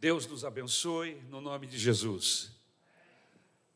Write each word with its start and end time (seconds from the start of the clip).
Deus 0.00 0.28
nos 0.28 0.44
abençoe 0.44 1.16
no 1.22 1.40
nome 1.40 1.66
de 1.66 1.76
Jesus. 1.76 2.52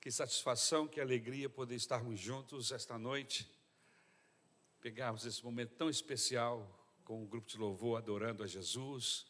Que 0.00 0.08
satisfação, 0.08 0.86
que 0.86 1.00
alegria 1.00 1.50
poder 1.50 1.74
estarmos 1.74 2.20
juntos 2.20 2.70
esta 2.70 2.96
noite, 2.96 3.50
pegarmos 4.80 5.26
esse 5.26 5.42
momento 5.42 5.74
tão 5.74 5.90
especial 5.90 6.64
com 7.02 7.24
o 7.24 7.26
grupo 7.26 7.48
de 7.48 7.58
louvor 7.58 7.98
adorando 7.98 8.44
a 8.44 8.46
Jesus, 8.46 9.26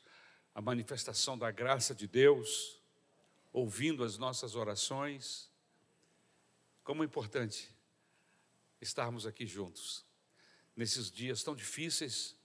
a 0.55 0.61
manifestação 0.61 1.39
da 1.39 1.51
graça 1.51 1.95
de 1.95 2.07
Deus, 2.07 2.79
ouvindo 3.55 4.05
as 4.05 4.19
nossas 4.19 4.55
orações. 4.55 5.51
Como 6.85 7.03
é 7.03 7.07
importante 7.07 7.71
estarmos 8.83 9.25
aqui 9.25 9.47
juntos, 9.47 10.05
nesses 10.77 11.11
dias 11.11 11.43
tão 11.43 11.57
difíceis, 11.57 12.37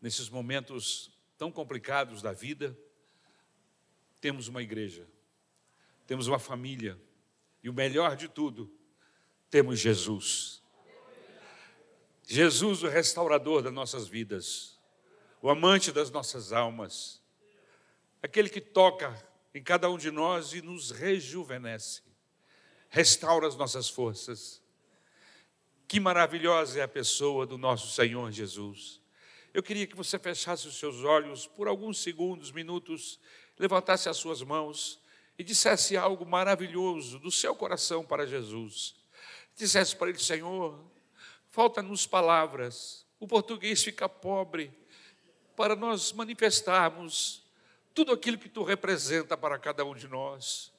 nesses 0.00 0.28
momentos 0.28 1.10
tão 1.36 1.50
complicados 1.50 2.22
da 2.22 2.32
vida 2.32 2.78
temos 4.20 4.48
uma 4.48 4.62
igreja, 4.62 5.06
temos 6.06 6.26
uma 6.26 6.38
família, 6.38 6.98
e 7.62 7.68
o 7.68 7.72
melhor 7.72 8.16
de 8.16 8.28
tudo, 8.28 8.72
temos 9.50 9.78
Jesus. 9.78 10.62
Jesus, 12.26 12.82
o 12.82 12.88
restaurador 12.88 13.62
das 13.62 13.72
nossas 13.72 14.06
vidas, 14.06 14.78
o 15.40 15.48
amante 15.48 15.90
das 15.90 16.10
nossas 16.10 16.52
almas, 16.52 17.22
aquele 18.22 18.48
que 18.48 18.60
toca 18.60 19.16
em 19.54 19.62
cada 19.62 19.90
um 19.90 19.96
de 19.96 20.10
nós 20.10 20.52
e 20.52 20.60
nos 20.60 20.90
rejuvenesce, 20.90 22.02
restaura 22.88 23.46
as 23.46 23.56
nossas 23.56 23.88
forças. 23.88 24.62
Que 25.86 25.98
maravilhosa 25.98 26.80
é 26.80 26.82
a 26.82 26.88
pessoa 26.88 27.46
do 27.46 27.56
nosso 27.56 27.90
Senhor 27.94 28.30
Jesus. 28.30 29.00
Eu 29.54 29.62
queria 29.62 29.86
que 29.86 29.96
você 29.96 30.18
fechasse 30.18 30.68
os 30.68 30.78
seus 30.78 31.02
olhos 31.04 31.46
por 31.46 31.66
alguns 31.66 32.02
segundos, 32.02 32.52
minutos, 32.52 33.18
levantasse 33.58 34.08
as 34.08 34.16
suas 34.16 34.42
mãos 34.42 35.00
e 35.38 35.44
dissesse 35.44 35.96
algo 35.96 36.24
maravilhoso 36.24 37.18
do 37.18 37.30
seu 37.30 37.54
coração 37.54 38.04
para 38.04 38.26
Jesus. 38.26 38.94
Dissesse 39.56 39.96
para 39.96 40.08
ele: 40.08 40.18
Senhor, 40.18 40.78
falta-nos 41.50 42.06
palavras, 42.06 43.06
o 43.18 43.26
português 43.26 43.82
fica 43.82 44.08
pobre 44.08 44.72
para 45.56 45.74
nós 45.74 46.12
manifestarmos 46.12 47.42
tudo 47.94 48.12
aquilo 48.12 48.38
que 48.38 48.48
tu 48.48 48.62
representa 48.62 49.36
para 49.36 49.58
cada 49.58 49.84
um 49.84 49.94
de 49.94 50.06
nós. 50.06 50.72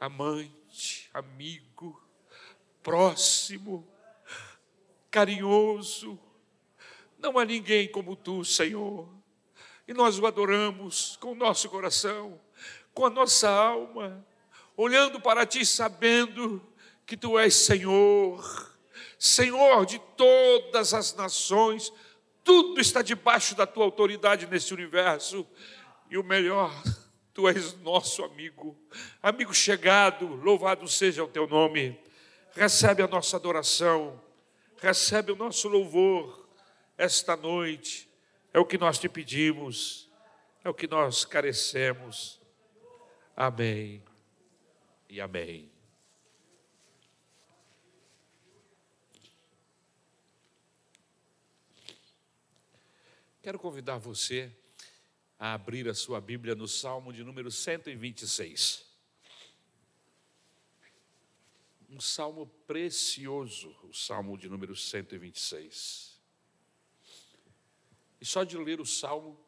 Amante, 0.00 1.08
amigo, 1.14 2.00
próximo, 2.82 3.86
carinhoso. 5.10 6.18
Não 7.16 7.38
há 7.38 7.44
ninguém 7.44 7.88
como 7.90 8.16
tu, 8.16 8.44
Senhor 8.44 9.17
e 9.88 9.94
nós 9.94 10.18
o 10.18 10.26
adoramos 10.26 11.16
com 11.16 11.32
o 11.32 11.34
nosso 11.34 11.70
coração, 11.70 12.38
com 12.92 13.06
a 13.06 13.10
nossa 13.10 13.48
alma, 13.48 14.22
olhando 14.76 15.18
para 15.18 15.46
Ti, 15.46 15.64
sabendo 15.64 16.62
que 17.06 17.16
Tu 17.16 17.38
és 17.38 17.54
Senhor, 17.54 18.76
Senhor 19.18 19.86
de 19.86 19.98
todas 20.14 20.92
as 20.92 21.14
nações, 21.14 21.90
tudo 22.44 22.78
está 22.78 23.00
debaixo 23.00 23.54
da 23.54 23.66
Tua 23.66 23.84
autoridade 23.84 24.46
nesse 24.46 24.74
universo, 24.74 25.46
e 26.10 26.18
o 26.18 26.22
melhor, 26.22 26.70
Tu 27.32 27.48
és 27.48 27.72
nosso 27.78 28.22
amigo, 28.22 28.76
amigo 29.22 29.54
chegado, 29.54 30.26
louvado 30.26 30.86
seja 30.86 31.24
o 31.24 31.28
Teu 31.28 31.46
nome, 31.46 31.98
recebe 32.52 33.02
a 33.02 33.08
nossa 33.08 33.38
adoração, 33.38 34.22
recebe 34.82 35.32
o 35.32 35.36
nosso 35.36 35.66
louvor 35.66 36.46
esta 36.98 37.34
noite 37.34 38.07
é 38.52 38.58
o 38.58 38.64
que 38.64 38.78
nós 38.78 38.98
te 38.98 39.08
pedimos, 39.08 40.10
é 40.64 40.68
o 40.68 40.74
que 40.74 40.86
nós 40.86 41.24
carecemos. 41.24 42.40
Amém 43.36 44.02
e 45.08 45.20
amém. 45.20 45.70
Quero 53.40 53.58
convidar 53.58 53.96
você 53.96 54.54
a 55.38 55.54
abrir 55.54 55.88
a 55.88 55.94
sua 55.94 56.20
Bíblia 56.20 56.54
no 56.54 56.66
Salmo 56.66 57.12
de 57.12 57.22
número 57.24 57.50
126. 57.50 58.84
Um 61.88 62.00
salmo 62.00 62.46
precioso, 62.66 63.74
o 63.84 63.94
Salmo 63.94 64.36
de 64.36 64.48
número 64.48 64.76
126. 64.76 66.07
E 68.20 68.26
só 68.26 68.44
de 68.44 68.56
ler 68.56 68.80
o 68.80 68.86
salmo, 68.86 69.38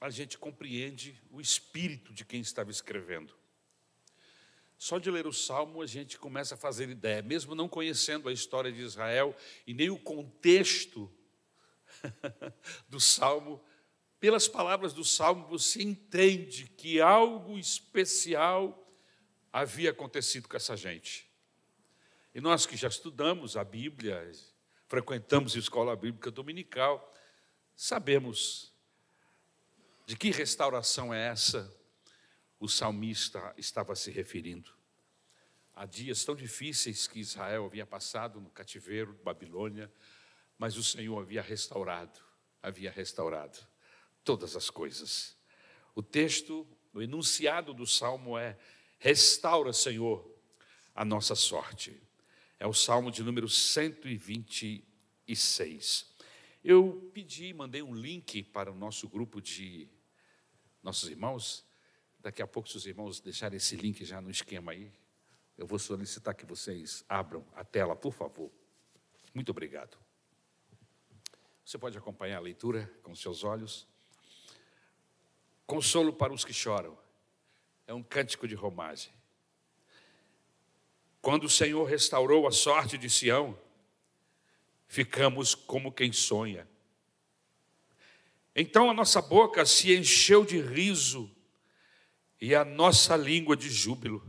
a 0.00 0.10
gente 0.10 0.38
compreende 0.38 1.20
o 1.30 1.40
espírito 1.40 2.12
de 2.12 2.24
quem 2.24 2.40
estava 2.40 2.70
escrevendo. 2.70 3.34
Só 4.78 4.98
de 4.98 5.10
ler 5.10 5.26
o 5.26 5.32
salmo, 5.32 5.82
a 5.82 5.86
gente 5.86 6.18
começa 6.18 6.54
a 6.54 6.58
fazer 6.58 6.88
ideia, 6.88 7.20
mesmo 7.20 7.54
não 7.54 7.68
conhecendo 7.68 8.28
a 8.28 8.32
história 8.32 8.72
de 8.72 8.80
Israel 8.80 9.36
e 9.66 9.74
nem 9.74 9.90
o 9.90 9.98
contexto 9.98 11.12
do 12.88 12.98
salmo, 12.98 13.62
pelas 14.18 14.46
palavras 14.46 14.92
do 14.92 15.04
salmo, 15.04 15.46
você 15.46 15.82
entende 15.82 16.66
que 16.76 17.00
algo 17.00 17.58
especial 17.58 18.76
havia 19.52 19.90
acontecido 19.90 20.48
com 20.48 20.56
essa 20.56 20.76
gente. 20.76 21.28
E 22.34 22.40
nós 22.40 22.66
que 22.66 22.76
já 22.76 22.88
estudamos 22.88 23.56
a 23.56 23.64
Bíblia, 23.64 24.30
frequentamos 24.86 25.56
a 25.56 25.58
escola 25.58 25.96
bíblica 25.96 26.30
dominical, 26.30 27.12
Sabemos 27.82 28.74
de 30.04 30.14
que 30.14 30.30
restauração 30.30 31.14
é 31.14 31.28
essa 31.28 31.74
o 32.58 32.68
salmista 32.68 33.54
estava 33.56 33.96
se 33.96 34.10
referindo. 34.10 34.70
Há 35.74 35.86
dias 35.86 36.22
tão 36.22 36.36
difíceis 36.36 37.06
que 37.06 37.20
Israel 37.20 37.64
havia 37.64 37.86
passado 37.86 38.38
no 38.38 38.50
cativeiro 38.50 39.14
de 39.14 39.22
Babilônia, 39.22 39.90
mas 40.58 40.76
o 40.76 40.84
Senhor 40.84 41.22
havia 41.22 41.40
restaurado, 41.40 42.20
havia 42.62 42.90
restaurado 42.90 43.58
todas 44.22 44.54
as 44.54 44.68
coisas. 44.68 45.34
O 45.94 46.02
texto, 46.02 46.68
o 46.92 47.00
enunciado 47.00 47.72
do 47.72 47.86
salmo 47.86 48.36
é: 48.36 48.58
Restaura, 48.98 49.72
Senhor, 49.72 50.30
a 50.94 51.02
nossa 51.02 51.34
sorte. 51.34 51.98
É 52.58 52.66
o 52.66 52.74
salmo 52.74 53.10
de 53.10 53.22
número 53.22 53.48
126. 53.48 56.09
Eu 56.62 57.10
pedi, 57.14 57.54
mandei 57.54 57.82
um 57.82 57.94
link 57.94 58.42
para 58.42 58.70
o 58.70 58.74
nosso 58.74 59.08
grupo 59.08 59.40
de 59.40 59.88
nossos 60.82 61.08
irmãos. 61.08 61.64
Daqui 62.18 62.42
a 62.42 62.46
pouco, 62.46 62.68
se 62.68 62.76
os 62.76 62.86
irmãos 62.86 63.18
deixarem 63.18 63.56
esse 63.56 63.76
link 63.76 64.04
já 64.04 64.20
no 64.20 64.30
esquema 64.30 64.72
aí, 64.72 64.92
eu 65.56 65.66
vou 65.66 65.78
solicitar 65.78 66.34
que 66.34 66.44
vocês 66.44 67.02
abram 67.08 67.46
a 67.54 67.64
tela, 67.64 67.96
por 67.96 68.12
favor. 68.12 68.50
Muito 69.32 69.50
obrigado. 69.50 69.96
Você 71.64 71.78
pode 71.78 71.96
acompanhar 71.96 72.38
a 72.38 72.40
leitura 72.40 72.92
com 73.02 73.14
seus 73.14 73.42
olhos. 73.42 73.86
Consolo 75.66 76.12
para 76.12 76.32
os 76.32 76.44
que 76.44 76.52
choram. 76.52 76.98
É 77.86 77.94
um 77.94 78.02
cântico 78.02 78.46
de 78.46 78.54
romagem. 78.54 79.12
Quando 81.22 81.44
o 81.44 81.50
Senhor 81.50 81.84
restaurou 81.84 82.46
a 82.46 82.50
sorte 82.50 82.98
de 82.98 83.08
Sião, 83.08 83.58
ficamos 84.90 85.54
como 85.54 85.92
quem 85.92 86.12
sonha. 86.12 86.68
Então 88.56 88.90
a 88.90 88.92
nossa 88.92 89.22
boca 89.22 89.64
se 89.64 89.94
encheu 89.94 90.44
de 90.44 90.60
riso 90.60 91.30
e 92.40 92.56
a 92.56 92.64
nossa 92.64 93.16
língua 93.16 93.56
de 93.56 93.70
júbilo. 93.70 94.20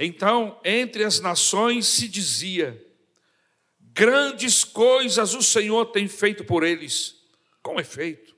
Então, 0.00 0.58
entre 0.64 1.04
as 1.04 1.20
nações 1.20 1.86
se 1.86 2.08
dizia: 2.08 2.82
grandes 3.78 4.64
coisas 4.64 5.34
o 5.34 5.42
Senhor 5.42 5.84
tem 5.86 6.08
feito 6.08 6.42
por 6.42 6.64
eles. 6.64 7.14
Com 7.62 7.78
efeito, 7.78 8.34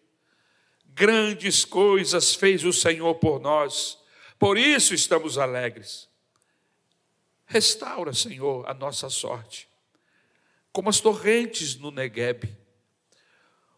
grandes 0.85 1.65
coisas 1.65 2.35
fez 2.35 2.65
o 2.65 2.73
Senhor 2.73 3.15
por 3.17 3.39
nós, 3.39 3.99
por 4.37 4.59
isso 4.59 4.95
estamos 4.95 5.39
alegres. 5.39 6.09
Restaura, 7.47 8.13
Senhor, 8.13 8.69
a 8.69 8.75
nossa 8.75 9.09
sorte 9.09 9.68
como 10.73 10.89
as 10.89 11.01
torrentes 11.01 11.77
no 11.77 11.91
Negueb. 11.91 12.45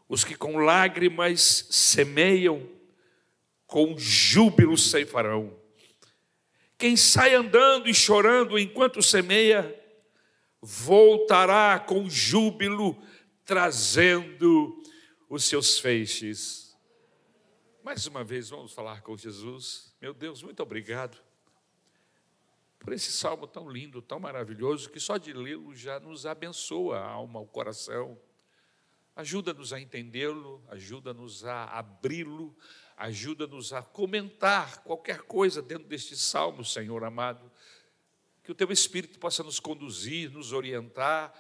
Os 0.09 0.25
que 0.25 0.35
com 0.35 0.59
lágrimas 0.59 1.67
semeiam, 1.71 2.69
com 3.67 3.97
júbilo 3.97 4.77
ceifarão. 4.77 5.57
Quem 6.77 6.97
sai 6.97 7.35
andando 7.35 7.89
e 7.89 7.95
chorando 7.95 8.59
enquanto 8.59 9.03
semeia, 9.03 9.79
voltará 10.61 11.79
com 11.79 12.11
júbilo, 12.11 13.01
trazendo 13.45 14.83
os 15.29 15.45
seus 15.45 15.79
feixes. 15.79 16.77
Mais 17.85 18.07
uma 18.07 18.25
vez, 18.25 18.51
vamos 18.51 18.73
falar 18.73 19.03
com 19.03 19.17
Jesus. 19.17 19.95
Meu 20.01 20.13
Deus, 20.13 20.43
muito 20.43 20.63
obrigado 20.63 21.30
por 22.81 22.93
esse 22.93 23.13
salmo 23.13 23.47
tão 23.47 23.71
lindo, 23.71 24.03
tão 24.03 24.19
maravilhoso, 24.19 24.91
que 24.91 24.99
só 24.99 25.17
de 25.17 25.33
lê-lo 25.33 25.75
já 25.77 26.01
nos 26.01 26.27
abençoa 26.27 26.99
a 26.99 27.09
alma, 27.09 27.39
o 27.39 27.47
coração. 27.47 28.19
Ajuda-nos 29.15 29.73
a 29.73 29.81
entendê-lo, 29.81 30.61
ajuda-nos 30.69 31.45
a 31.45 31.67
abri-lo, 31.67 32.57
Ajuda-nos 33.01 33.73
a 33.73 33.81
comentar 33.81 34.83
qualquer 34.83 35.23
coisa 35.23 35.63
dentro 35.63 35.89
deste 35.89 36.15
salmo, 36.15 36.63
Senhor 36.63 37.03
amado. 37.03 37.51
Que 38.45 38.53
o 38.53 38.55
teu 38.55 38.71
Espírito 38.71 39.19
possa 39.19 39.43
nos 39.43 39.59
conduzir, 39.59 40.31
nos 40.31 40.53
orientar, 40.53 41.33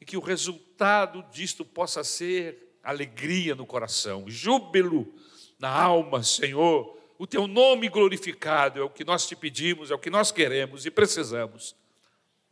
e 0.00 0.06
que 0.06 0.16
o 0.16 0.20
resultado 0.20 1.22
disto 1.30 1.66
possa 1.66 2.02
ser 2.02 2.78
alegria 2.82 3.54
no 3.54 3.66
coração, 3.66 4.24
júbilo 4.26 5.14
na 5.58 5.68
alma, 5.68 6.22
Senhor. 6.22 6.95
O 7.18 7.26
teu 7.26 7.46
nome 7.46 7.88
glorificado 7.88 8.80
é 8.80 8.82
o 8.82 8.90
que 8.90 9.04
nós 9.04 9.26
te 9.26 9.34
pedimos, 9.34 9.90
é 9.90 9.94
o 9.94 9.98
que 9.98 10.10
nós 10.10 10.30
queremos 10.30 10.84
e 10.84 10.90
precisamos. 10.90 11.74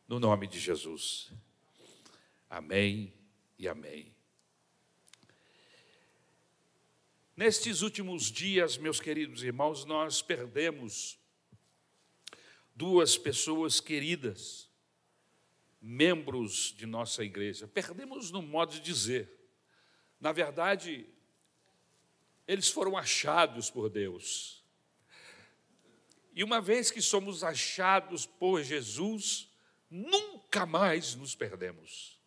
No 0.09 0.19
nome 0.19 0.47
de 0.47 0.59
Jesus. 0.59 1.31
Amém 2.49 3.13
e 3.59 3.69
amém. 3.69 4.15
Nestes 7.37 7.83
últimos 7.83 8.31
dias, 8.31 8.79
meus 8.79 9.01
queridos 9.01 9.43
irmãos, 9.43 9.85
nós 9.85 10.23
perdemos 10.23 11.19
duas 12.75 13.19
pessoas 13.19 13.81
queridas, 13.81 14.71
membros 15.81 16.75
de 16.77 16.87
nossa 16.87 17.23
igreja. 17.23 17.69
Perdemos 17.69 18.31
no 18.31 18.41
modo 18.41 18.73
de 18.73 18.81
dizer. 18.81 19.31
Na 20.21 20.33
verdade, 20.33 21.07
eles 22.47 22.69
foram 22.69 22.97
achados 22.97 23.71
por 23.71 23.89
Deus. 23.89 24.65
E 26.35 26.43
uma 26.43 26.61
vez 26.61 26.91
que 26.91 27.01
somos 27.01 27.45
achados 27.45 28.27
por 28.27 28.63
Jesus, 28.63 29.49
nunca 29.91 30.67
mais 30.67 31.15
nos 31.15 31.35
perdemos. 31.35 32.21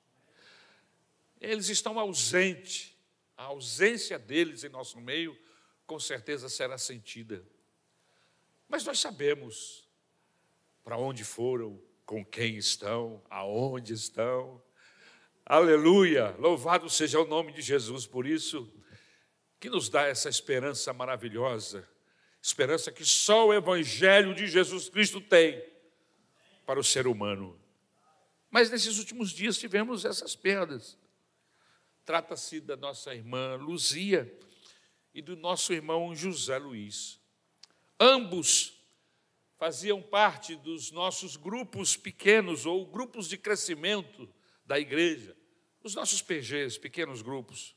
Eles 1.39 1.69
estão 1.69 1.99
ausentes 1.99 2.97
a 3.37 3.43
ausência 3.43 4.17
deles 4.17 4.63
em 4.63 4.69
nosso 4.69 4.99
meio, 4.99 5.37
com 5.85 5.99
certeza 5.99 6.49
será 6.49 6.77
sentida. 6.77 7.45
Mas 8.67 8.83
nós 8.83 8.99
sabemos 8.99 9.87
para 10.83 10.97
onde 10.97 11.23
foram, 11.23 11.79
com 12.05 12.25
quem 12.25 12.57
estão, 12.57 13.21
aonde 13.29 13.93
estão. 13.93 14.61
Aleluia! 15.45 16.35
Louvado 16.39 16.89
seja 16.89 17.19
o 17.19 17.27
nome 17.27 17.51
de 17.53 17.61
Jesus 17.61 18.07
por 18.07 18.25
isso, 18.25 18.71
que 19.59 19.69
nos 19.69 19.89
dá 19.89 20.03
essa 20.03 20.29
esperança 20.29 20.93
maravilhosa, 20.93 21.87
esperança 22.41 22.91
que 22.91 23.05
só 23.05 23.47
o 23.47 23.53
Evangelho 23.53 24.35
de 24.35 24.47
Jesus 24.47 24.89
Cristo 24.89 25.19
tem 25.19 25.63
para 26.65 26.79
o 26.79 26.83
ser 26.83 27.07
humano. 27.07 27.59
Mas 28.49 28.69
nesses 28.69 28.97
últimos 28.99 29.31
dias 29.31 29.57
tivemos 29.57 30.05
essas 30.05 30.35
perdas. 30.35 30.97
Trata-se 32.05 32.61
da 32.61 32.77
nossa 32.77 33.13
irmã 33.13 33.55
Luzia 33.55 34.33
e 35.13 35.21
do 35.21 35.35
nosso 35.35 35.73
irmão 35.73 36.15
José 36.15 36.57
Luiz. 36.57 37.19
Ambos 37.99 38.77
faziam 39.57 40.01
parte 40.01 40.55
dos 40.55 40.91
nossos 40.91 41.35
grupos 41.35 41.97
pequenos 41.97 42.65
ou 42.65 42.85
grupos 42.85 43.27
de 43.27 43.37
crescimento 43.37 44.29
da 44.65 44.79
igreja, 44.79 45.35
os 45.83 45.95
nossos 45.95 46.21
PGs, 46.21 46.77
pequenos 46.77 47.21
grupos. 47.21 47.76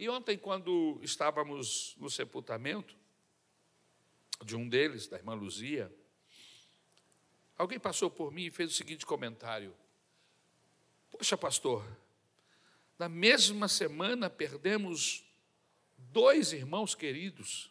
E 0.00 0.08
ontem, 0.08 0.38
quando 0.38 0.98
estávamos 1.02 1.94
no 1.98 2.08
sepultamento 2.08 2.96
de 4.42 4.56
um 4.56 4.66
deles, 4.66 5.06
da 5.06 5.18
irmã 5.18 5.34
Luzia, 5.34 5.94
alguém 7.54 7.78
passou 7.78 8.10
por 8.10 8.32
mim 8.32 8.46
e 8.46 8.50
fez 8.50 8.70
o 8.70 8.74
seguinte 8.74 9.04
comentário: 9.04 9.76
Poxa, 11.10 11.36
pastor, 11.36 11.84
na 12.98 13.10
mesma 13.10 13.68
semana, 13.68 14.30
perdemos 14.30 15.22
dois 15.98 16.54
irmãos 16.54 16.94
queridos. 16.94 17.70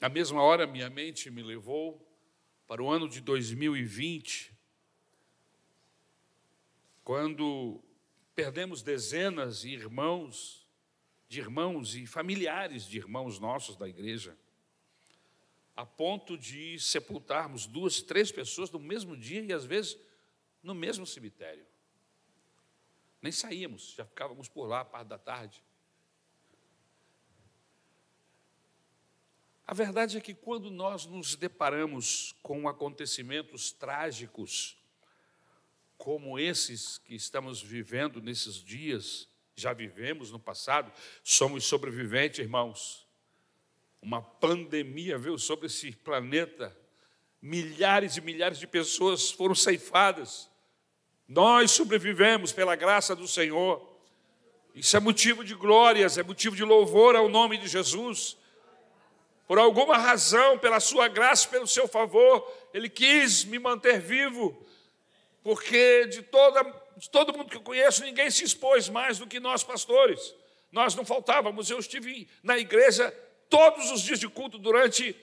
A 0.00 0.08
mesma 0.08 0.44
hora, 0.44 0.64
minha 0.64 0.88
mente 0.88 1.28
me 1.28 1.42
levou 1.42 2.08
para 2.68 2.80
o 2.80 2.88
ano 2.88 3.08
de 3.08 3.20
2020, 3.20 4.56
quando 7.02 7.82
perdemos 8.36 8.80
dezenas 8.80 9.62
de 9.62 9.70
irmãos, 9.70 10.63
de 11.34 11.40
irmãos 11.40 11.96
e 11.96 12.06
familiares 12.06 12.86
de 12.86 12.96
irmãos 12.96 13.40
nossos 13.40 13.74
da 13.76 13.88
igreja, 13.88 14.38
a 15.74 15.84
ponto 15.84 16.38
de 16.38 16.78
sepultarmos 16.78 17.66
duas, 17.66 18.00
três 18.00 18.30
pessoas 18.30 18.70
no 18.70 18.78
mesmo 18.78 19.16
dia 19.16 19.40
e 19.42 19.52
às 19.52 19.64
vezes 19.64 19.98
no 20.62 20.76
mesmo 20.76 21.04
cemitério. 21.04 21.66
Nem 23.20 23.32
saíamos, 23.32 23.94
já 23.96 24.04
ficávamos 24.04 24.48
por 24.48 24.66
lá 24.66 24.80
a 24.80 24.84
parte 24.84 25.08
da 25.08 25.18
tarde. 25.18 25.60
A 29.66 29.74
verdade 29.74 30.16
é 30.16 30.20
que 30.20 30.34
quando 30.34 30.70
nós 30.70 31.04
nos 31.04 31.34
deparamos 31.34 32.32
com 32.44 32.68
acontecimentos 32.68 33.72
trágicos, 33.72 34.76
como 35.98 36.38
esses 36.38 36.98
que 36.98 37.16
estamos 37.16 37.60
vivendo 37.60 38.22
nesses 38.22 38.62
dias, 38.62 39.33
já 39.56 39.72
vivemos 39.72 40.30
no 40.30 40.38
passado, 40.38 40.92
somos 41.22 41.64
sobreviventes, 41.64 42.40
irmãos. 42.40 43.06
Uma 44.02 44.20
pandemia 44.20 45.16
veio 45.16 45.38
sobre 45.38 45.66
esse 45.66 45.92
planeta, 45.92 46.76
milhares 47.40 48.16
e 48.16 48.20
milhares 48.20 48.58
de 48.58 48.66
pessoas 48.66 49.30
foram 49.30 49.54
ceifadas. 49.54 50.50
Nós 51.28 51.70
sobrevivemos 51.70 52.52
pela 52.52 52.76
graça 52.76 53.14
do 53.14 53.26
Senhor. 53.26 53.94
Isso 54.74 54.96
é 54.96 55.00
motivo 55.00 55.44
de 55.44 55.54
glórias, 55.54 56.18
é 56.18 56.22
motivo 56.22 56.56
de 56.56 56.64
louvor 56.64 57.16
ao 57.16 57.28
nome 57.28 57.56
de 57.56 57.68
Jesus. 57.68 58.36
Por 59.46 59.58
alguma 59.58 59.96
razão, 59.96 60.58
pela 60.58 60.80
sua 60.80 61.06
graça, 61.06 61.48
pelo 61.48 61.66
seu 61.66 61.86
favor, 61.86 62.50
Ele 62.72 62.88
quis 62.88 63.44
me 63.44 63.58
manter 63.58 64.00
vivo, 64.00 64.58
porque 65.42 66.06
de, 66.06 66.22
toda, 66.22 66.64
de 66.96 67.10
todo 67.10 67.36
mundo 67.36 67.50
que 67.50 67.56
eu 67.56 67.62
conheço, 67.62 68.02
ninguém 68.02 68.30
se 68.30 68.44
expôs 68.44 68.88
mais 68.88 69.18
do 69.18 69.26
que 69.26 69.40
nós, 69.40 69.62
pastores. 69.62 70.34
Nós 70.70 70.94
não 70.94 71.04
faltávamos, 71.04 71.70
eu 71.70 71.78
estive 71.78 72.28
na 72.42 72.58
igreja 72.58 73.10
todos 73.48 73.90
os 73.90 74.00
dias 74.00 74.18
de 74.18 74.28
culto 74.28 74.58
durante 74.58 75.16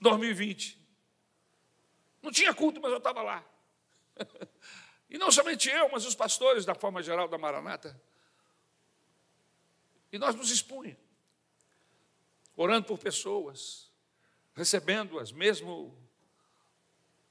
2020. 0.00 0.78
Não 2.22 2.32
tinha 2.32 2.52
culto, 2.52 2.80
mas 2.80 2.90
eu 2.90 2.98
estava 2.98 3.22
lá. 3.22 3.44
E 5.10 5.16
não 5.16 5.32
somente 5.32 5.70
eu, 5.70 5.88
mas 5.90 6.04
os 6.04 6.14
pastores 6.14 6.66
da 6.66 6.74
forma 6.74 7.02
geral 7.02 7.28
da 7.28 7.38
Maranata. 7.38 7.98
E 10.12 10.18
nós 10.18 10.34
nos 10.34 10.50
expunha, 10.50 10.98
orando 12.54 12.86
por 12.86 12.98
pessoas, 12.98 13.90
recebendo-as, 14.54 15.32
mesmo 15.32 15.96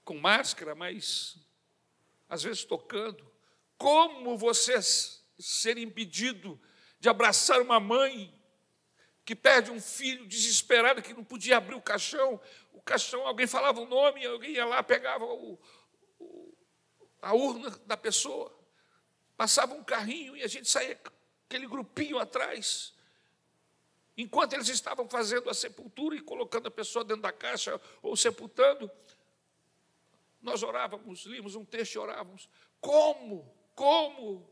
com 0.03 0.17
máscara, 0.17 0.73
mas 0.73 1.37
às 2.27 2.43
vezes 2.43 2.63
tocando. 2.63 3.25
Como 3.77 4.37
você 4.37 4.81
ser 5.39 5.77
impedido 5.77 6.59
de 6.99 7.09
abraçar 7.09 7.61
uma 7.61 7.79
mãe 7.79 8.33
que 9.23 9.35
perde 9.35 9.71
um 9.71 9.79
filho 9.79 10.25
desesperada, 10.25 11.01
que 11.01 11.13
não 11.13 11.23
podia 11.23 11.57
abrir 11.57 11.75
o 11.75 11.81
caixão, 11.81 12.39
o 12.71 12.81
caixão, 12.81 13.27
alguém 13.27 13.45
falava 13.45 13.79
o 13.79 13.85
nome, 13.85 14.25
alguém 14.25 14.51
ia 14.51 14.65
lá, 14.65 14.81
pegava 14.81 15.25
o, 15.25 15.59
a 17.21 17.33
urna 17.33 17.69
da 17.85 17.97
pessoa, 17.97 18.57
passava 19.35 19.73
um 19.73 19.83
carrinho 19.83 20.35
e 20.35 20.43
a 20.43 20.47
gente 20.47 20.69
saía 20.69 20.99
aquele 21.45 21.67
grupinho 21.67 22.17
atrás. 22.17 22.93
Enquanto 24.17 24.53
eles 24.53 24.67
estavam 24.69 25.07
fazendo 25.07 25.49
a 25.49 25.53
sepultura 25.53 26.15
e 26.15 26.21
colocando 26.21 26.67
a 26.67 26.71
pessoa 26.71 27.05
dentro 27.05 27.21
da 27.21 27.31
caixa 27.31 27.79
ou 28.01 28.15
sepultando, 28.15 28.89
nós 30.41 30.63
orávamos, 30.63 31.25
líamos 31.25 31.55
um 31.55 31.65
texto 31.65 31.95
e 31.95 31.99
orávamos. 31.99 32.49
Como, 32.79 33.53
como 33.75 34.49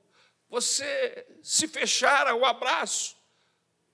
você 0.49 1.27
se 1.41 1.67
fechar 1.67 2.27
ao 2.27 2.43
abraço, 2.43 3.15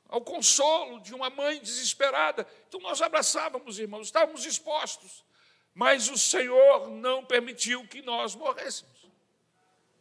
ao 0.07 0.21
consolo 0.21 0.99
de 0.99 1.13
uma 1.13 1.29
mãe 1.29 1.59
desesperada? 1.59 2.47
Então 2.67 2.79
nós 2.79 3.01
abraçávamos, 3.01 3.79
irmãos, 3.79 4.07
estávamos 4.07 4.45
expostos. 4.45 5.25
Mas 5.73 6.09
o 6.09 6.17
Senhor 6.17 6.89
não 6.89 7.25
permitiu 7.25 7.87
que 7.87 8.01
nós 8.01 8.35
morrêssemos. 8.35 9.09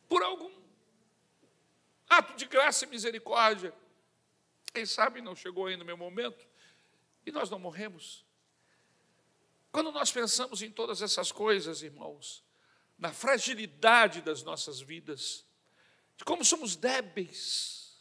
Por 0.09 0.23
algum 0.23 0.61
ato 2.11 2.35
de 2.35 2.44
graça 2.44 2.85
e 2.85 2.88
misericórdia. 2.88 3.73
Quem 4.75 4.85
sabe 4.85 5.20
não 5.20 5.37
chegou 5.37 5.66
ainda 5.66 5.85
o 5.85 5.87
meu 5.87 5.97
momento 5.97 6.44
e 7.25 7.30
nós 7.30 7.49
não 7.49 7.59
morremos. 7.59 8.25
Quando 9.73 9.93
nós 9.93 10.11
pensamos 10.11 10.62
em 10.62 10.71
todas 10.71 11.00
essas 11.03 11.31
coisas, 11.31 11.83
irmãos, 11.83 12.45
na 12.99 13.12
fragilidade 13.12 14.21
das 14.21 14.43
nossas 14.43 14.81
vidas, 14.81 15.45
de 16.17 16.25
como 16.25 16.45
somos 16.45 16.77
débeis, 16.77 17.99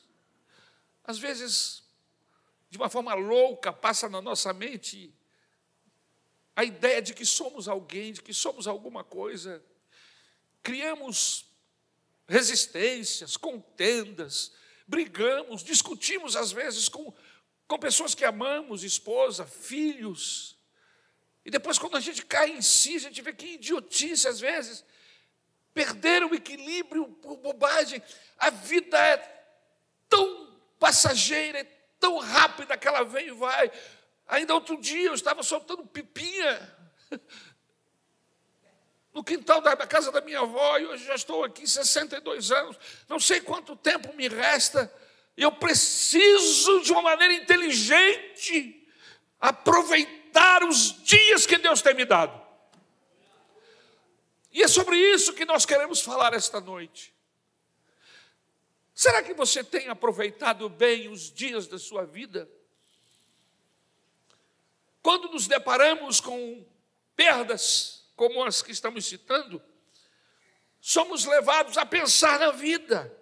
às 1.03 1.17
vezes, 1.17 1.83
de 2.69 2.77
uma 2.77 2.89
forma 2.89 3.13
louca, 3.13 3.71
passa 3.71 4.09
na 4.09 4.21
nossa 4.21 4.53
mente 4.53 5.13
a 6.55 6.63
ideia 6.63 7.01
de 7.01 7.13
que 7.13 7.25
somos 7.25 7.67
alguém, 7.67 8.11
de 8.11 8.21
que 8.21 8.33
somos 8.33 8.67
alguma 8.67 9.03
coisa. 9.03 9.63
Criamos 10.61 11.45
resistências, 12.27 13.37
contendas, 13.37 14.51
brigamos, 14.85 15.63
discutimos 15.63 16.35
às 16.35 16.51
vezes 16.51 16.89
com, 16.89 17.13
com 17.65 17.79
pessoas 17.79 18.13
que 18.13 18.25
amamos, 18.25 18.83
esposa, 18.83 19.45
filhos. 19.45 20.58
E 21.49 21.51
depois, 21.51 21.79
quando 21.79 21.97
a 21.97 21.99
gente 21.99 22.23
cai 22.23 22.51
em 22.51 22.61
si, 22.61 22.97
a 22.97 22.99
gente 22.99 23.23
vê 23.23 23.33
que 23.33 23.55
idiotice 23.55 24.27
às 24.27 24.39
vezes. 24.39 24.85
Perder 25.73 26.23
o 26.23 26.35
equilíbrio 26.35 27.07
por 27.07 27.37
bobagem. 27.37 28.03
A 28.37 28.51
vida 28.51 28.95
é 28.95 29.17
tão 30.07 30.55
passageira, 30.77 31.61
é 31.61 31.63
tão 31.99 32.19
rápida 32.19 32.77
que 32.77 32.87
ela 32.87 33.03
vem 33.03 33.29
e 33.29 33.31
vai. 33.31 33.71
Ainda 34.27 34.53
outro 34.53 34.79
dia 34.79 35.07
eu 35.07 35.15
estava 35.15 35.41
soltando 35.41 35.87
pipinha 35.87 36.77
no 39.11 39.23
quintal 39.23 39.59
da 39.59 39.75
casa 39.75 40.11
da 40.11 40.21
minha 40.21 40.41
avó, 40.41 40.77
e 40.77 40.85
hoje 40.85 41.03
já 41.03 41.15
estou 41.15 41.43
aqui 41.43 41.67
62 41.67 42.51
anos, 42.51 42.77
não 43.07 43.19
sei 43.19 43.41
quanto 43.41 43.75
tempo 43.75 44.13
me 44.13 44.27
resta, 44.27 44.93
eu 45.35 45.51
preciso, 45.51 46.81
de 46.81 46.91
uma 46.91 47.01
maneira 47.01 47.33
inteligente, 47.33 48.87
aproveitar 49.39 50.18
os 50.69 51.03
dias 51.03 51.45
que 51.45 51.57
Deus 51.57 51.81
tem 51.81 51.93
me 51.93 52.05
dado. 52.05 52.39
E 54.51 54.63
é 54.63 54.67
sobre 54.67 54.97
isso 54.97 55.33
que 55.33 55.45
nós 55.45 55.65
queremos 55.65 56.01
falar 56.01 56.33
esta 56.33 56.59
noite. 56.59 57.13
Será 58.93 59.23
que 59.23 59.33
você 59.33 59.63
tem 59.63 59.87
aproveitado 59.87 60.69
bem 60.69 61.07
os 61.07 61.31
dias 61.31 61.67
da 61.67 61.79
sua 61.79 62.05
vida? 62.05 62.49
Quando 65.01 65.29
nos 65.29 65.47
deparamos 65.47 66.19
com 66.19 66.65
perdas, 67.15 68.11
como 68.15 68.43
as 68.43 68.61
que 68.61 68.71
estamos 68.71 69.05
citando, 69.05 69.61
somos 70.81 71.25
levados 71.25 71.77
a 71.77 71.85
pensar 71.85 72.39
na 72.39 72.51
vida. 72.51 73.15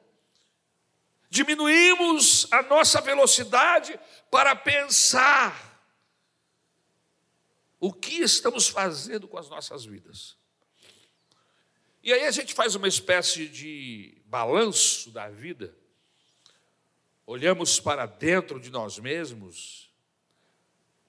Diminuímos 1.29 2.51
a 2.51 2.63
nossa 2.63 3.01
velocidade 3.01 3.99
para 4.31 4.55
pensar 4.55 5.76
o 7.79 7.93
que 7.93 8.15
estamos 8.15 8.67
fazendo 8.67 9.27
com 9.27 9.37
as 9.37 9.49
nossas 9.49 9.85
vidas. 9.85 10.37
E 12.01 12.13
aí 12.13 12.25
a 12.25 12.31
gente 12.31 12.53
faz 12.53 12.75
uma 12.75 12.87
espécie 12.87 13.47
de 13.47 14.21
balanço 14.25 15.11
da 15.11 15.29
vida, 15.29 15.75
olhamos 17.25 17.79
para 17.79 18.05
dentro 18.05 18.59
de 18.59 18.69
nós 18.69 18.97
mesmos, 18.97 19.91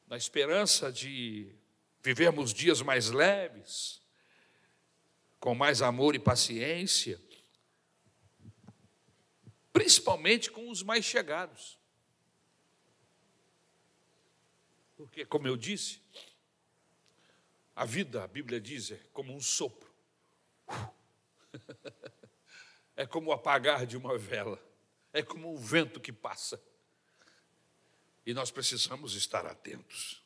na 0.06 0.16
esperança 0.16 0.90
de 0.90 1.54
vivermos 2.02 2.52
dias 2.52 2.82
mais 2.82 3.10
leves, 3.10 4.00
com 5.38 5.54
mais 5.54 5.82
amor 5.82 6.14
e 6.14 6.18
paciência, 6.18 7.20
principalmente 9.72 10.50
com 10.50 10.70
os 10.70 10.82
mais 10.82 11.04
chegados. 11.04 11.78
Porque, 14.96 15.24
como 15.24 15.46
eu 15.46 15.56
disse, 15.56 16.00
a 17.78 17.84
vida, 17.84 18.24
a 18.24 18.26
Bíblia 18.26 18.60
diz, 18.60 18.90
é 18.90 19.00
como 19.12 19.32
um 19.32 19.40
sopro. 19.40 19.88
É 22.96 23.06
como 23.06 23.30
o 23.30 23.32
apagar 23.32 23.86
de 23.86 23.96
uma 23.96 24.18
vela, 24.18 24.60
é 25.12 25.22
como 25.22 25.54
um 25.54 25.56
vento 25.56 26.00
que 26.00 26.12
passa. 26.12 26.60
E 28.26 28.34
nós 28.34 28.50
precisamos 28.50 29.14
estar 29.14 29.46
atentos. 29.46 30.20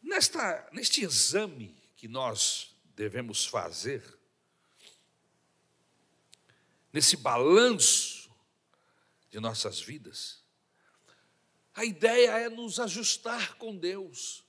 Nesta, 0.00 0.66
neste 0.72 1.04
exame 1.04 1.76
que 1.94 2.08
nós 2.08 2.74
devemos 2.96 3.44
fazer, 3.44 4.02
nesse 6.90 7.18
balanço 7.18 8.34
de 9.28 9.38
nossas 9.38 9.78
vidas, 9.78 10.39
a 11.80 11.84
ideia 11.86 12.32
é 12.32 12.50
nos 12.50 12.78
ajustar 12.78 13.54
com 13.54 13.74
Deus. 13.74 14.44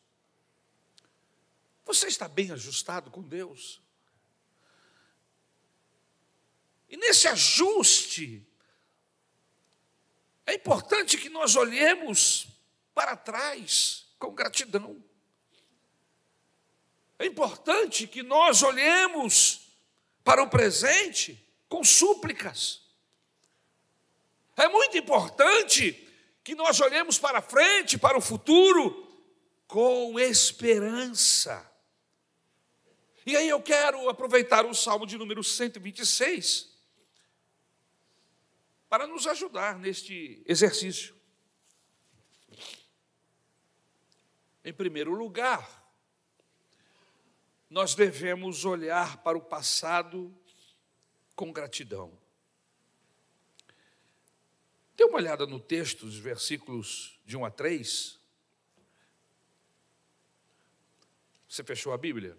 Você 1.85 2.07
está 2.07 2.27
bem 2.27 2.51
ajustado 2.51 3.09
com 3.09 3.21
Deus? 3.21 3.81
E 6.89 6.97
nesse 6.97 7.29
ajuste, 7.29 8.45
é 10.45 10.55
importante 10.55 11.17
que 11.17 11.29
nós 11.29 11.55
olhemos 11.55 12.47
para 12.93 13.15
trás 13.15 14.07
com 14.19 14.35
gratidão. 14.35 15.01
É 17.17 17.25
importante 17.25 18.07
que 18.07 18.23
nós 18.23 18.61
olhemos 18.61 19.69
para 20.21 20.43
o 20.43 20.49
presente 20.49 21.41
com 21.69 21.81
súplicas. 21.81 22.81
É 24.57 24.67
muito 24.67 24.97
importante 24.97 26.10
que 26.51 26.55
nós 26.55 26.81
olhemos 26.81 27.17
para 27.17 27.41
frente, 27.41 27.97
para 27.97 28.17
o 28.17 28.21
futuro, 28.21 29.07
com 29.65 30.19
esperança. 30.19 31.65
E 33.25 33.37
aí 33.37 33.47
eu 33.47 33.61
quero 33.61 34.09
aproveitar 34.09 34.65
o 34.65 34.75
Salmo 34.75 35.07
de 35.07 35.17
número 35.17 35.41
126 35.41 36.77
para 38.89 39.07
nos 39.07 39.27
ajudar 39.27 39.79
neste 39.79 40.43
exercício. 40.45 41.15
Em 44.61 44.73
primeiro 44.73 45.13
lugar, 45.13 45.89
nós 47.69 47.95
devemos 47.95 48.65
olhar 48.65 49.23
para 49.23 49.37
o 49.37 49.41
passado 49.41 50.37
com 51.33 51.53
gratidão. 51.53 52.11
Dê 55.01 55.05
uma 55.05 55.17
olhada 55.17 55.47
no 55.47 55.59
texto, 55.59 56.05
os 56.05 56.15
versículos 56.15 57.19
de 57.25 57.35
1 57.35 57.43
a 57.43 57.49
3. 57.49 58.19
Você 61.49 61.63
fechou 61.63 61.91
a 61.91 61.97
Bíblia? 61.97 62.37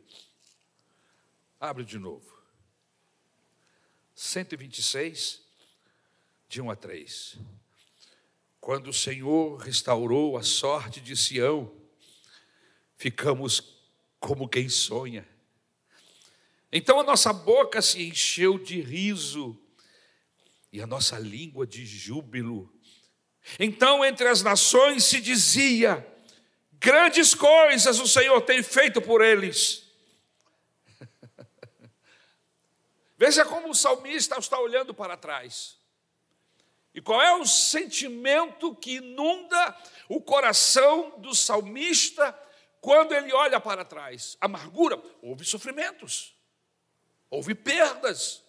Abre 1.58 1.84
de 1.84 1.98
novo. 1.98 2.40
126, 4.14 5.42
de 6.48 6.62
1 6.62 6.70
a 6.70 6.76
3. 6.76 7.38
Quando 8.60 8.90
o 8.90 8.94
Senhor 8.94 9.56
restaurou 9.56 10.36
a 10.36 10.44
sorte 10.44 11.00
de 11.00 11.16
Sião, 11.16 11.74
ficamos 12.96 13.76
como 14.20 14.48
quem 14.48 14.68
sonha. 14.68 15.28
Então 16.70 17.00
a 17.00 17.02
nossa 17.02 17.32
boca 17.32 17.82
se 17.82 18.04
encheu 18.04 18.56
de 18.56 18.80
riso 18.80 19.60
e 20.72 20.80
a 20.80 20.86
nossa 20.86 21.18
língua 21.18 21.66
de 21.66 21.84
júbilo. 21.84 22.72
Então 23.58 24.04
entre 24.04 24.26
as 24.26 24.42
nações 24.42 25.04
se 25.04 25.20
dizia: 25.20 26.06
grandes 26.72 27.34
coisas 27.34 28.00
o 28.00 28.08
Senhor 28.08 28.40
tem 28.40 28.62
feito 28.62 29.02
por 29.02 29.20
eles. 29.20 29.86
Veja 33.18 33.44
como 33.44 33.68
o 33.68 33.74
salmista 33.74 34.38
está 34.38 34.58
olhando 34.58 34.94
para 34.94 35.16
trás. 35.16 35.76
E 36.94 37.00
qual 37.00 37.22
é 37.22 37.34
o 37.34 37.46
sentimento 37.46 38.74
que 38.74 38.96
inunda 38.96 39.76
o 40.08 40.20
coração 40.20 41.18
do 41.20 41.34
salmista 41.34 42.38
quando 42.80 43.12
ele 43.12 43.32
olha 43.32 43.58
para 43.58 43.84
trás? 43.84 44.36
Amargura. 44.40 45.02
Houve 45.22 45.44
sofrimentos, 45.44 46.36
houve 47.30 47.54
perdas, 47.54 48.44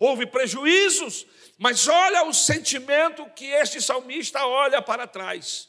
houve 0.00 0.26
prejuízos, 0.26 1.24
mas 1.58 1.86
olha 1.86 2.24
o 2.24 2.34
sentimento 2.34 3.24
que 3.30 3.46
este 3.46 3.80
salmista 3.80 4.44
olha 4.44 4.82
para 4.82 5.06
trás. 5.06 5.68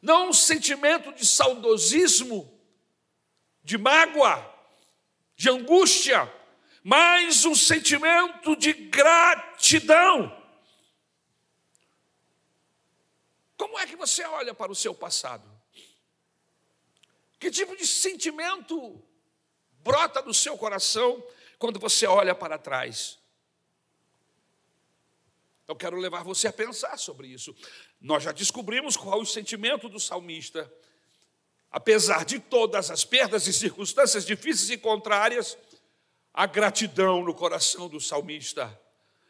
Não 0.00 0.30
um 0.30 0.32
sentimento 0.32 1.12
de 1.12 1.26
saudosismo, 1.26 2.52
de 3.62 3.76
mágoa, 3.76 4.54
de 5.34 5.50
angústia, 5.50 6.32
mas 6.82 7.44
um 7.44 7.54
sentimento 7.54 8.56
de 8.56 8.72
gratidão. 8.72 10.44
Como 13.56 13.78
é 13.78 13.86
que 13.86 13.96
você 13.96 14.24
olha 14.24 14.54
para 14.54 14.70
o 14.70 14.74
seu 14.74 14.94
passado? 14.94 15.44
Que 17.38 17.50
tipo 17.50 17.76
de 17.76 17.86
sentimento 17.86 19.02
brota 19.80 20.22
do 20.22 20.32
seu 20.32 20.56
coração 20.56 21.22
quando 21.58 21.78
você 21.78 22.06
olha 22.06 22.34
para 22.34 22.58
trás? 22.58 23.18
Eu 25.68 25.74
quero 25.74 25.96
levar 25.96 26.22
você 26.22 26.46
a 26.46 26.52
pensar 26.52 26.96
sobre 26.96 27.28
isso. 27.28 27.54
Nós 28.00 28.22
já 28.22 28.32
descobrimos 28.32 28.96
qual 28.96 29.18
é 29.18 29.22
o 29.22 29.26
sentimento 29.26 29.88
do 29.88 29.98
salmista. 29.98 30.72
Apesar 31.70 32.24
de 32.24 32.38
todas 32.38 32.90
as 32.90 33.04
perdas 33.04 33.46
e 33.46 33.52
circunstâncias 33.52 34.24
difíceis 34.24 34.70
e 34.70 34.78
contrárias, 34.78 35.58
a 36.32 36.46
gratidão 36.46 37.24
no 37.24 37.34
coração 37.34 37.88
do 37.88 38.00
salmista. 38.00 38.80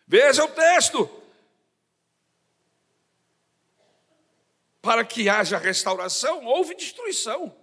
Veja 0.07 0.45
o 0.45 0.49
texto. 0.49 1.09
Para 4.83 5.05
que 5.05 5.29
haja 5.29 5.57
restauração, 5.57 6.45
houve 6.45 6.75
destruição, 6.75 7.57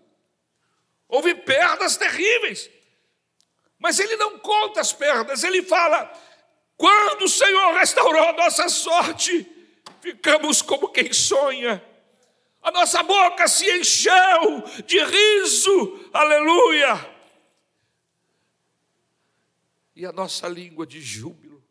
houve 1.08 1.36
perdas 1.36 1.96
terríveis. 1.96 2.70
Mas 3.78 4.00
ele 4.00 4.18
não 4.18 4.40
conta 4.40 4.82
as 4.82 4.92
perdas, 4.92 5.44
ele 5.44 5.62
fala: 5.62 6.12
Quando 6.78 7.24
o 7.24 7.30
Senhor 7.30 7.74
restaurou 7.76 8.30
a 8.30 8.34
nossa 8.34 8.68
sorte, 8.70 9.50
ficamos 10.02 10.62
como 10.62 10.90
quem 10.90 11.14
sonha. 11.14 11.84
A 12.62 12.72
nossa 12.72 13.04
boca 13.04 13.48
se 13.48 13.70
encheu 13.78 14.62
de 14.86 15.04
riso, 15.04 16.10
aleluia. 16.14 17.14
E 19.96 20.06
a 20.06 20.12
nossa 20.12 20.48
língua 20.48 20.88
de 20.88 21.02
júbilo. 21.02 21.64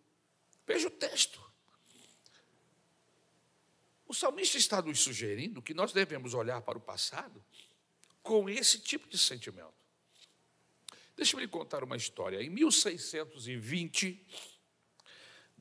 Veja 0.67 0.89
o 0.89 0.91
texto. 0.91 1.43
O 4.07 4.15
salmista 4.15 4.59
está 4.59 4.83
nos 4.83 5.01
sugerindo 5.01 5.63
que 5.63 5.73
nós 5.73 5.93
devemos 5.93 6.35
olhar 6.35 6.61
para 6.61 6.77
o 6.77 6.81
passado 6.81 7.43
com 8.23 8.49
esse 8.49 8.79
tipo 8.79 9.09
de 9.09 9.17
sentimento. 9.17 9.73
Deixa 11.17 11.37
eu 11.37 11.41
lhe 11.41 11.49
contar 11.49 11.83
uma 11.83 11.97
história. 11.97 12.43
Em 12.43 12.51
1620, 12.51 14.27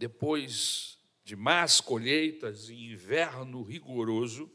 depois 0.02 0.98
de 1.24 1.36
más 1.36 1.80
colheitas 1.80 2.70
e 2.70 2.74
inverno 2.74 3.62
rigoroso, 3.62 4.52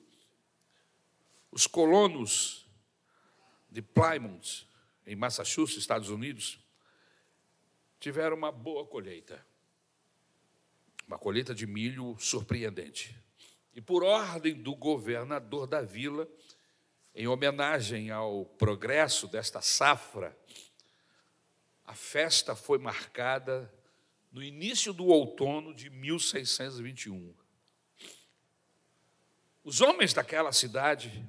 os 1.53 1.69
colonos 1.69 2.69
de 3.71 3.81
Plymouth, 3.81 4.67
em 5.07 5.15
Massachusetts, 5.15 5.79
Estados 5.79 6.11
Unidos, 6.11 6.59
tiveram 8.01 8.37
uma 8.37 8.51
boa 8.51 8.85
colheita. 8.85 9.47
Uma 11.07 11.17
colheita 11.17 11.55
de 11.55 11.65
milho 11.65 12.17
surpreendente. 12.19 13.17
E 13.73 13.81
por 13.81 14.03
ordem 14.03 14.53
do 14.53 14.75
governador 14.75 15.69
da 15.69 15.81
vila, 15.81 16.29
em 17.15 17.29
homenagem 17.29 18.11
ao 18.11 18.45
progresso 18.45 19.29
desta 19.29 19.63
safra, 19.63 20.37
a 21.85 21.95
festa 21.95 22.57
foi 22.57 22.79
marcada 22.79 23.73
no 24.37 24.43
início 24.43 24.93
do 24.93 25.07
outono 25.07 25.73
de 25.73 25.89
1621. 25.89 27.35
Os 29.65 29.81
homens 29.81 30.13
daquela 30.13 30.53
cidade 30.53 31.27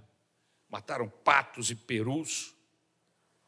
mataram 0.68 1.08
patos 1.08 1.72
e 1.72 1.76
perus. 1.76 2.54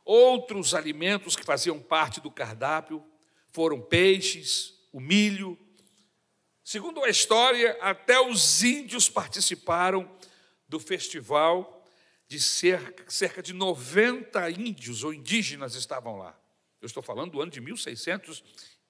Outros 0.06 0.74
alimentos 0.74 1.36
que 1.36 1.44
faziam 1.44 1.78
parte 1.78 2.22
do 2.22 2.32
cardápio 2.32 3.06
foram 3.52 3.82
peixes, 3.82 4.76
o 4.94 5.00
milho. 5.02 5.60
Segundo 6.64 7.04
a 7.04 7.10
história, 7.10 7.78
até 7.82 8.18
os 8.18 8.64
índios 8.64 9.10
participaram 9.10 10.10
do 10.70 10.80
festival 10.80 11.86
de 12.30 12.40
cerca, 12.40 13.12
cerca 13.12 13.44
de 13.44 13.52
90 13.52 14.52
índios 14.52 15.04
ou 15.04 15.14
indígenas 15.14 15.76
estavam 15.76 16.18
lá. 16.18 16.40
Eu 16.80 16.86
estou 16.86 17.04
falando 17.04 17.32
do 17.32 17.42
ano 17.42 17.52
de 17.52 17.60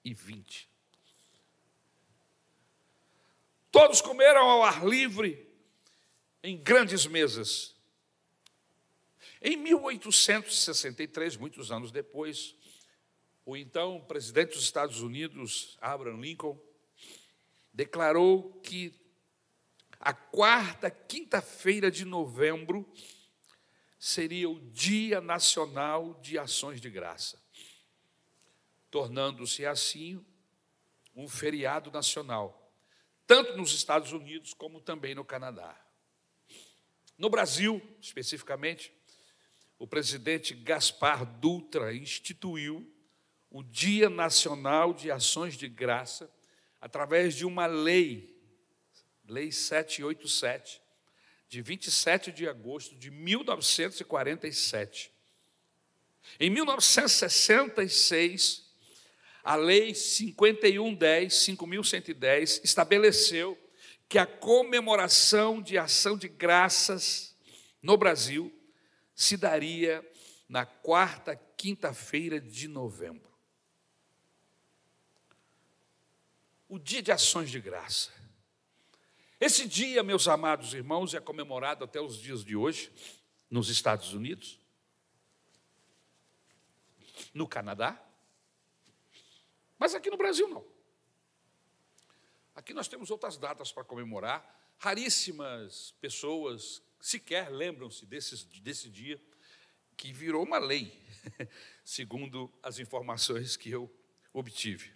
1620. 0.04 0.68
Todos 3.70 4.00
comeram 4.00 4.48
ao 4.48 4.64
ar 4.64 4.84
livre, 4.84 5.46
em 6.42 6.56
grandes 6.56 7.06
mesas. 7.06 7.74
Em 9.40 9.56
1863, 9.56 11.36
muitos 11.36 11.70
anos 11.70 11.92
depois, 11.92 12.56
o 13.44 13.56
então 13.56 14.00
presidente 14.00 14.54
dos 14.54 14.64
Estados 14.64 15.00
Unidos, 15.00 15.78
Abraham 15.80 16.20
Lincoln, 16.20 16.60
declarou 17.72 18.60
que 18.60 18.92
a 20.00 20.12
quarta 20.12 20.90
quinta-feira 20.90 21.90
de 21.90 22.04
novembro 22.04 22.90
seria 23.98 24.48
o 24.48 24.58
Dia 24.70 25.20
Nacional 25.20 26.18
de 26.22 26.38
Ações 26.38 26.80
de 26.80 26.90
Graça, 26.90 27.38
tornando-se 28.90 29.64
assim 29.64 30.24
um 31.14 31.28
feriado 31.28 31.90
nacional, 31.90 32.72
tanto 33.26 33.56
nos 33.56 33.72
Estados 33.72 34.12
Unidos 34.12 34.54
como 34.54 34.80
também 34.80 35.14
no 35.14 35.24
Canadá. 35.24 35.78
No 37.16 37.28
Brasil, 37.28 37.80
especificamente, 38.00 38.92
o 39.78 39.86
presidente 39.86 40.54
Gaspar 40.54 41.24
Dutra 41.24 41.94
instituiu 41.94 42.92
o 43.50 43.62
Dia 43.62 44.08
Nacional 44.08 44.94
de 44.94 45.10
Ações 45.10 45.56
de 45.56 45.68
Graça 45.68 46.32
através 46.80 47.34
de 47.34 47.44
uma 47.44 47.66
lei, 47.66 48.40
Lei 49.26 49.52
787, 49.52 50.80
de 51.48 51.60
27 51.62 52.32
de 52.32 52.48
agosto 52.48 52.96
de 52.96 53.10
1947. 53.10 55.12
Em 56.38 56.50
1966, 56.50 58.69
a 59.42 59.56
Lei 59.56 59.94
5110, 59.94 61.34
5110, 61.34 62.60
estabeleceu 62.62 63.58
que 64.08 64.18
a 64.18 64.26
comemoração 64.26 65.62
de 65.62 65.78
ação 65.78 66.16
de 66.16 66.28
graças 66.28 67.36
no 67.80 67.96
Brasil 67.96 68.52
se 69.14 69.36
daria 69.36 70.04
na 70.48 70.66
quarta 70.66 71.36
quinta-feira 71.56 72.40
de 72.40 72.66
novembro. 72.66 73.30
O 76.68 76.78
dia 76.78 77.02
de 77.02 77.12
ações 77.12 77.50
de 77.50 77.60
graça. 77.60 78.10
Esse 79.40 79.66
dia, 79.66 80.02
meus 80.02 80.28
amados 80.28 80.74
irmãos, 80.74 81.14
é 81.14 81.20
comemorado 81.20 81.84
até 81.84 82.00
os 82.00 82.18
dias 82.18 82.44
de 82.44 82.56
hoje 82.56 82.92
nos 83.48 83.68
Estados 83.68 84.12
Unidos, 84.12 84.60
no 87.32 87.48
Canadá, 87.48 88.00
mas 89.80 89.94
aqui 89.94 90.10
no 90.10 90.18
Brasil 90.18 90.46
não. 90.46 90.64
Aqui 92.54 92.74
nós 92.74 92.86
temos 92.86 93.10
outras 93.10 93.38
datas 93.38 93.72
para 93.72 93.82
comemorar, 93.82 94.74
raríssimas 94.76 95.94
pessoas 96.02 96.82
sequer 97.00 97.48
lembram-se 97.48 98.04
desse, 98.04 98.44
desse 98.60 98.90
dia, 98.90 99.18
que 99.96 100.12
virou 100.12 100.44
uma 100.44 100.58
lei, 100.58 101.02
segundo 101.82 102.52
as 102.62 102.78
informações 102.78 103.56
que 103.56 103.70
eu 103.70 103.90
obtive. 104.34 104.92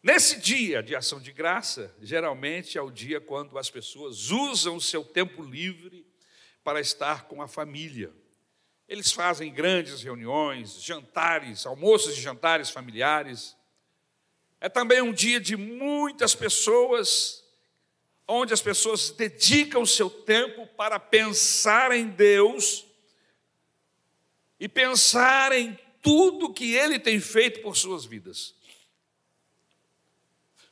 Nesse 0.00 0.38
dia 0.38 0.80
de 0.80 0.94
ação 0.94 1.20
de 1.20 1.32
graça, 1.32 1.92
geralmente 2.00 2.78
é 2.78 2.80
o 2.80 2.92
dia 2.92 3.20
quando 3.20 3.58
as 3.58 3.68
pessoas 3.68 4.30
usam 4.30 4.76
o 4.76 4.80
seu 4.80 5.04
tempo 5.04 5.42
livre 5.42 6.06
para 6.62 6.80
estar 6.80 7.26
com 7.26 7.42
a 7.42 7.48
família. 7.48 8.14
Eles 8.88 9.12
fazem 9.12 9.52
grandes 9.52 10.02
reuniões, 10.02 10.82
jantares, 10.82 11.66
almoços 11.66 12.16
e 12.16 12.20
jantares 12.22 12.70
familiares. 12.70 13.54
É 14.58 14.68
também 14.68 15.02
um 15.02 15.12
dia 15.12 15.38
de 15.38 15.56
muitas 15.56 16.34
pessoas, 16.34 17.44
onde 18.26 18.54
as 18.54 18.62
pessoas 18.62 19.10
dedicam 19.10 19.82
o 19.82 19.86
seu 19.86 20.08
tempo 20.08 20.66
para 20.68 20.98
pensar 20.98 21.92
em 21.92 22.08
Deus 22.08 22.86
e 24.58 24.66
pensar 24.66 25.52
em 25.52 25.78
tudo 26.00 26.52
que 26.52 26.74
Ele 26.74 26.98
tem 26.98 27.20
feito 27.20 27.60
por 27.60 27.76
suas 27.76 28.06
vidas. 28.06 28.54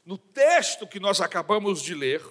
No 0.06 0.16
texto 0.16 0.86
que 0.86 0.98
nós 0.98 1.20
acabamos 1.20 1.82
de 1.82 1.94
ler, 1.94 2.22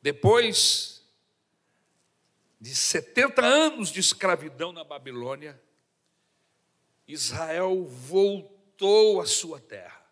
depois 0.00 0.93
de 2.64 2.74
70 2.74 3.44
anos 3.44 3.90
de 3.90 4.00
escravidão 4.00 4.72
na 4.72 4.82
Babilônia, 4.82 5.62
Israel 7.06 7.84
voltou 7.84 9.20
à 9.20 9.26
sua 9.26 9.60
terra. 9.60 10.02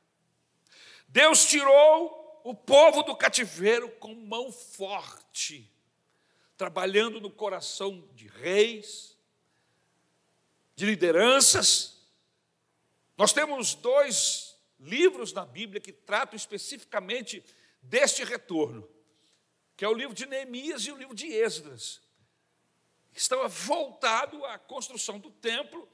Deus 1.08 1.46
tirou 1.46 2.42
o 2.44 2.54
povo 2.54 3.04
do 3.04 3.16
cativeiro 3.16 3.88
com 3.92 4.14
mão 4.14 4.52
forte, 4.52 5.72
trabalhando 6.54 7.22
no 7.22 7.30
coração 7.30 8.06
de 8.12 8.28
reis, 8.28 9.16
de 10.76 10.84
lideranças, 10.84 12.02
nós 13.16 13.32
temos 13.32 13.74
dois 13.74 14.58
livros 14.78 15.32
na 15.32 15.46
Bíblia 15.46 15.80
que 15.80 15.90
tratam 15.90 16.36
especificamente 16.36 17.42
deste 17.80 18.22
retorno, 18.24 18.86
que 19.74 19.86
é 19.86 19.88
o 19.88 19.94
livro 19.94 20.14
de 20.14 20.26
Neemias 20.26 20.82
e 20.82 20.92
o 20.92 20.98
livro 20.98 21.14
de 21.14 21.32
Esdras. 21.32 22.11
Estava 23.14 23.46
voltado 23.48 24.44
à 24.46 24.58
construção 24.58 25.18
do 25.18 25.30
templo 25.30 25.88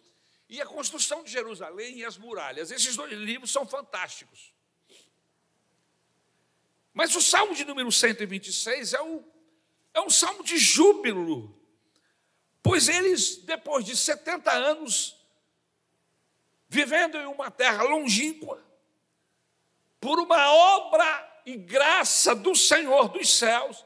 e 0.49 0.61
à 0.61 0.67
construção 0.67 1.23
de 1.23 1.31
Jerusalém 1.31 1.99
e 1.99 2.05
as 2.05 2.17
muralhas. 2.17 2.71
Esses 2.71 2.97
dois 2.97 3.13
livros 3.13 3.51
são 3.51 3.67
fantásticos. 3.67 4.55
Mas 6.93 7.15
o 7.15 7.21
Salmo 7.21 7.55
de 7.55 7.65
número 7.65 7.93
126 7.93 8.95
é, 8.95 9.01
o, 9.01 9.25
é 9.95 10.01
um 10.01 10.11
salmo 10.11 10.43
de 10.43 10.59
júbilo, 10.59 11.57
pois 12.63 12.89
eles, 12.89 13.37
depois 13.37 13.85
de 13.85 13.97
70 13.97 14.51
anos, 14.51 15.17
vivendo 16.69 17.17
em 17.17 17.27
uma 17.27 17.51
terra 17.51 17.83
longínqua, 17.83 18.65
por 20.01 20.19
uma 20.19 20.53
obra 20.53 21.43
e 21.47 21.57
graça 21.57 22.35
do 22.35 22.55
Senhor 22.55 23.09
dos 23.09 23.39
céus, 23.39 23.85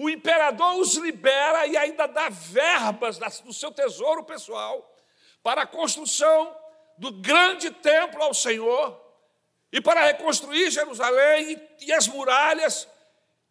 o 0.00 0.08
imperador 0.08 0.76
os 0.76 0.94
libera 0.94 1.66
e 1.66 1.76
ainda 1.76 2.06
dá 2.06 2.28
verbas 2.28 3.18
do 3.40 3.52
seu 3.52 3.72
tesouro 3.72 4.22
pessoal 4.22 4.88
para 5.42 5.62
a 5.62 5.66
construção 5.66 6.56
do 6.96 7.10
grande 7.10 7.72
templo 7.72 8.22
ao 8.22 8.32
Senhor 8.32 8.96
e 9.72 9.80
para 9.80 10.04
reconstruir 10.04 10.70
Jerusalém 10.70 11.60
e 11.80 11.92
as 11.92 12.06
muralhas 12.06 12.86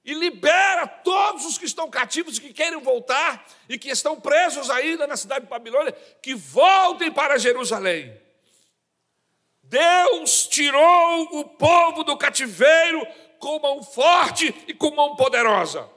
e 0.05 0.13
libera 0.13 0.87
todos 0.87 1.45
os 1.45 1.57
que 1.57 1.65
estão 1.65 1.89
cativos 1.89 2.37
e 2.37 2.41
que 2.41 2.53
querem 2.53 2.79
voltar 2.79 3.45
e 3.67 3.77
que 3.77 3.89
estão 3.89 4.17
presos 4.17 4.69
ainda 4.69 5.05
na 5.05 5.17
cidade 5.17 5.43
de 5.43 5.49
Babilônia, 5.49 5.91
que 6.21 6.33
voltem 6.33 7.11
para 7.11 7.37
Jerusalém. 7.37 8.17
Deus 9.63 10.47
tirou 10.47 11.23
o 11.41 11.43
povo 11.43 12.05
do 12.05 12.15
cativeiro 12.15 13.05
com 13.37 13.59
mão 13.59 13.83
forte 13.83 14.55
e 14.65 14.73
com 14.73 14.91
mão 14.91 15.17
poderosa. 15.17 15.96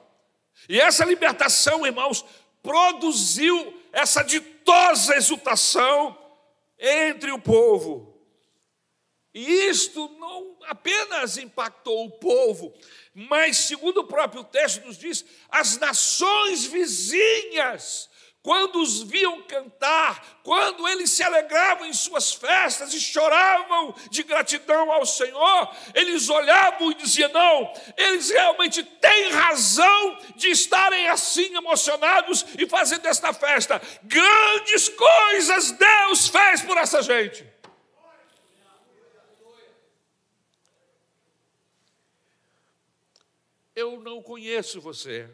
E 0.68 0.80
essa 0.80 1.04
libertação, 1.04 1.86
irmãos, 1.86 2.24
produziu 2.62 3.80
essa 3.92 4.22
ditosa 4.22 5.16
exultação 5.16 6.16
entre 6.78 7.30
o 7.30 7.38
povo. 7.38 8.10
E 9.32 9.68
isto 9.68 10.08
não 10.18 10.56
apenas 10.64 11.36
impactou 11.36 12.06
o 12.06 12.10
povo, 12.10 12.74
mas, 13.14 13.56
segundo 13.56 13.98
o 14.00 14.06
próprio 14.06 14.42
texto 14.42 14.84
nos 14.84 14.98
diz, 14.98 15.24
as 15.48 15.76
nações 15.78 16.64
vizinhas 16.64 18.09
quando 18.42 18.80
os 18.80 19.02
viam 19.02 19.42
cantar, 19.42 20.40
quando 20.42 20.88
eles 20.88 21.10
se 21.10 21.22
alegravam 21.22 21.86
em 21.86 21.92
suas 21.92 22.32
festas 22.32 22.94
e 22.94 23.00
choravam 23.00 23.94
de 24.10 24.22
gratidão 24.22 24.90
ao 24.90 25.04
Senhor, 25.04 25.76
eles 25.94 26.28
olhavam 26.30 26.90
e 26.90 26.94
diziam: 26.94 27.30
não, 27.32 27.72
eles 27.98 28.30
realmente 28.30 28.82
têm 28.82 29.30
razão 29.30 30.18
de 30.36 30.48
estarem 30.48 31.08
assim 31.08 31.54
emocionados 31.54 32.46
e 32.58 32.66
fazendo 32.66 33.06
esta 33.06 33.32
festa. 33.34 33.80
Grandes 34.04 34.88
coisas 34.88 35.72
Deus 35.72 36.28
fez 36.28 36.62
por 36.62 36.78
essa 36.78 37.02
gente. 37.02 37.46
Eu 43.76 44.00
não 44.00 44.22
conheço 44.22 44.80
você. 44.80 45.28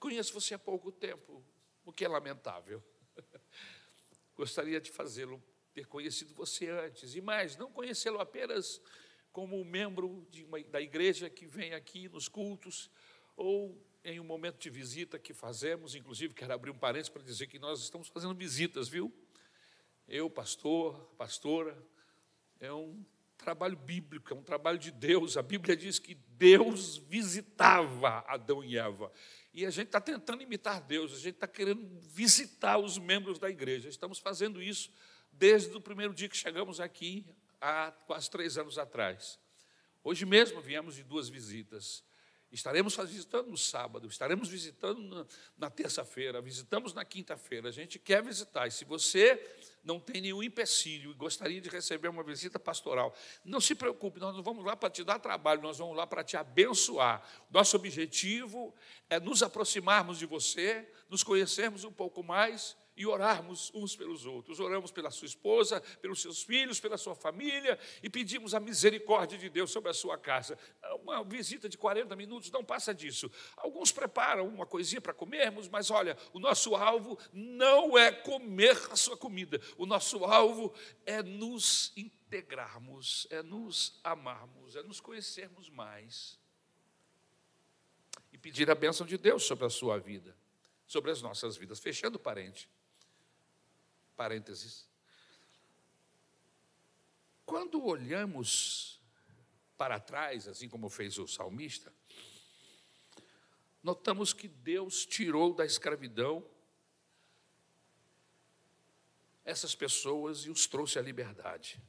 Conheço 0.00 0.32
você 0.32 0.54
há 0.54 0.58
pouco 0.58 0.90
tempo, 0.90 1.44
o 1.84 1.92
que 1.92 2.06
é 2.06 2.08
lamentável. 2.08 2.82
Gostaria 4.34 4.80
de 4.80 4.90
fazê-lo, 4.90 5.40
ter 5.74 5.86
conhecido 5.86 6.34
você 6.34 6.70
antes, 6.70 7.14
e 7.14 7.20
mais, 7.20 7.54
não 7.58 7.70
conhecê-lo 7.70 8.18
apenas 8.18 8.80
como 9.30 9.62
membro 9.62 10.26
uma, 10.46 10.58
da 10.64 10.80
igreja 10.80 11.28
que 11.28 11.46
vem 11.46 11.74
aqui 11.74 12.08
nos 12.08 12.28
cultos, 12.28 12.90
ou 13.36 13.78
em 14.02 14.18
um 14.18 14.24
momento 14.24 14.58
de 14.58 14.70
visita 14.70 15.18
que 15.18 15.34
fazemos, 15.34 15.94
inclusive 15.94 16.32
quero 16.32 16.54
abrir 16.54 16.70
um 16.70 16.78
parênteses 16.78 17.10
para 17.10 17.22
dizer 17.22 17.46
que 17.46 17.58
nós 17.58 17.82
estamos 17.82 18.08
fazendo 18.08 18.34
visitas, 18.34 18.88
viu? 18.88 19.12
Eu, 20.08 20.30
pastor, 20.30 20.98
pastora, 21.18 21.76
é 22.58 22.72
um 22.72 23.04
trabalho 23.36 23.76
bíblico, 23.76 24.32
é 24.32 24.36
um 24.36 24.42
trabalho 24.42 24.78
de 24.78 24.90
Deus. 24.90 25.36
A 25.36 25.42
Bíblia 25.42 25.76
diz 25.76 25.98
que 25.98 26.14
Deus 26.14 26.96
visitava 26.96 28.24
Adão 28.26 28.64
e 28.64 28.76
Eva. 28.76 29.12
E 29.52 29.66
a 29.66 29.70
gente 29.70 29.86
está 29.86 30.00
tentando 30.00 30.42
imitar 30.42 30.80
Deus, 30.80 31.12
a 31.12 31.16
gente 31.16 31.34
está 31.34 31.48
querendo 31.48 31.86
visitar 32.00 32.78
os 32.78 32.98
membros 32.98 33.38
da 33.38 33.50
igreja. 33.50 33.88
Estamos 33.88 34.18
fazendo 34.18 34.62
isso 34.62 34.90
desde 35.32 35.76
o 35.76 35.80
primeiro 35.80 36.14
dia 36.14 36.28
que 36.28 36.36
chegamos 36.36 36.80
aqui, 36.80 37.26
há 37.60 37.90
quase 38.06 38.30
três 38.30 38.56
anos 38.56 38.78
atrás. 38.78 39.38
Hoje 40.02 40.24
mesmo 40.24 40.60
viemos 40.60 40.94
de 40.94 41.02
duas 41.02 41.28
visitas. 41.28 42.04
Estaremos 42.52 42.96
visitando 42.96 43.48
no 43.48 43.56
sábado, 43.56 44.08
estaremos 44.08 44.48
visitando 44.48 45.00
na, 45.02 45.26
na 45.56 45.70
terça-feira, 45.70 46.40
visitamos 46.40 46.92
na 46.92 47.04
quinta-feira. 47.04 47.68
A 47.68 47.72
gente 47.72 47.98
quer 47.98 48.22
visitar. 48.22 48.66
E 48.66 48.72
se 48.72 48.84
você 48.84 49.40
não 49.84 50.00
tem 50.00 50.20
nenhum 50.20 50.42
empecilho 50.42 51.12
e 51.12 51.14
gostaria 51.14 51.60
de 51.60 51.68
receber 51.68 52.08
uma 52.08 52.24
visita 52.24 52.58
pastoral, 52.58 53.14
não 53.44 53.60
se 53.60 53.74
preocupe, 53.74 54.18
nós 54.18 54.34
não 54.34 54.42
vamos 54.42 54.64
lá 54.64 54.74
para 54.74 54.90
te 54.90 55.04
dar 55.04 55.20
trabalho, 55.20 55.62
nós 55.62 55.78
vamos 55.78 55.96
lá 55.96 56.06
para 56.06 56.24
te 56.24 56.36
abençoar. 56.36 57.22
Nosso 57.50 57.76
objetivo 57.76 58.74
é 59.08 59.20
nos 59.20 59.42
aproximarmos 59.42 60.18
de 60.18 60.26
você, 60.26 60.88
nos 61.08 61.22
conhecermos 61.22 61.84
um 61.84 61.92
pouco 61.92 62.22
mais 62.22 62.76
e 63.00 63.06
orarmos 63.06 63.72
uns 63.74 63.96
pelos 63.96 64.26
outros. 64.26 64.60
Oramos 64.60 64.92
pela 64.92 65.10
sua 65.10 65.24
esposa, 65.24 65.80
pelos 66.02 66.20
seus 66.20 66.42
filhos, 66.42 66.78
pela 66.78 66.98
sua 66.98 67.14
família 67.14 67.78
e 68.02 68.10
pedimos 68.10 68.52
a 68.52 68.60
misericórdia 68.60 69.38
de 69.38 69.48
Deus 69.48 69.70
sobre 69.70 69.88
a 69.90 69.94
sua 69.94 70.18
casa. 70.18 70.58
Uma 71.00 71.24
visita 71.24 71.66
de 71.66 71.78
40 71.78 72.14
minutos 72.14 72.50
não 72.50 72.62
passa 72.62 72.94
disso. 72.94 73.32
Alguns 73.56 73.90
preparam 73.90 74.46
uma 74.46 74.66
coisinha 74.66 75.00
para 75.00 75.14
comermos, 75.14 75.66
mas 75.66 75.90
olha, 75.90 76.14
o 76.34 76.38
nosso 76.38 76.76
alvo 76.76 77.18
não 77.32 77.96
é 77.96 78.12
comer 78.12 78.76
a 78.90 78.96
sua 78.96 79.16
comida. 79.16 79.58
O 79.78 79.86
nosso 79.86 80.22
alvo 80.26 80.74
é 81.06 81.22
nos 81.22 81.94
integrarmos, 81.96 83.26
é 83.30 83.42
nos 83.42 83.98
amarmos, 84.04 84.76
é 84.76 84.82
nos 84.82 85.00
conhecermos 85.00 85.70
mais. 85.70 86.38
E 88.30 88.36
pedir 88.36 88.70
a 88.70 88.74
bênção 88.74 89.06
de 89.06 89.16
Deus 89.16 89.44
sobre 89.44 89.64
a 89.64 89.70
sua 89.70 89.98
vida, 89.98 90.36
sobre 90.86 91.10
as 91.10 91.22
nossas 91.22 91.56
vidas. 91.56 91.80
Fechando 91.80 92.18
parente 92.18 92.68
parênteses. 94.20 94.86
Quando 97.46 97.82
olhamos 97.82 99.00
para 99.78 99.98
trás, 99.98 100.46
assim 100.46 100.68
como 100.68 100.90
fez 100.90 101.16
o 101.16 101.26
salmista, 101.26 101.90
notamos 103.82 104.34
que 104.34 104.46
Deus 104.46 105.06
tirou 105.06 105.54
da 105.54 105.64
escravidão 105.64 106.46
essas 109.42 109.74
pessoas 109.74 110.40
e 110.44 110.50
os 110.50 110.66
trouxe 110.66 110.98
à 110.98 111.02
liberdade. 111.02 111.82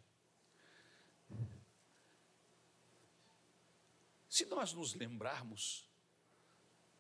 Se 4.30 4.46
nós 4.46 4.72
nos 4.72 4.94
lembrarmos, 4.94 5.86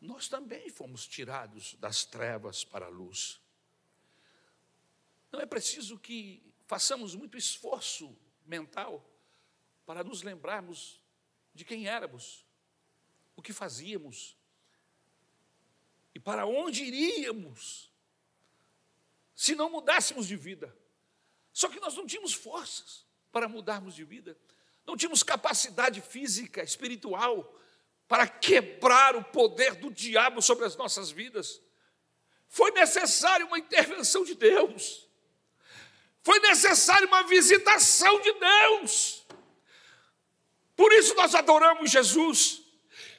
nós 0.01 0.27
também 0.27 0.69
fomos 0.69 1.07
tirados 1.07 1.75
das 1.75 2.03
trevas 2.03 2.65
para 2.65 2.87
a 2.87 2.89
luz. 2.89 3.40
Não 5.31 5.39
é 5.39 5.45
preciso 5.45 5.97
que 5.97 6.43
façamos 6.65 7.15
muito 7.15 7.37
esforço 7.37 8.17
mental 8.45 9.05
para 9.85 10.03
nos 10.03 10.23
lembrarmos 10.23 11.01
de 11.53 11.65
quem 11.65 11.87
éramos, 11.87 12.45
o 13.35 13.41
que 13.41 13.53
fazíamos 13.53 14.37
e 16.13 16.19
para 16.19 16.45
onde 16.45 16.83
iríamos 16.83 17.91
se 19.35 19.55
não 19.55 19.69
mudássemos 19.69 20.27
de 20.27 20.35
vida. 20.35 20.75
Só 21.53 21.67
que 21.67 21.79
nós 21.79 21.95
não 21.95 22.05
tínhamos 22.05 22.33
forças 22.33 23.05
para 23.31 23.47
mudarmos 23.47 23.95
de 23.95 24.03
vida, 24.03 24.37
não 24.85 24.95
tínhamos 24.95 25.23
capacidade 25.23 26.01
física, 26.01 26.61
espiritual 26.61 27.57
para 28.07 28.27
quebrar 28.27 29.15
o 29.15 29.23
poder 29.23 29.75
do 29.75 29.89
diabo 29.89 30.41
sobre 30.41 30.65
as 30.65 30.75
nossas 30.75 31.09
vidas. 31.09 31.61
Foi 32.47 32.71
necessária 32.71 33.45
uma 33.45 33.57
intervenção 33.57 34.25
de 34.25 34.35
Deus. 34.35 35.07
Foi 36.23 36.39
necessária 36.39 37.07
uma 37.07 37.23
visitação 37.23 38.19
de 38.21 38.33
Deus. 38.33 39.23
Por 40.75 40.91
isso 40.93 41.15
nós 41.15 41.35
adoramos 41.35 41.89
Jesus. 41.91 42.61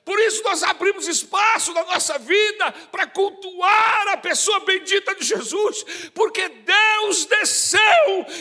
Por 0.04 0.18
isso 0.18 0.42
nós 0.42 0.64
abrimos 0.64 1.06
espaço 1.06 1.72
na 1.72 1.84
nossa 1.84 2.18
vida 2.18 2.72
para 2.90 3.06
cultuar 3.06 4.08
a 4.08 4.16
pessoa 4.16 4.58
bendita 4.60 5.14
de 5.14 5.24
Jesus, 5.24 5.84
porque 6.12 6.48
Deus 6.48 7.24
desceu 7.26 7.80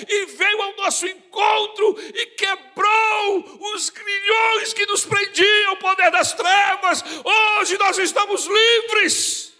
e 0.09 0.25
veio 0.25 0.61
ao 0.63 0.75
nosso 0.77 1.05
encontro 1.05 1.99
e 2.15 2.25
quebrou 2.27 3.59
os 3.75 3.91
grilhões 3.91 4.73
que 4.73 4.87
nos 4.87 5.05
prendiam 5.05 5.69
ao 5.69 5.77
poder 5.77 6.09
das 6.09 6.33
trevas. 6.33 7.03
Hoje 7.59 7.77
nós 7.77 7.95
estamos 7.99 8.47
livres. 8.47 9.50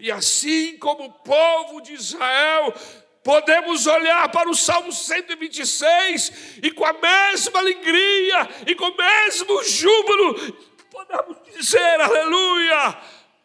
E 0.00 0.10
assim 0.10 0.76
como 0.78 1.04
o 1.04 1.12
povo 1.12 1.80
de 1.80 1.92
Israel, 1.92 2.74
podemos 3.22 3.86
olhar 3.86 4.28
para 4.30 4.48
o 4.48 4.54
Salmo 4.54 4.92
126 4.92 6.60
e 6.62 6.70
com 6.70 6.84
a 6.84 6.92
mesma 6.92 7.58
alegria 7.58 8.48
e 8.66 8.74
com 8.74 8.86
o 8.86 8.96
mesmo 8.96 9.64
júbilo, 9.64 10.54
podemos 10.90 11.36
dizer: 11.56 12.00
Aleluia, 12.00 12.98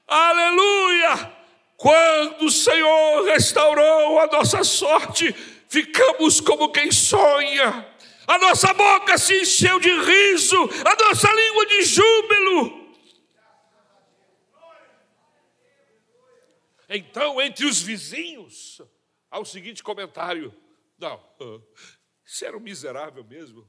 Aleluia. 0.09 1.31
Quando 1.77 2.45
o 2.45 2.51
Senhor 2.51 3.25
restaurou 3.25 4.19
a 4.19 4.27
nossa 4.27 4.63
sorte, 4.63 5.33
ficamos 5.69 6.41
como 6.41 6.71
quem 6.71 6.91
sonha. 6.91 7.87
A 8.27 8.37
nossa 8.39 8.73
boca 8.73 9.17
se 9.17 9.39
encheu 9.41 9.79
de 9.79 9.89
riso, 9.89 10.69
a 10.83 11.05
nossa 11.05 11.31
língua 11.31 11.65
de 11.67 11.83
júbilo. 11.83 12.78
Então, 16.89 17.39
entre 17.39 17.65
os 17.65 17.81
vizinhos, 17.81 18.81
há 19.29 19.39
o 19.39 19.45
seguinte 19.45 19.83
comentário: 19.83 20.53
não, 20.97 21.23
isso 22.25 22.43
era 22.43 22.57
um 22.57 22.59
miserável 22.59 23.23
mesmo, 23.23 23.67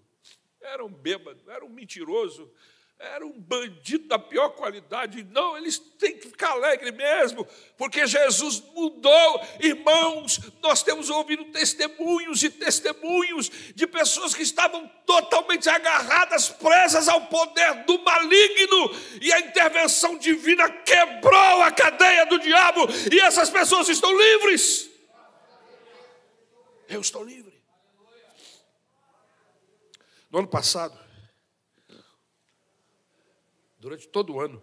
era 0.61 0.85
um 0.85 0.93
bêbado, 0.93 1.51
era 1.51 1.65
um 1.65 1.69
mentiroso, 1.69 2.51
era 3.01 3.25
um 3.25 3.33
bandido 3.33 4.07
da 4.09 4.19
pior 4.19 4.51
qualidade. 4.51 5.27
Não, 5.31 5.57
eles 5.57 5.79
têm 5.79 6.19
que 6.19 6.29
ficar 6.29 6.51
alegres 6.51 6.93
mesmo, 6.95 7.47
porque 7.79 8.07
Jesus 8.07 8.63
mudou. 8.75 9.47
Irmãos, 9.59 10.39
nós 10.63 10.83
temos 10.83 11.09
ouvido 11.09 11.47
testemunhos 11.47 12.43
e 12.43 12.51
testemunhos 12.51 13.51
de 13.75 13.87
pessoas 13.87 14.35
que 14.35 14.43
estavam 14.43 14.87
totalmente 15.07 15.67
agarradas, 15.67 16.51
presas 16.51 17.09
ao 17.09 17.23
poder 17.23 17.85
do 17.85 17.99
maligno, 18.01 18.95
e 19.23 19.33
a 19.33 19.41
intervenção 19.41 20.19
divina 20.19 20.69
quebrou 20.69 21.63
a 21.63 21.73
cadeia 21.73 22.27
do 22.27 22.39
diabo, 22.39 22.87
e 23.11 23.19
essas 23.21 23.49
pessoas 23.49 23.89
estão 23.89 24.15
livres. 24.15 24.91
Eu 26.87 27.01
estou 27.01 27.25
livre. 27.25 27.59
No 30.31 30.41
ano 30.41 30.49
passado, 30.49 31.10
durante 33.81 34.07
todo 34.07 34.35
o 34.35 34.41
ano. 34.41 34.63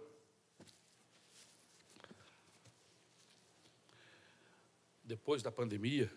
Depois 5.02 5.42
da 5.42 5.50
pandemia, 5.50 6.10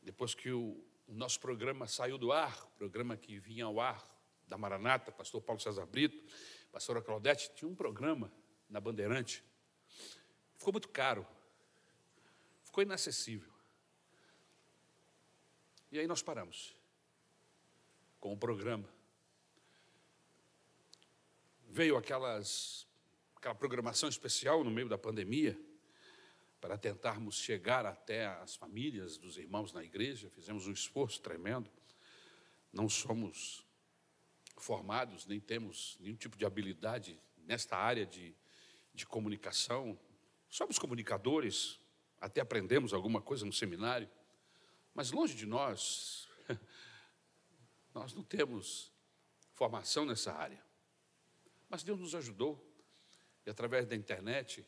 depois 0.00 0.34
que 0.34 0.52
o, 0.52 0.82
o 1.08 1.14
nosso 1.14 1.40
programa 1.40 1.88
saiu 1.88 2.16
do 2.16 2.30
ar, 2.30 2.66
programa 2.78 3.16
que 3.16 3.40
vinha 3.40 3.64
ao 3.64 3.80
ar 3.80 4.06
da 4.46 4.56
Maranata, 4.56 5.10
pastor 5.10 5.42
Paulo 5.42 5.60
César 5.60 5.86
Brito, 5.86 6.22
pastora 6.70 7.02
Claudete, 7.02 7.50
tinha 7.54 7.68
um 7.68 7.74
programa 7.74 8.32
na 8.68 8.80
Bandeirante. 8.80 9.42
Ficou 10.56 10.72
muito 10.72 10.88
caro, 10.90 11.26
ficou 12.62 12.82
inacessível. 12.82 13.50
E 15.90 15.98
aí 15.98 16.06
nós 16.06 16.22
paramos 16.22 16.76
com 18.20 18.32
o 18.32 18.36
programa 18.36 18.88
veio 21.72 21.96
aquelas, 21.96 22.86
aquela 23.34 23.54
programação 23.54 24.06
especial 24.06 24.62
no 24.62 24.70
meio 24.70 24.90
da 24.90 24.98
pandemia, 24.98 25.58
para 26.60 26.76
tentarmos 26.76 27.36
chegar 27.36 27.86
até 27.86 28.26
as 28.26 28.54
famílias 28.54 29.16
dos 29.16 29.38
irmãos 29.38 29.72
na 29.72 29.82
igreja, 29.82 30.30
fizemos 30.30 30.68
um 30.68 30.72
esforço 30.72 31.20
tremendo. 31.22 31.70
Não 32.70 32.90
somos 32.90 33.66
formados, 34.58 35.26
nem 35.26 35.40
temos 35.40 35.96
nenhum 35.98 36.14
tipo 36.14 36.36
de 36.36 36.44
habilidade 36.44 37.18
nesta 37.38 37.76
área 37.76 38.04
de, 38.04 38.36
de 38.94 39.06
comunicação. 39.06 39.98
Somos 40.50 40.78
comunicadores, 40.78 41.80
até 42.20 42.42
aprendemos 42.42 42.92
alguma 42.92 43.22
coisa 43.22 43.46
no 43.46 43.52
seminário, 43.52 44.08
mas 44.94 45.10
longe 45.10 45.34
de 45.34 45.46
nós, 45.46 46.28
nós 47.94 48.12
não 48.12 48.22
temos 48.22 48.92
formação 49.54 50.04
nessa 50.04 50.32
área. 50.34 50.71
Mas 51.72 51.82
Deus 51.82 51.98
nos 51.98 52.14
ajudou, 52.14 52.62
e 53.46 53.50
através 53.50 53.86
da 53.86 53.96
internet, 53.96 54.62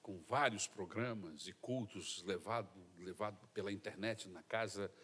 com 0.00 0.16
vários 0.28 0.64
programas 0.64 1.48
e 1.48 1.52
cultos 1.54 2.22
levados 2.22 2.70
levado 2.98 3.48
pela 3.48 3.72
internet 3.72 4.28
na 4.28 4.40
casa 4.44 4.94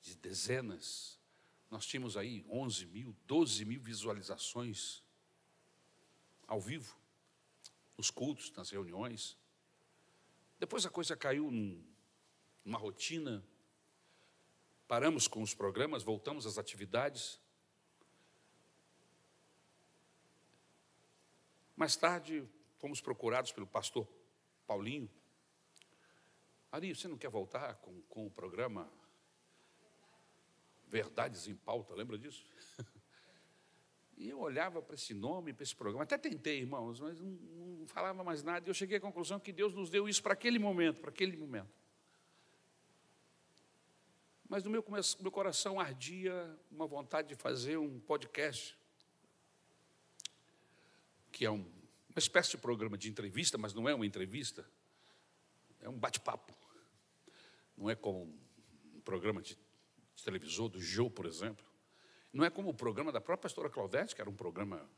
de 0.00 0.16
dezenas, 0.16 1.20
nós 1.70 1.84
tínhamos 1.84 2.16
aí 2.16 2.46
11 2.48 2.86
mil, 2.86 3.14
12 3.26 3.62
mil 3.66 3.78
visualizações 3.78 5.02
ao 6.46 6.58
vivo, 6.58 6.96
nos 7.98 8.10
cultos, 8.10 8.50
nas 8.52 8.70
reuniões. 8.70 9.36
Depois 10.58 10.86
a 10.86 10.90
coisa 10.90 11.14
caiu 11.14 11.50
num, 11.50 11.84
numa 12.64 12.78
rotina, 12.78 13.44
paramos 14.88 15.28
com 15.28 15.42
os 15.42 15.52
programas, 15.52 16.02
voltamos 16.02 16.46
às 16.46 16.56
atividades. 16.56 17.38
Mais 21.76 21.96
tarde, 21.96 22.48
fomos 22.78 23.00
procurados 23.00 23.52
pelo 23.52 23.66
pastor 23.66 24.06
Paulinho. 24.66 25.10
Ari, 26.70 26.94
você 26.94 27.08
não 27.08 27.18
quer 27.18 27.30
voltar 27.30 27.74
com, 27.76 28.02
com 28.02 28.26
o 28.26 28.30
programa 28.30 28.90
Verdades 30.86 31.46
em 31.48 31.54
Pauta? 31.54 31.94
Lembra 31.94 32.18
disso? 32.18 32.44
E 34.16 34.28
eu 34.28 34.38
olhava 34.38 34.80
para 34.80 34.94
esse 34.94 35.12
nome, 35.12 35.52
para 35.52 35.64
esse 35.64 35.74
programa, 35.74 36.04
até 36.04 36.16
tentei, 36.16 36.60
irmãos, 36.60 37.00
mas 37.00 37.20
não, 37.20 37.30
não 37.30 37.86
falava 37.86 38.22
mais 38.22 38.42
nada. 38.42 38.66
E 38.66 38.70
eu 38.70 38.74
cheguei 38.74 38.98
à 38.98 39.00
conclusão 39.00 39.40
que 39.40 39.52
Deus 39.52 39.74
nos 39.74 39.90
deu 39.90 40.08
isso 40.08 40.22
para 40.22 40.34
aquele 40.34 40.58
momento, 40.58 41.00
para 41.00 41.10
aquele 41.10 41.36
momento. 41.36 41.68
Mas 44.48 44.62
no 44.62 44.70
meu, 44.70 44.84
meu 45.20 45.32
coração 45.32 45.80
ardia 45.80 46.56
uma 46.70 46.86
vontade 46.86 47.28
de 47.28 47.34
fazer 47.34 47.76
um 47.76 47.98
podcast 47.98 48.78
que 51.34 51.44
é 51.44 51.50
um, 51.50 51.66
uma 52.08 52.18
espécie 52.18 52.52
de 52.52 52.58
programa 52.58 52.96
de 52.96 53.10
entrevista, 53.10 53.58
mas 53.58 53.74
não 53.74 53.88
é 53.88 53.94
uma 53.94 54.06
entrevista, 54.06 54.64
é 55.80 55.88
um 55.88 55.98
bate-papo. 55.98 56.54
Não 57.76 57.90
é 57.90 57.96
como 57.96 58.32
um 58.94 59.00
programa 59.00 59.42
de, 59.42 59.58
de 60.14 60.24
televisor 60.24 60.68
do 60.68 60.80
Jô, 60.80 61.10
por 61.10 61.26
exemplo. 61.26 61.66
Não 62.32 62.44
é 62.44 62.50
como 62.50 62.70
o 62.70 62.74
programa 62.74 63.10
da 63.10 63.20
própria 63.20 63.42
pastora 63.42 63.68
Claudete, 63.68 64.14
que 64.14 64.20
era 64.20 64.30
um 64.30 64.34
programa 64.34 64.88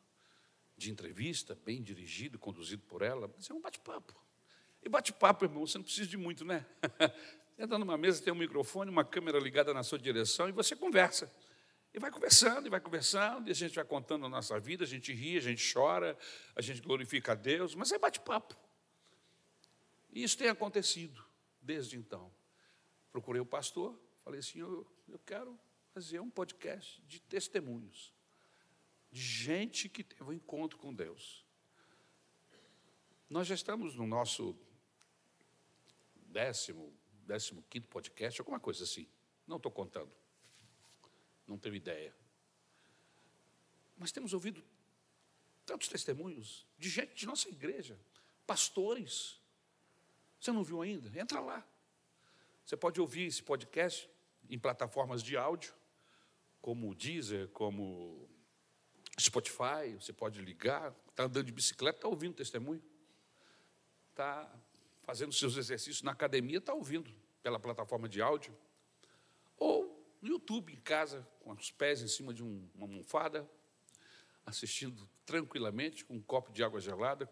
de 0.77 0.90
entrevista, 0.90 1.59
bem 1.64 1.83
dirigido, 1.83 2.38
conduzido 2.38 2.83
por 2.83 3.01
ela, 3.01 3.33
mas 3.35 3.49
é 3.49 3.55
um 3.55 3.61
bate-papo. 3.61 4.14
E 4.83 4.90
bate-papo, 4.90 5.46
irmão, 5.46 5.66
você 5.66 5.79
não 5.79 5.85
precisa 5.85 6.07
de 6.07 6.18
muito, 6.18 6.44
né? 6.44 6.66
Entra 7.59 7.79
numa 7.79 7.96
mesa, 7.96 8.22
tem 8.22 8.31
um 8.31 8.37
microfone, 8.37 8.90
uma 8.90 9.07
câmera 9.07 9.38
ligada 9.38 9.72
na 9.72 9.83
sua 9.83 9.99
direção 9.99 10.51
e 10.51 10.53
você 10.53 10.77
conversa. 10.77 11.33
E 11.97 11.99
vai 11.99 12.11
conversando, 12.11 12.67
e 12.67 12.69
vai 12.69 12.79
conversando, 12.79 13.49
e 13.49 13.51
a 13.51 13.55
gente 13.55 13.75
vai 13.75 13.85
contando 13.85 14.27
a 14.27 14.29
nossa 14.29 14.61
vida, 14.61 14.85
a 14.85 14.87
gente 14.87 15.15
ri, 15.15 15.39
a 15.39 15.41
gente 15.41 15.73
chora, 15.73 16.15
a 16.55 16.61
gente 16.61 16.83
glorifica 16.83 17.33
a 17.33 17.35
Deus, 17.35 17.75
mas 17.75 17.91
é 17.91 17.99
bate-papo. 17.99 18.55
E 20.13 20.23
isso 20.23 20.37
tem 20.37 20.51
acontecido 20.51 21.25
desde 21.59 21.97
então. 21.97 22.31
Procurei 23.11 23.41
o 23.41 23.47
pastor, 23.47 23.99
falei 24.23 24.41
assim: 24.41 24.59
eu, 24.59 24.87
eu 25.09 25.19
quero 25.21 25.59
fazer 25.95 26.21
um 26.21 26.29
podcast 26.29 27.03
de 27.07 27.19
testemunhos, 27.19 28.13
de 29.11 29.23
gente 29.23 29.89
que 29.89 30.05
teve 30.05 30.23
um 30.23 30.35
encontro 30.35 30.77
com 30.77 30.93
Deus. 30.93 31.47
Nós 33.27 33.47
já 33.47 33.55
estamos 33.55 33.97
no 33.97 34.07
nosso 34.07 34.55
décimo, 36.27 36.95
décimo 37.25 37.65
quinto 37.71 37.89
podcast, 37.89 38.39
alguma 38.39 38.61
coisa 38.61 38.85
assim. 38.85 39.09
Não 39.47 39.57
estou 39.57 39.73
contando 39.73 40.13
não 41.47 41.59
tenho 41.59 41.75
ideia. 41.75 42.15
Mas 43.97 44.13
temos 44.13 44.33
ouvido 44.33 44.63
tantos 45.65 45.89
testemunhos 45.89 46.67
de 46.79 46.89
gente 46.89 47.15
de 47.15 47.27
nossa 47.27 47.49
igreja, 47.49 47.99
pastores. 48.47 49.41
Você 50.41 50.53
não 50.53 50.63
viu 50.63 50.83
ainda? 50.83 51.19
Entra 51.19 51.41
lá. 51.41 51.67
Você 52.65 52.77
pode 52.77 53.01
ouvir 53.01 53.27
esse 53.27 53.43
podcast 53.43 54.09
em 54.49 54.59
plataformas 54.59 55.23
de 55.23 55.37
áudio, 55.37 55.75
como 56.61 56.91
o 56.91 56.95
Deezer, 56.95 57.49
como 57.49 58.29
Spotify. 59.19 59.95
Você 59.99 60.13
pode 60.13 60.41
ligar, 60.41 60.95
está 61.11 61.25
andando 61.25 61.47
de 61.47 61.53
bicicleta, 61.53 61.99
está 61.99 62.09
ouvindo 62.09 62.35
testemunho. 62.35 62.83
Está 64.11 64.53
fazendo 65.03 65.33
seus 65.33 65.57
exercícios 65.57 66.03
na 66.03 66.13
academia, 66.13 66.59
está 66.59 66.75
ouvindo 66.75 67.13
pela 67.43 67.61
plataforma 67.61 68.09
de 68.09 68.21
áudio. 68.21 68.57
Ou 69.57 70.05
no 70.21 70.29
YouTube, 70.29 70.73
em 70.73 70.81
casa, 70.81 71.27
com 71.47 71.53
os 71.53 71.71
pés 71.71 72.03
em 72.03 72.09
cima 72.09 72.35
de 72.35 72.43
um, 72.43 72.69
uma 72.75 72.87
almofada, 72.87 73.49
assistindo 74.45 75.09
tranquilamente, 75.25 76.05
com 76.05 76.15
um 76.15 76.21
copo 76.21 76.51
de 76.51 76.65
água 76.65 76.81
gelada, 76.81 77.31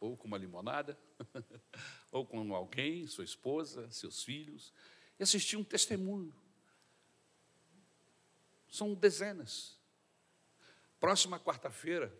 ou 0.00 0.16
com 0.16 0.26
uma 0.26 0.38
limonada, 0.38 0.98
ou 2.10 2.24
com 2.24 2.54
alguém, 2.54 3.06
sua 3.06 3.24
esposa, 3.24 3.90
seus 3.90 4.24
filhos, 4.24 4.72
e 5.18 5.22
assistir 5.22 5.58
um 5.58 5.64
testemunho. 5.64 6.34
São 8.70 8.94
dezenas. 8.94 9.78
Próxima 10.98 11.38
quarta-feira, 11.38 12.10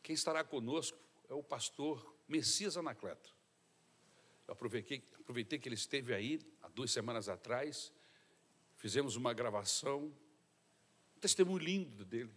quem 0.00 0.14
estará 0.14 0.44
conosco 0.44 0.98
é 1.28 1.34
o 1.34 1.42
pastor 1.42 2.16
Messias 2.28 2.76
Anacleto. 2.76 3.34
Eu 4.46 4.52
aproveitei, 4.52 5.02
aproveitei 5.18 5.58
que 5.58 5.68
ele 5.68 5.74
esteve 5.74 6.14
aí 6.14 6.40
há 6.62 6.68
duas 6.68 6.92
semanas 6.92 7.28
atrás 7.28 7.92
Fizemos 8.84 9.16
uma 9.16 9.32
gravação, 9.32 10.14
um 11.16 11.18
testemunho 11.18 11.56
lindo 11.56 12.04
dele, 12.04 12.30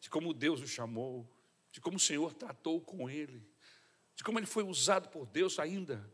de 0.00 0.08
como 0.08 0.32
Deus 0.32 0.62
o 0.62 0.66
chamou, 0.66 1.30
de 1.70 1.82
como 1.82 1.98
o 1.98 2.00
Senhor 2.00 2.32
tratou 2.32 2.80
com 2.80 3.10
ele, 3.10 3.46
de 4.16 4.24
como 4.24 4.38
ele 4.38 4.46
foi 4.46 4.62
usado 4.62 5.10
por 5.10 5.26
Deus 5.26 5.58
ainda 5.58 6.10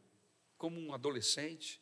como 0.58 0.80
um 0.80 0.92
adolescente 0.92 1.80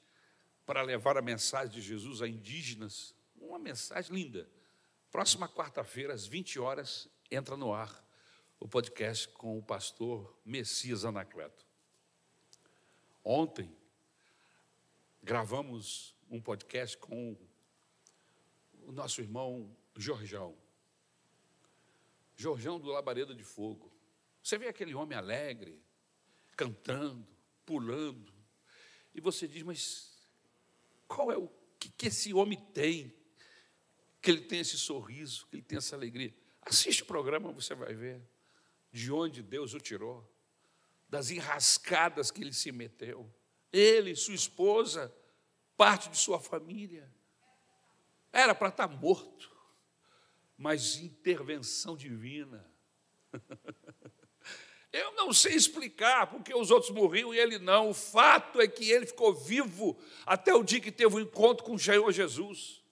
para 0.67 0.83
levar 0.83 1.17
a 1.17 1.23
mensagem 1.23 1.73
de 1.73 1.81
Jesus 1.81 2.21
a 2.21 2.29
indígenas. 2.29 3.15
Uma 3.41 3.59
mensagem 3.59 4.15
linda. 4.15 4.47
Próxima 5.11 5.49
quarta-feira, 5.49 6.13
às 6.13 6.27
20 6.27 6.61
horas, 6.61 7.09
entra 7.31 7.57
no 7.57 7.73
ar 7.73 8.07
o 8.61 8.69
podcast 8.69 9.27
com 9.29 9.57
o 9.57 9.63
pastor 9.63 10.39
Messias 10.45 11.03
Anacleto. 11.03 11.67
Ontem, 13.25 13.75
gravamos 15.23 16.18
um 16.31 16.41
podcast 16.41 16.97
com 16.99 17.37
o 18.83 18.93
nosso 18.93 19.21
irmão 19.21 19.75
Jorjão. 19.97 20.57
Jorjão 22.37 22.79
do 22.79 22.89
Labareda 22.89 23.35
de 23.35 23.43
Fogo. 23.43 23.93
Você 24.43 24.57
vê 24.57 24.69
aquele 24.69 24.95
homem 24.95 25.17
alegre, 25.17 25.83
cantando, 26.57 27.27
pulando, 27.67 28.33
e 29.15 29.21
você 29.21 29.49
diz, 29.49 29.63
mas 29.63 30.17
qual 31.07 31.33
é 31.33 31.37
o 31.37 31.51
que, 31.79 31.89
que 31.91 32.07
esse 32.07 32.33
homem 32.33 32.59
tem? 32.73 33.13
Que 34.21 34.31
ele 34.31 34.43
tem 34.43 34.61
esse 34.61 34.79
sorriso, 34.79 35.47
que 35.49 35.57
ele 35.57 35.63
tem 35.63 35.79
essa 35.79 35.97
alegria. 35.97 36.35
Assiste 36.63 37.03
o 37.03 37.07
programa, 37.07 37.53
você 37.53 37.75
vai 37.75 37.95
ver 37.95 38.23
de 38.93 39.13
onde 39.13 39.43
Deus 39.43 39.75
o 39.75 39.81
tirou, 39.81 40.27
das 41.09 41.31
enrascadas 41.31 42.31
que 42.31 42.43
ele 42.43 42.53
se 42.53 42.71
meteu. 42.71 43.33
Ele, 43.73 44.15
sua 44.15 44.35
esposa, 44.35 45.15
parte 45.79 46.11
de 46.11 46.19
sua 46.19 46.41
família. 46.41 47.09
Era 48.33 48.55
para 48.55 48.69
estar 48.69 48.89
morto, 48.89 49.51
mas 50.59 50.97
intervenção 50.97 51.97
divina. 51.97 52.69
Eu 54.93 55.13
não 55.13 55.33
sei 55.33 55.55
explicar 55.55 56.27
porque 56.29 56.53
os 56.55 56.71
outros 56.71 56.91
morriam 56.91 57.33
e 57.33 57.39
ele 57.39 57.59
não. 57.59 57.91
O 57.91 57.95
fato 57.95 58.61
é 58.61 58.67
que 58.67 58.91
ele 58.91 59.07
ficou 59.07 59.35
vivo 59.35 59.99
até 60.27 60.53
o 60.55 60.65
dia 60.65 60.81
que 60.81 60.91
teve 60.91 61.15
o 61.15 61.19
um 61.19 61.21
encontro 61.21 61.65
com 61.65 61.75
o 61.75 61.79
Senhor 61.79 62.11
Jesus. 62.11 62.83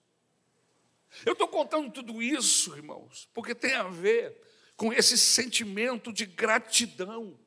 Eu 1.25 1.33
estou 1.33 1.47
contando 1.47 1.91
tudo 1.91 2.21
isso, 2.21 2.75
irmãos, 2.75 3.27
porque 3.33 3.55
tem 3.55 3.73
a 3.73 3.83
ver 3.83 4.39
com 4.75 4.93
esse 4.93 5.17
sentimento 5.17 6.13
de 6.13 6.25
gratidão 6.25 7.37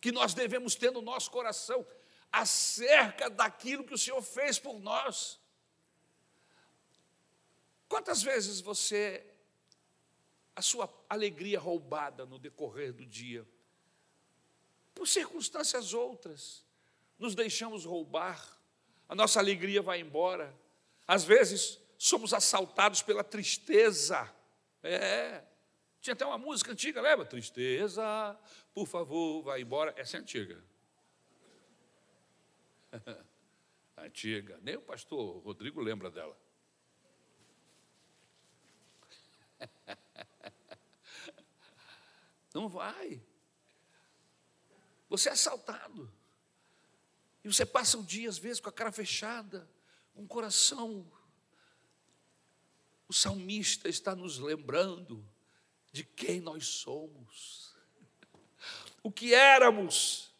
que 0.00 0.10
nós 0.10 0.32
devemos 0.32 0.74
ter 0.74 0.90
no 0.90 1.02
nosso 1.02 1.30
coração 1.30 1.86
acerca 2.32 3.30
daquilo 3.30 3.84
que 3.84 3.94
o 3.94 3.98
Senhor 3.98 4.20
fez 4.22 4.58
por 4.58 4.78
nós. 4.80 5.40
Quantas 7.88 8.22
vezes 8.22 8.60
você, 8.60 9.24
a 10.54 10.62
sua 10.62 10.92
alegria 11.08 11.58
roubada 11.58 12.26
no 12.26 12.38
decorrer 12.38 12.92
do 12.92 13.06
dia, 13.06 13.46
por 14.94 15.06
circunstâncias 15.06 15.94
outras, 15.94 16.64
nos 17.18 17.34
deixamos 17.34 17.84
roubar, 17.84 18.58
a 19.08 19.14
nossa 19.14 19.38
alegria 19.38 19.80
vai 19.80 20.00
embora, 20.00 20.54
às 21.06 21.24
vezes 21.24 21.78
somos 21.96 22.34
assaltados 22.34 23.02
pela 23.02 23.22
tristeza, 23.22 24.30
é, 24.82 25.42
tinha 26.00 26.14
até 26.14 26.24
uma 26.24 26.38
música 26.38 26.70
antiga, 26.70 27.00
lembra? 27.00 27.24
Tristeza, 27.24 28.38
por 28.72 28.86
favor, 28.86 29.42
vai 29.42 29.62
embora. 29.62 29.92
Essa 29.96 30.16
é 30.16 30.20
antiga. 30.20 30.62
antiga. 33.96 34.58
Nem 34.62 34.76
o 34.76 34.82
pastor 34.82 35.38
Rodrigo 35.42 35.80
lembra 35.80 36.10
dela. 36.10 36.38
Não 42.54 42.68
vai. 42.68 43.22
Você 45.08 45.28
é 45.28 45.32
assaltado. 45.32 46.12
E 47.44 47.48
você 47.48 47.64
passa 47.64 47.96
o 47.96 48.02
dia, 48.02 48.28
às 48.28 48.38
vezes, 48.38 48.60
com 48.60 48.68
a 48.68 48.72
cara 48.72 48.90
fechada, 48.90 49.70
com 50.14 50.24
o 50.24 50.28
coração. 50.28 51.06
O 53.08 53.12
salmista 53.12 53.88
está 53.88 54.16
nos 54.16 54.38
lembrando 54.38 55.24
de 55.92 56.04
quem 56.04 56.40
nós 56.40 56.66
somos, 56.66 57.74
o 59.02 59.10
que 59.10 59.32
éramos, 59.32 60.34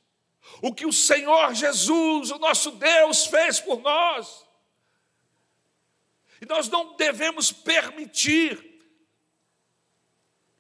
o 0.63 0.75
que 0.75 0.87
o 0.87 0.93
Senhor 0.93 1.55
Jesus, 1.55 2.31
o 2.31 2.39
nosso 2.39 2.73
Deus, 2.73 3.27
fez 3.27 3.61
por 3.61 3.81
nós. 3.81 4.47
E 6.41 6.47
nós 6.47 6.69
não 6.69 6.97
devemos 6.97 7.51
permitir 7.53 8.75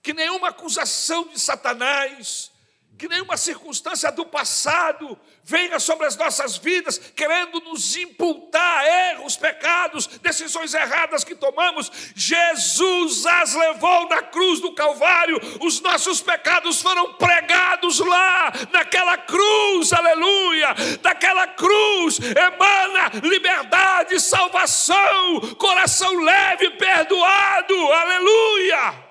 que 0.03 0.14
nenhuma 0.14 0.49
acusação 0.49 1.29
de 1.29 1.38
Satanás, 1.38 2.53
que 2.99 3.09
nenhuma 3.09 3.37
circunstância 3.37 4.11
do 4.11 4.25
passado 4.25 5.19
venha 5.45 5.79
sobre 5.79 6.07
as 6.07 6.17
nossas 6.17 6.57
vidas, 6.57 6.99
querendo 7.15 7.61
nos 7.61 7.95
imputar 7.97 8.85
erros, 9.13 9.37
pecados, 9.37 10.07
decisões 10.21 10.75
erradas 10.75 11.23
que 11.23 11.35
tomamos. 11.35 11.91
Jesus 12.15 13.27
as 13.27 13.55
levou 13.55 14.09
na 14.09 14.23
cruz 14.23 14.61
do 14.61 14.75
Calvário, 14.75 15.39
os 15.61 15.81
nossos 15.81 16.21
pecados 16.21 16.81
foram 16.83 17.15
pregados 17.15 17.99
lá, 18.01 18.53
naquela 18.73 19.19
cruz, 19.19 19.93
aleluia. 19.93 20.75
Daquela 21.01 21.47
cruz 21.49 22.19
emana 22.19 23.13
liberdade, 23.23 24.19
salvação, 24.19 25.41
coração 25.59 26.13
leve, 26.23 26.71
perdoado, 26.71 27.75
aleluia. 27.93 29.06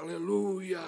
Aleluia! 0.00 0.80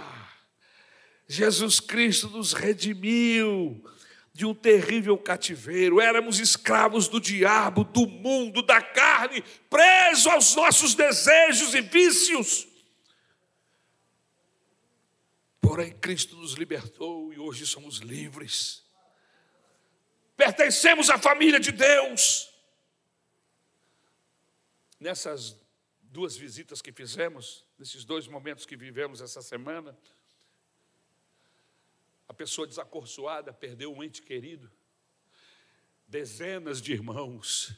Jesus 1.29 1.81
Cristo 1.81 2.31
nos 2.31 2.55
redimiu 2.55 3.85
de 4.33 4.47
um 4.47 4.55
terrível 4.55 5.19
cativeiro. 5.19 6.01
Éramos 6.01 6.39
escravos 6.39 7.09
do 7.09 7.21
diabo, 7.21 7.85
do 7.85 8.07
mundo, 8.07 8.63
da 8.63 8.81
carne, 8.81 9.43
presos 9.69 10.27
aos 10.27 10.55
nossos 10.55 10.95
desejos 10.95 11.75
e 11.75 11.83
vícios. 11.83 12.67
Porém, 15.61 15.93
Cristo 15.93 16.35
nos 16.37 16.55
libertou 16.55 17.35
e 17.35 17.39
hoje 17.39 17.67
somos 17.67 17.99
livres. 17.99 18.83
Pertencemos 20.39 21.11
à 21.11 21.19
família 21.19 21.61
de 21.61 21.71
Deus. 21.71 22.51
Nessas 24.99 25.55
duas 26.01 26.35
visitas 26.35 26.81
que 26.81 26.93
fizemos, 26.93 27.67
nesses 27.83 28.05
dois 28.05 28.29
momentos 28.29 28.65
que 28.65 28.77
vivemos 28.77 29.21
essa 29.21 29.43
semana, 29.43 29.99
a 32.29 32.33
pessoa 32.33 32.65
desacorçoada 32.65 33.53
perdeu 33.53 33.93
um 33.93 34.05
ente 34.05 34.23
querido, 34.23 34.71
dezenas 36.07 36.81
de 36.81 36.93
irmãos, 36.93 37.75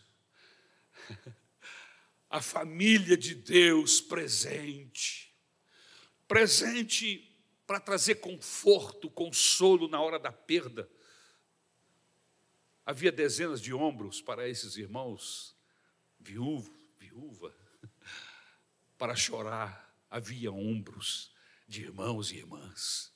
a 2.29 2.43
família 2.43 3.17
de 3.17 3.35
Deus 3.35 3.99
presente, 4.03 5.35
presente 6.29 7.27
para 7.67 7.81
trazer 7.81 8.17
conforto, 8.17 9.11
consolo 9.11 9.89
na 9.89 10.03
hora 10.03 10.19
da 10.19 10.31
perda. 10.31 10.87
Havia 12.85 13.11
dezenas 13.11 13.59
de 13.59 13.73
ombros 13.73 14.21
para 14.21 14.47
esses 14.47 14.77
irmãos, 14.77 15.57
viúvo, 16.21 16.71
viúva, 16.99 17.57
para 18.99 19.17
chorar 19.17 19.84
havia 20.15 20.53
ombros 20.53 21.33
de 21.67 21.83
irmãos 21.83 22.31
e 22.31 22.37
irmãs. 22.37 23.13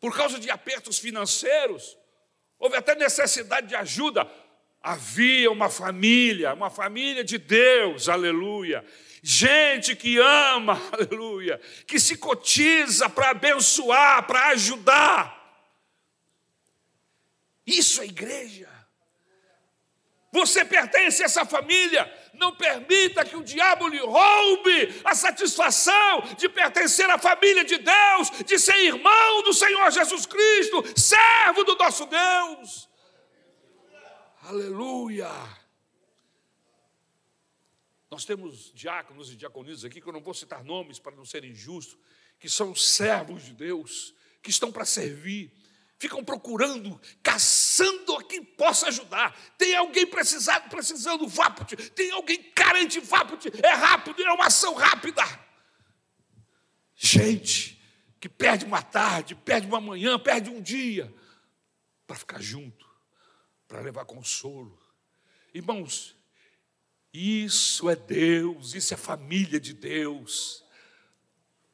Por 0.00 0.16
causa 0.16 0.38
de 0.38 0.48
apertos 0.48 0.98
financeiros, 0.98 1.98
houve 2.58 2.76
até 2.76 2.94
necessidade 2.94 3.66
de 3.66 3.76
ajuda. 3.76 4.26
Havia 4.80 5.50
uma 5.50 5.68
família, 5.68 6.54
uma 6.54 6.70
família 6.70 7.22
de 7.22 7.36
Deus, 7.36 8.08
aleluia. 8.08 8.82
Gente 9.22 9.94
que 9.94 10.16
ama, 10.18 10.80
aleluia, 10.90 11.60
que 11.86 12.00
se 12.00 12.16
cotiza 12.16 13.10
para 13.10 13.30
abençoar, 13.30 14.26
para 14.26 14.48
ajudar. 14.48 15.62
Isso 17.66 18.00
é 18.00 18.06
igreja. 18.06 18.74
Você 20.32 20.64
pertence 20.64 21.22
a 21.22 21.26
essa 21.26 21.44
família. 21.44 22.23
Não 22.34 22.54
permita 22.54 23.24
que 23.24 23.36
o 23.36 23.42
diabo 23.42 23.88
lhe 23.88 23.98
roube 23.98 25.00
a 25.04 25.14
satisfação 25.14 26.22
de 26.36 26.48
pertencer 26.48 27.08
à 27.08 27.18
família 27.18 27.64
de 27.64 27.78
Deus, 27.78 28.30
de 28.44 28.58
ser 28.58 28.76
irmão 28.76 29.42
do 29.42 29.52
Senhor 29.52 29.90
Jesus 29.90 30.26
Cristo, 30.26 30.82
servo 31.00 31.64
do 31.64 31.76
nosso 31.76 32.06
Deus. 32.06 32.88
Aleluia. 34.42 35.30
Nós 38.10 38.24
temos 38.24 38.72
diáconos 38.72 39.32
e 39.32 39.36
diaconisas 39.36 39.84
aqui, 39.84 40.00
que 40.00 40.06
eu 40.06 40.12
não 40.12 40.22
vou 40.22 40.34
citar 40.34 40.62
nomes 40.62 40.98
para 40.98 41.16
não 41.16 41.24
ser 41.24 41.44
injusto, 41.44 41.98
que 42.38 42.48
são 42.48 42.74
servos 42.74 43.44
de 43.44 43.52
Deus, 43.52 44.14
que 44.42 44.50
estão 44.50 44.70
para 44.70 44.84
servir 44.84 45.52
ficam 46.04 46.22
procurando, 46.22 47.00
caçando 47.22 48.14
a 48.16 48.22
quem 48.22 48.44
possa 48.44 48.88
ajudar. 48.88 49.34
Tem 49.56 49.74
alguém 49.74 50.06
precisado, 50.06 50.68
precisando, 50.68 51.26
vá 51.26 51.50
Tem 51.94 52.10
alguém 52.10 52.42
carente, 52.52 53.00
vá 53.00 53.26
É 53.62 53.72
rápido, 53.72 54.22
é 54.22 54.32
uma 54.32 54.46
ação 54.46 54.74
rápida. 54.74 55.22
Gente 56.94 57.80
que 58.20 58.28
perde 58.28 58.64
uma 58.66 58.82
tarde, 58.82 59.34
perde 59.34 59.66
uma 59.66 59.80
manhã, 59.80 60.18
perde 60.18 60.50
um 60.50 60.60
dia 60.60 61.12
para 62.06 62.16
ficar 62.16 62.40
junto, 62.40 62.86
para 63.66 63.80
levar 63.80 64.04
consolo. 64.04 64.78
Irmãos, 65.54 66.14
isso 67.12 67.88
é 67.88 67.96
Deus, 67.96 68.74
isso 68.74 68.92
é 68.92 68.96
família 68.96 69.58
de 69.58 69.72
Deus. 69.72 70.63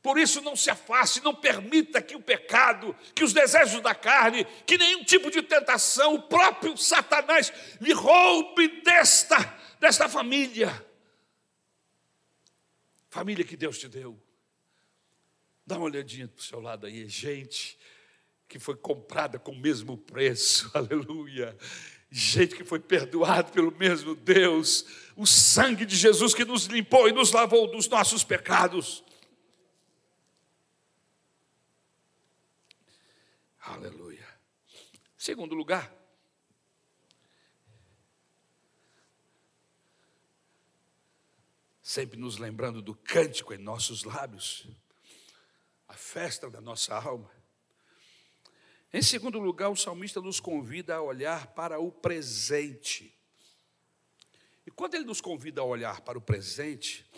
Por 0.03 0.18
isso, 0.18 0.40
não 0.40 0.57
se 0.57 0.70
afaste, 0.70 1.22
não 1.22 1.34
permita 1.34 2.01
que 2.01 2.16
o 2.16 2.22
pecado, 2.22 2.96
que 3.14 3.22
os 3.22 3.32
desejos 3.32 3.82
da 3.82 3.94
carne, 3.94 4.46
que 4.66 4.78
nenhum 4.78 5.05
tipo 5.05 5.30
de 5.30 5.42
tentação, 5.42 6.14
o 6.14 6.22
próprio 6.22 6.76
Satanás 6.76 7.53
lhe 7.80 7.92
roube 7.92 8.82
desta, 8.82 9.36
desta 9.78 10.09
família. 10.09 10.86
Família 13.11 13.44
que 13.44 13.57
Deus 13.57 13.78
te 13.78 13.88
deu. 13.88 14.18
Dá 15.66 15.76
uma 15.76 15.84
olhadinha 15.84 16.26
para 16.26 16.40
o 16.40 16.44
seu 16.44 16.61
lado 16.61 16.86
aí, 16.86 17.07
gente 17.07 17.78
que 18.51 18.59
foi 18.59 18.74
comprada 18.74 19.38
com 19.38 19.53
o 19.53 19.57
mesmo 19.57 19.96
preço, 19.96 20.68
aleluia. 20.74 21.57
Gente 22.11 22.57
que 22.57 22.64
foi 22.64 22.80
perdoado 22.80 23.53
pelo 23.53 23.70
mesmo 23.70 24.16
Deus, 24.16 24.84
o 25.14 25.24
sangue 25.24 25.86
de 25.86 25.94
Jesus 25.94 26.34
que 26.34 26.44
nos 26.44 26.64
limpou 26.64 27.09
e 27.09 27.12
nos 27.12 27.30
lavou 27.30 27.70
dos 27.70 27.88
nossos 27.88 28.24
pecados. 28.24 29.05
Aleluia. 33.72 34.26
Segundo 35.16 35.54
lugar, 35.54 35.94
sempre 41.80 42.18
nos 42.18 42.36
lembrando 42.36 42.82
do 42.82 42.96
cântico 42.96 43.54
em 43.54 43.58
nossos 43.58 44.02
lábios, 44.02 44.66
a 45.86 45.94
festa 45.94 46.50
da 46.50 46.60
nossa 46.60 46.96
alma. 46.96 47.30
Em 48.92 49.02
segundo 49.02 49.38
lugar, 49.38 49.70
o 49.70 49.76
salmista 49.76 50.20
nos 50.20 50.40
convida 50.40 50.96
a 50.96 51.02
olhar 51.02 51.54
para 51.54 51.78
o 51.78 51.92
presente. 51.92 53.16
E 54.66 54.70
quando 54.72 54.96
ele 54.96 55.04
nos 55.04 55.20
convida 55.20 55.60
a 55.60 55.64
olhar 55.64 56.00
para 56.00 56.18
o 56.18 56.20
presente, 56.20 57.08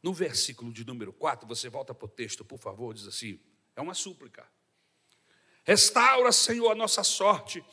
no 0.00 0.14
versículo 0.14 0.72
de 0.72 0.84
número 0.86 1.12
4, 1.12 1.48
você 1.48 1.68
volta 1.68 1.92
para 1.92 2.06
o 2.06 2.08
texto, 2.08 2.44
por 2.44 2.60
favor, 2.60 2.94
diz 2.94 3.08
assim: 3.08 3.40
é 3.74 3.80
uma 3.80 3.94
súplica. 3.94 4.48
Restaura, 5.64 6.32
Senhor, 6.32 6.70
a 6.70 6.74
nossa 6.74 7.04
sorte, 7.04 7.64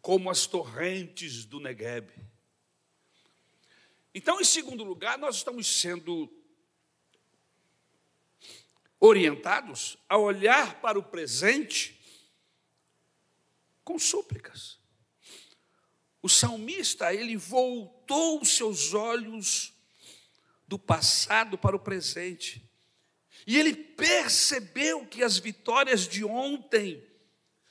como 0.00 0.30
as 0.30 0.46
torrentes 0.46 1.44
do 1.44 1.60
Negueb. 1.60 2.10
Então, 4.14 4.40
em 4.40 4.44
segundo 4.44 4.84
lugar, 4.84 5.18
nós 5.18 5.36
estamos 5.36 5.66
sendo 5.66 6.32
orientados 9.00 9.98
a 10.08 10.16
olhar 10.16 10.80
para 10.80 10.98
o 10.98 11.02
presente 11.02 12.00
com 13.82 13.98
súplicas. 13.98 14.78
O 16.22 16.28
salmista, 16.28 17.12
ele 17.12 17.36
voltou 17.36 18.40
os 18.40 18.56
seus 18.56 18.94
olhos 18.94 19.74
do 20.66 20.78
passado 20.78 21.58
para 21.58 21.76
o 21.76 21.80
presente. 21.80 22.66
E 23.46 23.58
ele 23.58 23.74
percebeu 23.74 25.06
que 25.06 25.22
as 25.22 25.38
vitórias 25.38 26.08
de 26.08 26.24
ontem 26.24 27.06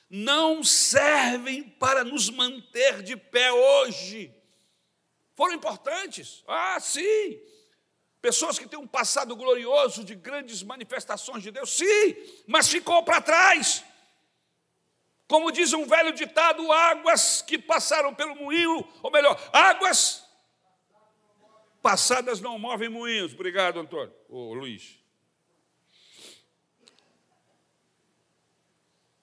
não 0.08 0.62
servem 0.62 1.64
para 1.64 2.04
nos 2.04 2.30
manter 2.30 3.02
de 3.02 3.16
pé 3.16 3.50
hoje. 3.50 4.32
Foram 5.34 5.54
importantes? 5.54 6.44
Ah, 6.46 6.78
sim. 6.78 7.40
Pessoas 8.22 8.58
que 8.58 8.68
têm 8.68 8.78
um 8.78 8.86
passado 8.86 9.34
glorioso 9.36 10.04
de 10.04 10.14
grandes 10.14 10.62
manifestações 10.62 11.42
de 11.42 11.50
Deus, 11.50 11.70
sim, 11.70 12.16
mas 12.46 12.68
ficou 12.68 13.02
para 13.02 13.20
trás. 13.20 13.84
Como 15.26 15.50
diz 15.50 15.72
um 15.72 15.86
velho 15.86 16.12
ditado, 16.12 16.70
águas 16.70 17.42
que 17.42 17.58
passaram 17.58 18.14
pelo 18.14 18.36
moinho, 18.36 18.86
ou 19.02 19.10
melhor, 19.10 19.38
águas 19.52 20.24
passadas 21.82 22.40
não 22.40 22.58
movem 22.58 22.88
moinhos. 22.88 23.34
Obrigado, 23.34 23.80
Antônio. 23.80 24.14
Ô, 24.28 24.54
Luiz. 24.54 25.03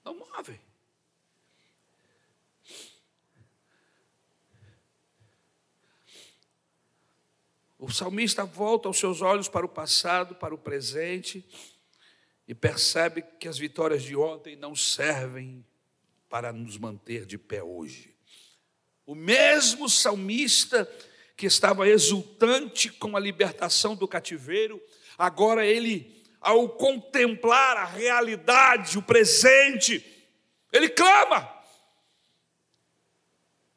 Não 0.04 0.16
movem. 0.16 0.60
O 7.78 7.92
salmista 7.92 8.46
volta 8.46 8.90
os 8.90 9.00
seus 9.00 9.22
olhos 9.22 9.48
para 9.48 9.66
o 9.66 9.70
passado, 9.70 10.36
para 10.36 10.54
o 10.54 10.58
presente, 10.58 11.44
e 12.48 12.54
percebe 12.54 13.24
que 13.40 13.48
as 13.48 13.58
vitórias 13.58 14.04
de 14.04 14.16
ontem 14.16 14.56
não 14.56 14.76
servem 14.76 15.66
para 16.30 16.54
nos 16.54 16.78
manter 16.78 17.26
de 17.26 17.38
pé 17.38 17.64
hoje. 17.64 18.16
O 19.06 19.16
mesmo 19.16 19.90
salmista 19.90 20.90
que 21.36 21.48
estava 21.48 21.90
exultante 21.90 22.92
com 22.92 23.18
a 23.18 23.20
libertação 23.20 23.96
do 23.96 24.08
cativeiro, 24.08 24.80
agora 25.18 25.66
ele, 25.66 26.21
ao 26.42 26.68
contemplar 26.70 27.78
a 27.78 27.86
realidade, 27.86 28.98
o 28.98 29.02
presente, 29.04 30.04
ele 30.74 30.90
clama. 30.90 31.62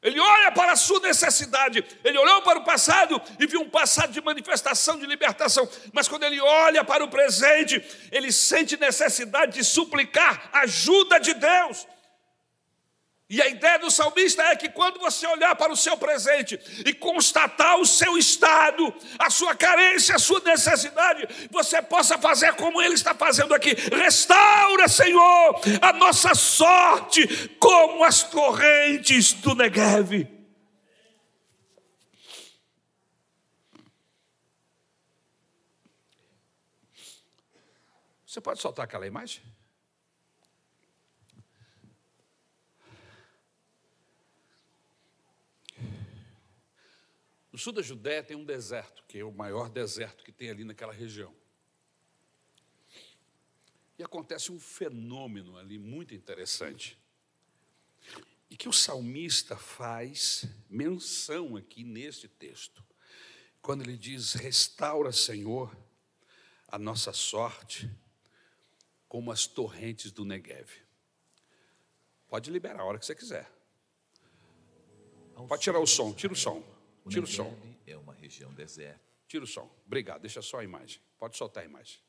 Ele 0.03 0.21
olha 0.21 0.53
para 0.53 0.73
a 0.73 0.77
sua 0.77 1.01
necessidade. 1.01 1.83
Ele 2.05 2.19
olhou 2.19 2.43
para 2.43 2.59
o 2.59 2.65
passado 2.65 3.21
e 3.39 3.47
viu 3.47 3.63
um 3.63 3.71
passado 3.71 4.13
de 4.13 4.21
manifestação, 4.21 4.99
de 4.99 5.07
libertação. 5.07 5.67
Mas 5.95 6.09
quando 6.09 6.25
ele 6.25 6.39
olha 6.41 6.85
para 6.85 7.03
o 7.03 7.09
presente, 7.09 7.83
ele 8.13 8.31
sente 8.31 8.79
necessidade 8.79 9.55
de 9.55 9.65
suplicar 9.65 10.51
ajuda 10.53 11.19
de 11.19 11.33
Deus. 11.33 11.87
E 13.29 13.41
a 13.41 13.49
ideia 13.49 13.79
do 13.79 13.91
salmista 13.91 14.43
é 14.43 14.55
que 14.55 14.69
quando 14.69 15.01
você 15.01 15.27
olhar 15.27 15.57
para 15.57 15.73
o 15.73 15.77
seu 15.77 15.97
presente 15.97 16.61
e 16.85 16.93
constatar 16.93 17.79
o 17.79 17.87
seu 17.87 18.19
estado, 18.19 18.95
a 19.19 19.31
sua 19.31 19.55
carência, 19.55 20.15
a 20.15 20.19
sua 20.19 20.41
necessidade, 20.41 21.27
você 21.51 21.81
possa 21.81 22.19
fazer 22.19 22.55
como 22.57 22.83
ele 22.83 22.95
está 22.95 23.15
fazendo 23.15 23.55
aqui: 23.55 23.73
restaura, 23.73 24.89
Senhor, 24.89 25.59
a 25.81 25.93
nossa 25.95 26.35
sorte 26.35 27.49
como 27.59 28.05
as 28.05 28.23
torrentes 28.25 29.33
do 29.33 29.55
Negev. 29.55 30.29
Você 38.27 38.41
pode 38.41 38.61
soltar 38.61 38.85
aquela 38.85 39.07
imagem? 39.07 39.54
No 47.55 47.59
sul 47.59 47.73
da 47.73 47.83
Judéia 47.83 48.21
tem 48.21 48.37
um 48.37 48.45
deserto, 48.45 49.05
que 49.07 49.17
é 49.17 49.25
o 49.25 49.31
maior 49.31 49.69
deserto 49.69 50.25
que 50.25 50.33
tem 50.33 50.51
ali 50.51 50.65
naquela 50.65 50.93
região. 50.93 51.33
E 53.97 54.03
acontece 54.03 54.51
um 54.51 54.59
fenômeno 54.59 55.57
ali 55.57 55.79
muito 55.79 56.17
interessante. 56.17 56.99
E 58.51 58.57
que 58.57 58.69
o 58.69 58.73
salmista 58.73 59.57
faz 59.57 60.47
menção 60.69 61.55
aqui 61.57 61.85
neste 61.85 62.27
texto. 62.27 62.85
Quando 63.63 63.83
ele 63.83 63.97
diz: 63.97 64.33
Restaura, 64.33 65.13
Senhor, 65.13 65.73
a 66.67 66.77
nossa 66.77 67.13
sorte, 67.13 67.89
como 69.09 69.31
as 69.31 69.47
torrentes 69.47 70.11
do 70.11 70.25
Negev. 70.25 70.69
Pode 72.27 72.51
liberar 72.51 72.81
a 72.81 72.85
hora 72.85 72.99
que 72.99 73.07
você 73.07 73.15
quiser. 73.15 73.49
Pode 75.47 75.63
tirar 75.63 75.79
o 75.79 75.87
som, 75.87 76.13
tira 76.13 76.33
o 76.33 76.37
som. 76.37 76.74
O 77.05 77.11
Tira 77.11 77.23
o 77.23 77.29
Negev 77.29 77.51
som. 77.51 77.77
é 77.87 77.97
uma 77.97 78.15
região 78.15 78.53
deserta. 78.55 79.01
Tira 79.29 79.45
o 79.45 79.47
som. 79.47 79.71
Obrigado. 79.87 80.23
Deixa 80.23 80.41
só 80.41 80.59
a 80.59 80.65
imagem. 80.65 81.01
Pode 81.19 81.37
soltar 81.37 81.63
a 81.63 81.67
imagem. 81.67 82.01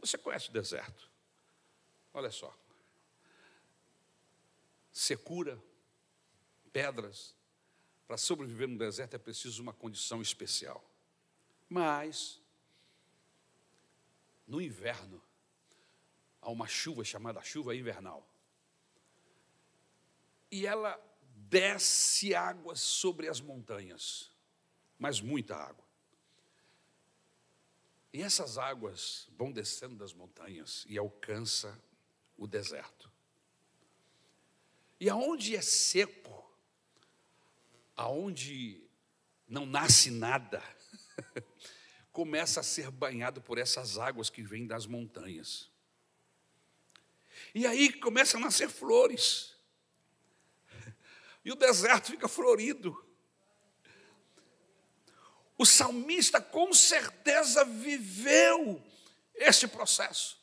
Você 0.00 0.18
conhece 0.18 0.50
o 0.50 0.52
deserto? 0.52 1.10
Olha 2.12 2.30
só. 2.30 2.54
Secura, 4.92 5.62
pedras. 6.72 7.34
Para 8.06 8.16
sobreviver 8.16 8.68
no 8.68 8.76
deserto 8.76 9.14
é 9.14 9.18
preciso 9.18 9.62
uma 9.62 9.72
condição 9.72 10.20
especial. 10.20 10.84
Mas, 11.68 12.40
no 14.46 14.60
inverno, 14.60 15.22
há 16.42 16.50
uma 16.50 16.66
chuva 16.66 17.04
chamada 17.04 17.40
chuva 17.42 17.74
invernal. 17.74 18.26
E 20.50 20.66
ela 20.66 21.00
desce 21.50 22.32
água 22.32 22.76
sobre 22.76 23.28
as 23.28 23.40
montanhas, 23.40 24.30
mas 24.96 25.20
muita 25.20 25.56
água. 25.56 25.84
E 28.12 28.22
essas 28.22 28.56
águas 28.56 29.28
vão 29.36 29.50
descendo 29.50 29.96
das 29.96 30.12
montanhas 30.12 30.84
e 30.88 30.96
alcança 30.96 31.76
o 32.36 32.46
deserto. 32.46 33.10
E 34.98 35.10
aonde 35.10 35.56
é 35.56 35.62
seco, 35.62 36.48
aonde 37.96 38.82
não 39.48 39.66
nasce 39.66 40.10
nada, 40.10 40.62
começa 42.12 42.60
a 42.60 42.64
ser 42.64 42.90
banhado 42.90 43.40
por 43.40 43.58
essas 43.58 43.98
águas 43.98 44.30
que 44.30 44.42
vêm 44.42 44.66
das 44.66 44.86
montanhas. 44.86 45.68
E 47.54 47.66
aí 47.66 47.92
começam 47.92 48.40
a 48.40 48.44
nascer 48.44 48.68
flores 48.68 49.59
e 51.44 51.50
o 51.52 51.56
deserto 51.56 52.10
fica 52.10 52.28
florido. 52.28 52.96
O 55.56 55.66
salmista 55.66 56.40
com 56.40 56.72
certeza 56.72 57.64
viveu 57.64 58.82
esse 59.34 59.68
processo. 59.68 60.40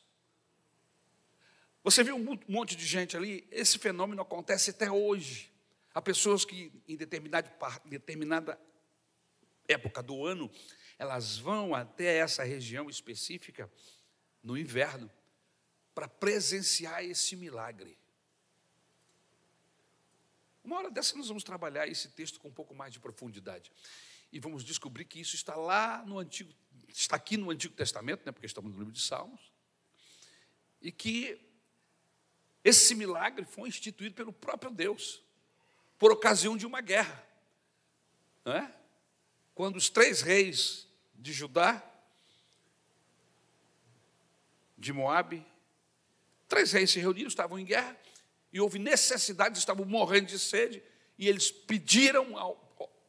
Você 1.82 2.04
viu 2.04 2.16
um 2.16 2.38
monte 2.48 2.76
de 2.76 2.86
gente 2.86 3.16
ali? 3.16 3.46
Esse 3.50 3.78
fenômeno 3.78 4.22
acontece 4.22 4.70
até 4.70 4.90
hoje. 4.90 5.52
Há 5.94 6.02
pessoas 6.02 6.44
que, 6.44 6.72
em 6.86 6.96
determinada, 6.96 7.52
determinada 7.84 8.60
época 9.66 10.02
do 10.02 10.24
ano, 10.24 10.50
elas 10.98 11.38
vão 11.38 11.74
até 11.74 12.18
essa 12.18 12.42
região 12.42 12.90
específica 12.90 13.70
no 14.42 14.56
inverno 14.56 15.10
para 15.94 16.08
presenciar 16.08 17.04
esse 17.04 17.34
milagre. 17.34 17.98
Uma 20.68 20.76
hora 20.76 20.90
dessa 20.90 21.16
nós 21.16 21.28
vamos 21.28 21.42
trabalhar 21.42 21.88
esse 21.88 22.10
texto 22.10 22.38
com 22.38 22.48
um 22.48 22.52
pouco 22.52 22.74
mais 22.74 22.92
de 22.92 23.00
profundidade. 23.00 23.72
E 24.30 24.38
vamos 24.38 24.62
descobrir 24.62 25.06
que 25.06 25.18
isso 25.18 25.34
está 25.34 25.56
lá 25.56 26.04
no 26.04 26.18
Antigo, 26.18 26.52
está 26.86 27.16
aqui 27.16 27.38
no 27.38 27.50
Antigo 27.50 27.74
Testamento, 27.74 28.26
né, 28.26 28.32
porque 28.32 28.44
estamos 28.44 28.70
no 28.72 28.78
livro 28.78 28.92
de 28.92 29.00
Salmos, 29.00 29.50
e 30.82 30.92
que 30.92 31.40
esse 32.62 32.94
milagre 32.94 33.46
foi 33.46 33.70
instituído 33.70 34.14
pelo 34.14 34.30
próprio 34.30 34.70
Deus, 34.70 35.22
por 35.98 36.12
ocasião 36.12 36.54
de 36.54 36.66
uma 36.66 36.82
guerra. 36.82 37.26
Não 38.44 38.52
é? 38.52 38.70
Quando 39.54 39.76
os 39.76 39.88
três 39.88 40.20
reis 40.20 40.86
de 41.14 41.32
Judá, 41.32 41.82
de 44.76 44.92
Moabe, 44.92 45.46
três 46.46 46.72
reis 46.72 46.90
se 46.90 47.00
reuniram, 47.00 47.28
estavam 47.28 47.58
em 47.58 47.64
guerra, 47.64 47.98
e 48.52 48.60
houve 48.60 48.78
necessidade, 48.78 49.58
estavam 49.58 49.84
morrendo 49.84 50.26
de 50.26 50.38
sede, 50.38 50.82
e 51.18 51.28
eles 51.28 51.50
pediram, 51.50 52.26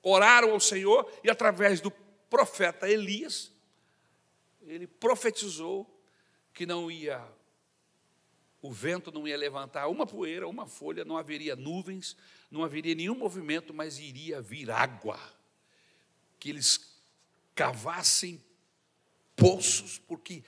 oraram 0.01 0.51
ao 0.51 0.59
Senhor, 0.59 1.11
e 1.23 1.29
através 1.29 1.79
do 1.79 1.91
profeta 2.29 2.89
Elias, 2.89 3.51
ele 4.61 4.85
profetizou 4.85 5.89
que 6.53 6.65
não 6.65 6.91
ia, 6.91 7.25
o 8.61 8.71
vento 8.71 9.11
não 9.11 9.27
ia 9.27 9.37
levantar 9.37 9.87
uma 9.87 10.05
poeira, 10.05 10.47
uma 10.47 10.67
folha, 10.67 11.05
não 11.05 11.17
haveria 11.17 11.55
nuvens, 11.55 12.17
não 12.51 12.63
haveria 12.63 12.95
nenhum 12.95 13.15
movimento, 13.15 13.73
mas 13.73 13.99
iria 13.99 14.41
vir 14.41 14.69
água, 14.69 15.19
que 16.39 16.49
eles 16.49 17.01
cavassem 17.55 18.43
poços, 19.35 19.99
porque 19.99 20.43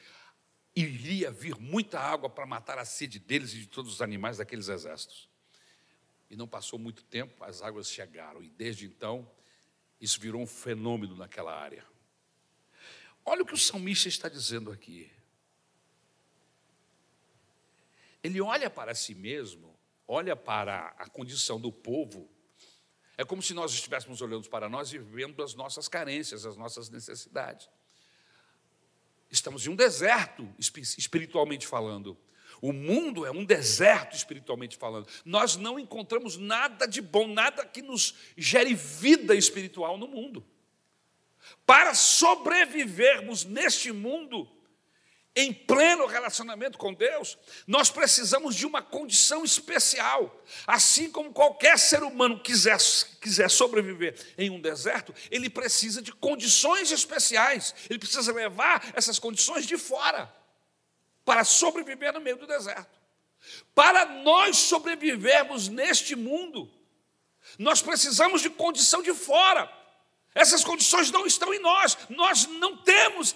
iria 0.82 1.32
vir 1.32 1.59
muita 1.59 1.99
água 1.99 2.29
para 2.29 2.45
matar 2.45 2.77
a 2.77 2.86
sede 2.86 3.19
deles 3.19 3.53
e 3.53 3.59
de 3.59 3.67
todos 3.67 3.93
os 3.93 4.01
animais 4.01 4.38
daqueles 4.38 4.67
exércitos. 4.67 5.29
E 6.29 6.36
não 6.36 6.47
passou 6.47 6.79
muito 6.79 7.03
tempo, 7.03 7.43
as 7.43 7.61
águas 7.61 7.89
chegaram, 7.89 8.41
e 8.41 8.49
desde 8.49 8.86
então, 8.86 9.29
isso 9.99 10.19
virou 10.19 10.41
um 10.41 10.47
fenômeno 10.47 11.15
naquela 11.15 11.53
área. 11.53 11.86
Olha 13.25 13.43
o 13.43 13.45
que 13.45 13.53
o 13.53 13.57
salmista 13.57 14.07
está 14.07 14.29
dizendo 14.29 14.71
aqui. 14.71 15.11
Ele 18.23 18.39
olha 18.39 18.69
para 18.69 18.95
si 18.95 19.13
mesmo, 19.13 19.75
olha 20.07 20.36
para 20.36 20.88
a 20.97 21.07
condição 21.09 21.59
do 21.59 21.71
povo 21.71 22.29
é 23.21 23.23
como 23.23 23.39
se 23.39 23.53
nós 23.53 23.71
estivéssemos 23.71 24.19
olhando 24.19 24.49
para 24.49 24.67
nós 24.67 24.91
e 24.93 24.97
vendo 24.97 25.43
as 25.43 25.53
nossas 25.53 25.88
carências, 25.88 26.43
as 26.43 26.57
nossas 26.57 26.89
necessidades. 26.89 27.69
Estamos 29.32 29.65
em 29.65 29.69
um 29.69 29.75
deserto, 29.75 30.47
espiritualmente 30.59 31.65
falando. 31.65 32.17
O 32.61 32.73
mundo 32.73 33.25
é 33.25 33.32
um 33.32 33.45
deserto 33.45 34.15
espiritualmente 34.15 34.77
falando. 34.77 35.07
Nós 35.25 35.55
não 35.55 35.79
encontramos 35.79 36.38
nada 36.38 36.86
de 36.86 37.01
bom, 37.01 37.27
nada 37.27 37.65
que 37.65 37.82
nos 37.82 38.13
gere 38.38 38.75
vida 38.75 39.34
espiritual 39.34 39.97
no 39.97 40.07
mundo. 40.07 40.45
Para 41.65 41.95
sobrevivermos 41.95 43.45
neste 43.45 43.91
mundo, 43.91 44.47
em 45.36 45.53
pleno 45.53 46.05
relacionamento 46.05 46.77
com 46.77 46.93
Deus, 46.93 47.38
nós 47.65 47.89
precisamos 47.89 48.53
de 48.53 48.65
uma 48.65 48.82
condição 48.82 49.45
especial. 49.45 50.43
Assim 50.67 51.09
como 51.09 51.32
qualquer 51.32 51.79
ser 51.79 52.03
humano 52.03 52.41
quiser, 52.41 52.77
quiser 53.21 53.49
sobreviver 53.49 54.13
em 54.38 54.49
um 54.49 54.59
deserto, 54.59 55.15
ele 55.29 55.49
precisa 55.49 56.01
de 56.01 56.11
condições 56.11 56.91
especiais. 56.91 57.73
Ele 57.89 57.99
precisa 57.99 58.34
levar 58.34 58.91
essas 58.93 59.19
condições 59.19 59.65
de 59.65 59.77
fora 59.77 60.34
para 61.23 61.45
sobreviver 61.45 62.13
no 62.13 62.19
meio 62.19 62.38
do 62.38 62.45
deserto. 62.45 62.99
Para 63.73 64.05
nós 64.05 64.57
sobrevivermos 64.57 65.69
neste 65.69 66.13
mundo, 66.13 66.69
nós 67.57 67.82
precisamos 67.82 68.41
de 68.41 68.49
condição 68.49 69.01
de 69.01 69.13
fora. 69.13 69.80
Essas 70.34 70.63
condições 70.63 71.11
não 71.11 71.25
estão 71.25 71.53
em 71.53 71.59
nós, 71.59 71.97
nós 72.09 72.47
não 72.47 72.77
temos 72.77 73.36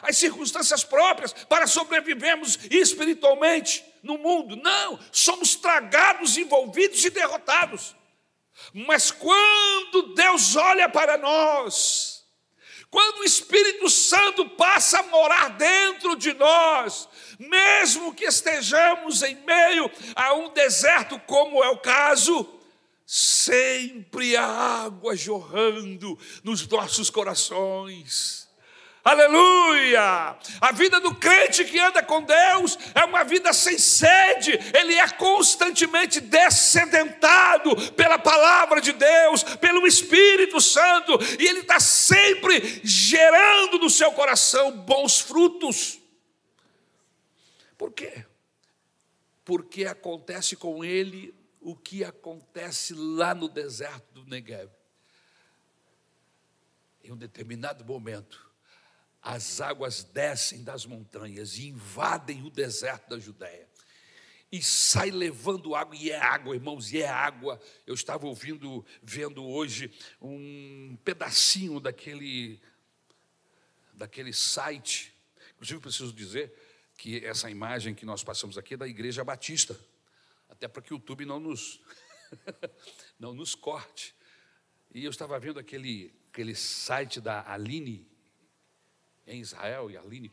as 0.00 0.16
circunstâncias 0.16 0.82
próprias 0.82 1.32
para 1.32 1.66
sobrevivermos 1.66 2.58
espiritualmente 2.70 3.84
no 4.02 4.16
mundo. 4.16 4.56
Não, 4.56 4.98
somos 5.10 5.54
tragados, 5.54 6.38
envolvidos 6.38 7.04
e 7.04 7.10
derrotados. 7.10 7.94
Mas 8.72 9.10
quando 9.10 10.14
Deus 10.14 10.56
olha 10.56 10.88
para 10.88 11.18
nós, 11.18 12.24
quando 12.90 13.20
o 13.20 13.24
Espírito 13.24 13.90
Santo 13.90 14.48
passa 14.50 15.00
a 15.00 15.02
morar 15.04 15.50
dentro 15.50 16.16
de 16.16 16.32
nós, 16.34 17.08
mesmo 17.38 18.14
que 18.14 18.24
estejamos 18.24 19.22
em 19.22 19.34
meio 19.34 19.90
a 20.14 20.34
um 20.34 20.50
deserto, 20.50 21.18
como 21.20 21.62
é 21.62 21.68
o 21.68 21.78
caso, 21.78 22.61
sempre 23.06 24.36
há 24.36 24.44
água 24.84 25.16
jorrando 25.16 26.18
nos 26.42 26.66
nossos 26.68 27.10
corações. 27.10 28.42
Aleluia! 29.04 30.38
A 30.60 30.72
vida 30.72 31.00
do 31.00 31.12
crente 31.16 31.64
que 31.64 31.76
anda 31.76 32.04
com 32.04 32.22
Deus 32.22 32.78
é 32.94 33.04
uma 33.04 33.24
vida 33.24 33.52
sem 33.52 33.76
sede, 33.76 34.52
ele 34.72 34.94
é 34.94 35.08
constantemente 35.08 36.20
descedentado 36.20 37.74
pela 37.92 38.16
palavra 38.16 38.80
de 38.80 38.92
Deus, 38.92 39.42
pelo 39.42 39.88
Espírito 39.88 40.60
Santo, 40.60 41.18
e 41.40 41.44
ele 41.44 41.60
está 41.60 41.80
sempre 41.80 42.80
gerando 42.84 43.80
no 43.80 43.90
seu 43.90 44.12
coração 44.12 44.70
bons 44.70 45.18
frutos. 45.18 45.98
Por 47.76 47.90
quê? 47.90 48.24
Porque 49.44 49.84
acontece 49.84 50.54
com 50.54 50.84
ele 50.84 51.34
o 51.62 51.76
que 51.76 52.02
acontece 52.04 52.92
lá 52.92 53.34
no 53.34 53.48
deserto 53.48 54.12
do 54.12 54.24
Negev. 54.24 54.68
Em 57.04 57.12
um 57.12 57.16
determinado 57.16 57.84
momento, 57.84 58.50
as 59.22 59.60
águas 59.60 60.02
descem 60.02 60.64
das 60.64 60.84
montanhas 60.84 61.56
e 61.58 61.68
invadem 61.68 62.44
o 62.44 62.50
deserto 62.50 63.10
da 63.10 63.18
Judéia. 63.18 63.68
E 64.50 64.60
sai 64.60 65.10
levando 65.10 65.74
água, 65.74 65.96
e 65.96 66.10
é 66.10 66.18
água, 66.18 66.54
irmãos, 66.54 66.92
e 66.92 67.00
é 67.00 67.08
água. 67.08 67.60
Eu 67.86 67.94
estava 67.94 68.26
ouvindo, 68.26 68.84
vendo 69.02 69.44
hoje 69.44 69.90
um 70.20 70.98
pedacinho 71.04 71.80
daquele, 71.80 72.60
daquele 73.94 74.32
site. 74.32 75.14
Inclusive, 75.54 75.80
preciso 75.80 76.12
dizer 76.12 76.52
que 76.98 77.24
essa 77.24 77.48
imagem 77.48 77.94
que 77.94 78.04
nós 78.04 78.22
passamos 78.22 78.58
aqui 78.58 78.74
é 78.74 78.76
da 78.76 78.86
Igreja 78.86 79.24
Batista 79.24 79.78
até 80.62 80.68
para 80.68 80.80
que 80.80 80.94
o 80.94 80.96
YouTube 80.96 81.24
não 81.24 81.40
nos, 81.40 81.80
não 83.18 83.34
nos 83.34 83.52
corte. 83.52 84.14
E 84.94 85.04
eu 85.04 85.10
estava 85.10 85.36
vendo 85.40 85.58
aquele, 85.58 86.14
aquele 86.28 86.54
site 86.54 87.20
da 87.20 87.50
Aline, 87.52 88.08
em 89.26 89.40
Israel, 89.40 89.90
e 89.90 89.96
Aline, 89.96 90.30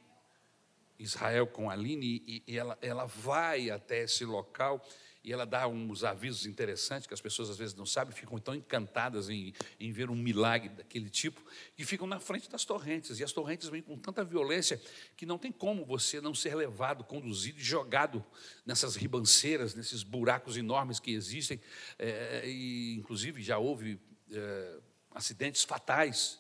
Israel 1.00 1.48
com 1.48 1.68
Aline, 1.68 2.24
e, 2.28 2.44
e 2.46 2.58
ela, 2.58 2.78
ela 2.80 3.06
vai 3.06 3.72
até 3.72 4.04
esse 4.04 4.24
local 4.24 4.86
e 5.24 5.34
ela 5.34 5.46
dá 5.46 5.68
uns 5.68 6.04
avisos 6.04 6.46
interessantes 6.46 7.06
que 7.06 7.14
as 7.14 7.20
pessoas 7.20 7.50
às 7.50 7.58
vezes 7.58 7.76
não 7.76 7.86
sabem, 7.86 8.16
ficam 8.16 8.40
tão 8.40 8.56
encantadas 8.56 9.30
em, 9.30 9.54
em 9.80 9.92
ver 9.92 10.10
um 10.10 10.16
milagre 10.16 10.70
daquele 10.70 11.10
tipo, 11.10 11.44
que 11.76 11.84
ficam 11.84 12.08
na 12.08 12.20
frente 12.20 12.50
das 12.50 12.64
torrentes. 12.64 13.20
E 13.20 13.24
as 13.24 13.34
torrentes 13.34 13.68
vêm 13.68 13.82
com 13.82 13.98
tanta 13.98 14.24
violência 14.24 14.82
que 15.18 15.26
não 15.26 15.38
tem 15.38 15.52
como 15.52 15.86
você 15.86 16.22
não 16.22 16.34
ser 16.34 16.56
levado, 16.56 17.04
conduzido 17.04 17.60
e 17.60 17.64
jogado 17.64 18.24
nessas 18.66 18.96
ribanceiras, 18.96 19.76
nesses 19.76 20.04
buracos 20.04 20.56
enormes 20.56 21.00
que 21.00 21.12
existem. 21.12 21.60
É, 21.98 22.44
e, 22.48 22.96
inclusive, 22.96 23.42
já 23.44 23.58
houve 23.58 24.00
é, 24.32 24.80
acidentes 25.12 25.64
fatais 25.64 26.40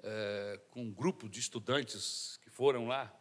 é, 0.00 0.60
com 0.70 0.82
um 0.82 0.92
grupo 0.92 1.28
de 1.28 1.40
estudantes 1.40 2.38
que 2.42 2.50
foram 2.50 2.86
lá 2.86 3.12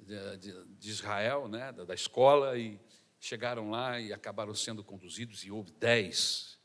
de, 0.00 0.36
de, 0.38 0.64
de 0.64 0.90
Israel, 0.90 1.46
né, 1.48 1.70
da, 1.70 1.84
da 1.84 1.94
escola, 1.94 2.58
e 2.58 2.80
chegaram 3.22 3.70
lá 3.70 4.00
e 4.00 4.12
acabaram 4.12 4.52
sendo 4.52 4.82
conduzidos, 4.82 5.44
e 5.44 5.50
houve 5.50 5.70
dez, 5.78 6.58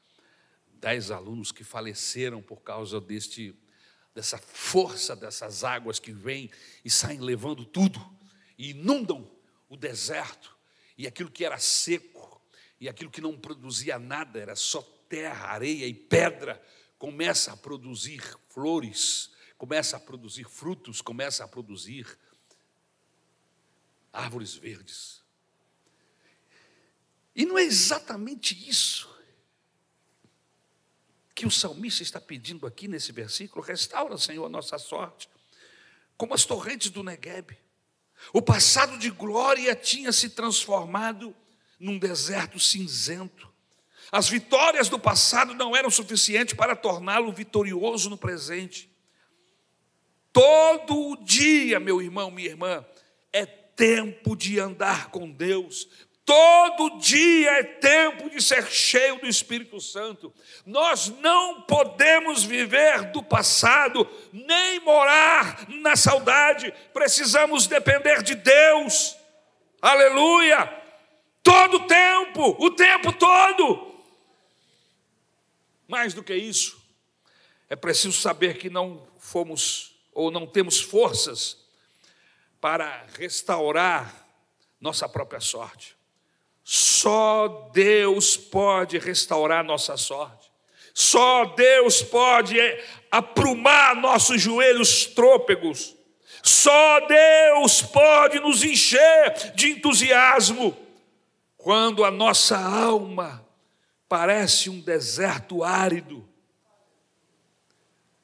dez 0.74 1.12
alunos 1.12 1.52
que 1.52 1.64
faleceram 1.64 2.42
por 2.42 2.64
causa 2.64 3.00
deste, 3.00 3.56
dessa 4.16 4.40
força 4.40 5.16
dessas 5.16 5.64
águas 5.64 6.00
que 6.00 6.12
vêm 6.12 6.50
e 6.84 6.90
saem 6.90 7.20
levando 7.20 7.64
tudo, 7.64 8.04
e 8.58 8.72
inundam 8.72 9.30
o 9.70 9.78
deserto, 9.78 10.58
e 10.98 11.06
aquilo 11.06 11.30
que 11.30 11.46
era 11.46 11.60
seco, 11.60 12.42
e 12.80 12.90
aquilo 12.90 13.12
que 13.12 13.22
não 13.22 13.38
produzia 13.38 14.00
nada, 14.00 14.40
era 14.40 14.56
só 14.56 14.82
terra, 15.08 15.50
areia 15.50 15.86
e 15.86 15.94
pedra, 15.94 16.60
começa 16.98 17.54
a 17.54 17.58
produzir 17.58 18.24
flores, 18.50 19.30
começa 19.60 19.98
a 19.98 20.00
produzir 20.00 20.46
frutos, 20.46 21.02
começa 21.04 21.44
a 21.44 21.48
produzir 21.48 22.18
árvores 24.12 24.56
verdes. 24.56 25.27
E 27.38 27.46
não 27.46 27.56
é 27.56 27.62
exatamente 27.62 28.68
isso 28.68 29.08
que 31.36 31.46
o 31.46 31.52
salmista 31.52 32.02
está 32.02 32.20
pedindo 32.20 32.66
aqui 32.66 32.88
nesse 32.88 33.12
versículo? 33.12 33.64
Restaura, 33.64 34.18
Senhor, 34.18 34.44
a 34.44 34.50
nossa 34.50 34.80
sorte, 34.80 35.30
como 36.18 36.34
as 36.34 36.46
torrentes 36.46 36.90
do 36.90 37.04
Negueb. 37.04 37.56
O 38.34 38.42
passado 38.42 38.98
de 38.98 39.12
glória 39.12 39.76
tinha 39.76 40.12
se 40.12 40.32
transformado 40.32 41.36
num 41.80 42.00
deserto 42.00 42.60
cinzento. 42.60 43.48
As 44.12 44.28
vitórias 44.28 44.90
do 44.90 44.98
passado 44.98 45.54
não 45.54 45.76
eram 45.76 45.92
suficientes 45.92 46.56
para 46.56 46.76
torná-lo 46.76 47.32
vitorioso 47.32 48.10
no 48.10 48.18
presente. 48.18 48.90
Todo 50.34 51.24
dia, 51.24 51.80
meu 51.80 52.02
irmão, 52.02 52.32
minha 52.32 52.50
irmã, 52.50 52.84
é 53.32 53.46
tempo 53.46 54.36
de 54.36 54.60
andar 54.60 55.12
com 55.12 55.32
Deus, 55.32 55.88
Todo 56.28 57.00
dia 57.00 57.52
é 57.52 57.64
tempo 57.64 58.30
de 58.30 58.44
ser 58.44 58.70
cheio 58.70 59.18
do 59.18 59.28
Espírito 59.28 59.80
Santo. 59.80 60.34
Nós 60.66 61.08
não 61.08 61.62
podemos 61.62 62.44
viver 62.44 63.14
do 63.14 63.24
passado, 63.24 64.06
nem 64.34 64.78
morar 64.82 65.66
na 65.70 65.96
saudade. 65.96 66.74
Precisamos 66.92 67.66
depender 67.66 68.22
de 68.24 68.36
Deus. 68.36 69.16
Aleluia! 69.82 70.70
Todo 71.42 71.88
tempo, 71.88 72.58
o 72.60 72.72
tempo 72.72 73.14
todo. 73.14 73.96
Mais 75.88 76.14
do 76.14 76.22
que 76.22 76.36
isso, 76.36 76.78
é 77.70 77.76
preciso 77.78 78.20
saber 78.20 78.58
que 78.58 78.70
não 78.70 79.08
fomos 79.18 79.98
ou 80.12 80.30
não 80.30 80.46
temos 80.46 80.82
forças 80.82 81.56
para 82.60 83.06
restaurar 83.18 84.28
nossa 84.82 85.08
própria 85.08 85.40
sorte. 85.40 85.97
Só 86.70 87.70
Deus 87.72 88.36
pode 88.36 88.98
restaurar 88.98 89.64
nossa 89.64 89.96
sorte. 89.96 90.52
Só 90.94 91.46
Deus 91.46 92.02
pode 92.02 92.60
é, 92.60 92.86
aprumar 93.10 93.96
nossos 93.96 94.42
joelhos 94.42 95.06
trôpegos. 95.06 95.96
Só 96.44 97.08
Deus 97.08 97.82
pode 97.82 98.42
nos 98.42 98.66
encher 98.66 99.54
de 99.56 99.72
entusiasmo 99.72 100.78
quando 101.56 102.04
a 102.04 102.12
nossa 102.12 102.58
alma 102.60 103.48
parece 104.10 104.70
um 104.70 104.82
deserto 104.82 105.64
árido. 105.64 106.28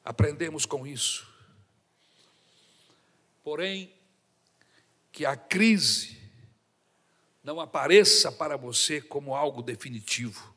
Aprendemos 0.04 0.66
com 0.66 0.86
isso. 0.86 1.26
Porém, 3.42 3.90
que 5.10 5.24
a 5.24 5.34
crise 5.34 6.13
não 7.44 7.60
apareça 7.60 8.32
para 8.32 8.56
você 8.56 9.02
como 9.02 9.34
algo 9.34 9.62
definitivo. 9.62 10.54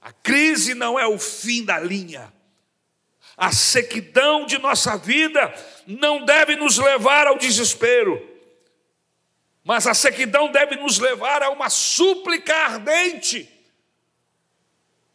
A 0.00 0.12
crise 0.12 0.72
não 0.72 0.98
é 0.98 1.06
o 1.06 1.18
fim 1.18 1.64
da 1.64 1.80
linha. 1.80 2.32
A 3.36 3.52
sequidão 3.52 4.46
de 4.46 4.56
nossa 4.56 4.96
vida 4.96 5.52
não 5.86 6.24
deve 6.24 6.54
nos 6.54 6.78
levar 6.78 7.26
ao 7.26 7.36
desespero, 7.36 8.24
mas 9.64 9.86
a 9.86 9.92
sequidão 9.92 10.52
deve 10.52 10.76
nos 10.76 10.98
levar 10.98 11.42
a 11.42 11.50
uma 11.50 11.68
súplica 11.68 12.54
ardente. 12.54 13.50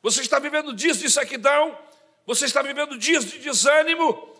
Você 0.01 0.21
está 0.21 0.39
vivendo 0.39 0.73
dias 0.73 0.99
de 0.99 1.09
sequidão, 1.09 1.77
você 2.25 2.45
está 2.45 2.61
vivendo 2.61 2.97
dias 2.97 3.25
de 3.25 3.39
desânimo, 3.39 4.35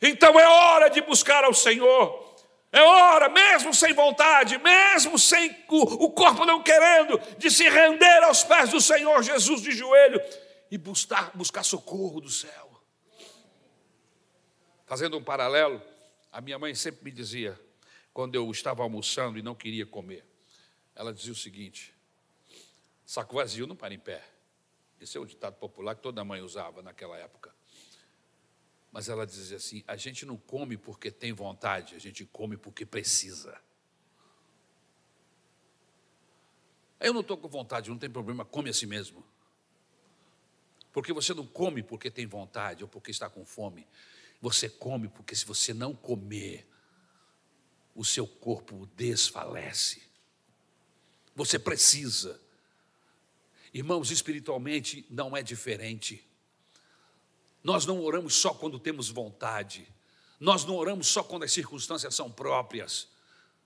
então 0.00 0.38
é 0.38 0.46
hora 0.46 0.88
de 0.88 1.00
buscar 1.00 1.44
ao 1.44 1.52
Senhor. 1.52 2.31
É 2.72 2.80
hora, 2.80 3.28
mesmo 3.28 3.74
sem 3.74 3.92
vontade, 3.92 4.56
mesmo 4.56 5.18
sem 5.18 5.54
o, 5.68 6.10
corpo 6.10 6.46
não 6.46 6.62
querendo, 6.62 7.18
de 7.36 7.50
se 7.50 7.68
render 7.68 8.22
aos 8.24 8.42
pés 8.42 8.70
do 8.70 8.80
Senhor 8.80 9.22
Jesus 9.22 9.60
de 9.60 9.72
joelho 9.72 10.18
e 10.70 10.78
buscar, 10.78 11.30
buscar 11.36 11.62
socorro 11.62 12.18
do 12.18 12.30
céu. 12.30 12.82
Fazendo 14.86 15.18
um 15.18 15.22
paralelo, 15.22 15.82
a 16.32 16.40
minha 16.40 16.58
mãe 16.58 16.74
sempre 16.74 17.04
me 17.04 17.10
dizia, 17.10 17.60
quando 18.12 18.34
eu 18.34 18.50
estava 18.50 18.82
almoçando 18.82 19.38
e 19.38 19.42
não 19.42 19.54
queria 19.54 19.84
comer, 19.84 20.24
ela 20.94 21.12
dizia 21.12 21.32
o 21.32 21.36
seguinte: 21.36 21.94
saco 23.04 23.36
vazio 23.36 23.66
não 23.66 23.76
para 23.76 23.92
em 23.92 23.98
pé. 23.98 24.24
Esse 24.98 25.18
é 25.18 25.20
o 25.20 25.26
ditado 25.26 25.56
popular 25.56 25.94
que 25.94 26.00
toda 26.02 26.24
mãe 26.24 26.40
usava 26.40 26.80
naquela 26.80 27.18
época. 27.18 27.54
Mas 28.92 29.08
ela 29.08 29.26
dizia 29.26 29.56
assim: 29.56 29.82
a 29.88 29.96
gente 29.96 30.26
não 30.26 30.36
come 30.36 30.76
porque 30.76 31.10
tem 31.10 31.32
vontade, 31.32 31.96
a 31.96 31.98
gente 31.98 32.26
come 32.26 32.58
porque 32.58 32.84
precisa. 32.84 33.58
Eu 37.00 37.12
não 37.12 37.22
estou 37.22 37.36
com 37.36 37.48
vontade, 37.48 37.90
não 37.90 37.98
tem 37.98 38.10
problema, 38.10 38.44
come 38.44 38.70
a 38.70 38.72
si 38.72 38.86
mesmo. 38.86 39.24
Porque 40.92 41.12
você 41.12 41.32
não 41.32 41.46
come 41.46 41.82
porque 41.82 42.10
tem 42.10 42.26
vontade 42.26 42.84
ou 42.84 42.88
porque 42.88 43.10
está 43.10 43.28
com 43.28 43.44
fome. 43.44 43.88
Você 44.40 44.68
come 44.68 45.08
porque 45.08 45.34
se 45.34 45.46
você 45.46 45.72
não 45.72 45.94
comer, 45.94 46.68
o 47.94 48.04
seu 48.04 48.26
corpo 48.26 48.86
desfalece. 48.94 50.02
Você 51.34 51.58
precisa. 51.58 52.40
Irmãos, 53.72 54.10
espiritualmente 54.10 55.06
não 55.08 55.36
é 55.36 55.42
diferente. 55.42 56.24
Nós 57.62 57.86
não 57.86 58.02
oramos 58.02 58.34
só 58.34 58.52
quando 58.52 58.78
temos 58.78 59.08
vontade. 59.08 59.86
Nós 60.40 60.64
não 60.64 60.74
oramos 60.74 61.06
só 61.06 61.22
quando 61.22 61.44
as 61.44 61.52
circunstâncias 61.52 62.14
são 62.14 62.30
próprias. 62.30 63.08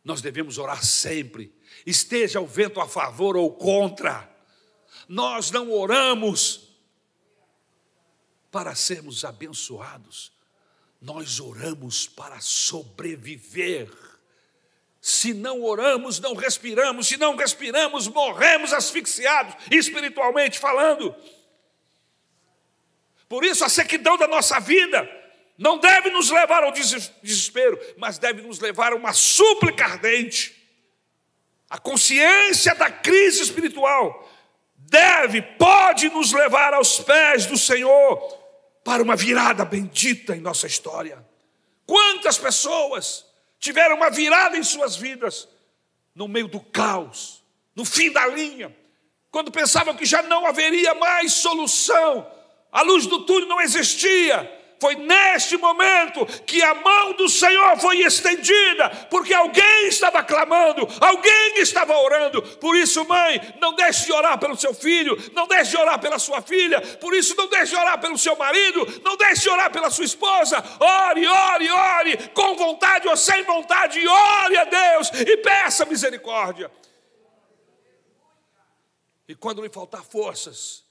Nós 0.05 0.23
devemos 0.23 0.57
orar 0.59 0.85
sempre, 0.85 1.53
esteja 1.85 2.41
o 2.41 2.47
vento 2.47 2.81
a 2.81 2.87
favor 2.87 3.37
ou 3.37 3.53
contra. 3.53 4.31
Nós 5.09 5.51
não 5.51 5.73
oramos 5.73 6.69
para 8.53 8.75
sermos 8.75 9.25
abençoados, 9.25 10.33
nós 11.01 11.41
oramos 11.41 12.07
para 12.07 12.41
sobreviver. 12.41 13.91
Se 15.01 15.35
não 15.35 15.63
oramos, 15.63 16.21
não 16.21 16.35
respiramos, 16.35 17.07
se 17.09 17.17
não 17.17 17.35
respiramos, 17.35 18.07
morremos 18.07 18.73
asfixiados, 18.73 19.57
espiritualmente 19.71 20.59
falando. 20.59 21.15
Por 23.29 23.45
isso, 23.45 23.65
a 23.65 23.69
sequidão 23.69 24.17
da 24.17 24.29
nossa 24.29 24.61
vida 24.61 25.09
não 25.59 25.79
deve 25.79 26.11
nos 26.11 26.31
levar 26.31 26.63
ao 26.63 26.73
desespero, 26.73 27.79
mas 27.97 28.19
deve 28.19 28.43
nos 28.43 28.59
levar 28.61 28.93
a 28.93 28.97
uma 28.97 29.13
súplica 29.13 29.85
ardente. 29.85 30.55
A 31.69 31.79
consciência 31.79 32.75
da 32.75 32.91
crise 32.91 33.43
espiritual 33.43 34.31
deve, 34.77 35.43
pode 35.43 36.09
nos 36.11 36.33
levar 36.33 36.75
aos 36.75 37.01
pés 37.01 37.47
do 37.47 37.57
Senhor 37.57 38.19
para 38.85 39.03
uma 39.03 39.17
virada 39.17 39.65
bendita 39.65 40.37
em 40.37 40.41
nossa 40.41 40.67
história. 40.67 41.25
Quantas 41.87 42.39
pessoas 42.39 43.25
tiveram 43.59 43.97
uma 43.97 44.11
virada 44.11 44.57
em 44.57 44.63
suas 44.63 44.95
vidas 44.95 45.49
no 46.15 46.29
meio 46.29 46.47
do 46.47 46.61
caos, 46.61 47.43
no 47.75 47.85
fim 47.85 48.13
da 48.13 48.27
linha, 48.27 48.75
quando 49.31 49.51
pensavam 49.51 49.95
que 49.95 50.05
já 50.05 50.23
não 50.23 50.47
haveria 50.47 50.95
mais 50.95 51.33
solução, 51.33 52.31
a 52.77 52.83
luz 52.83 53.07
do 53.07 53.21
túnel 53.21 53.49
não 53.49 53.59
existia. 53.59 54.53
Foi 54.79 54.95
neste 54.97 55.57
momento 55.57 56.27
que 56.45 56.63
a 56.63 56.75
mão 56.75 57.15
do 57.15 57.27
Senhor 57.27 57.79
foi 57.79 58.03
estendida, 58.03 58.91
porque 59.11 59.33
alguém 59.33 59.89
estava 59.89 60.23
clamando, 60.23 60.87
alguém 61.01 61.55
estava 61.57 61.97
orando. 61.99 62.43
Por 62.43 62.77
isso, 62.77 63.03
mãe, 63.07 63.41
não 63.59 63.73
deixe 63.73 64.05
de 64.05 64.13
orar 64.13 64.39
pelo 64.39 64.55
seu 64.59 64.75
filho, 64.75 65.17
não 65.33 65.49
deixe 65.49 65.71
de 65.71 65.79
orar 65.79 65.99
pela 65.99 66.19
sua 66.19 66.43
filha, 66.43 66.79
por 66.99 67.15
isso, 67.15 67.35
não 67.35 67.49
deixe 67.49 67.75
de 67.75 67.81
orar 67.81 67.99
pelo 67.99 68.19
seu 68.19 68.37
marido, 68.37 69.01
não 69.03 69.17
deixe 69.17 69.45
de 69.45 69.49
orar 69.49 69.73
pela 69.73 69.89
sua 69.89 70.05
esposa. 70.05 70.63
Ore, 70.79 71.27
ore, 71.27 71.71
ore, 71.71 72.29
com 72.35 72.57
vontade 72.57 73.09
ou 73.09 73.17
sem 73.17 73.43
vontade, 73.45 74.07
ore 74.07 74.59
a 74.59 74.65
Deus 74.65 75.11
e 75.15 75.39
peça 75.39 75.87
misericórdia. 75.87 76.71
E 79.27 79.35
quando 79.35 79.63
lhe 79.63 79.71
faltar 79.71 80.05
forças, 80.05 80.86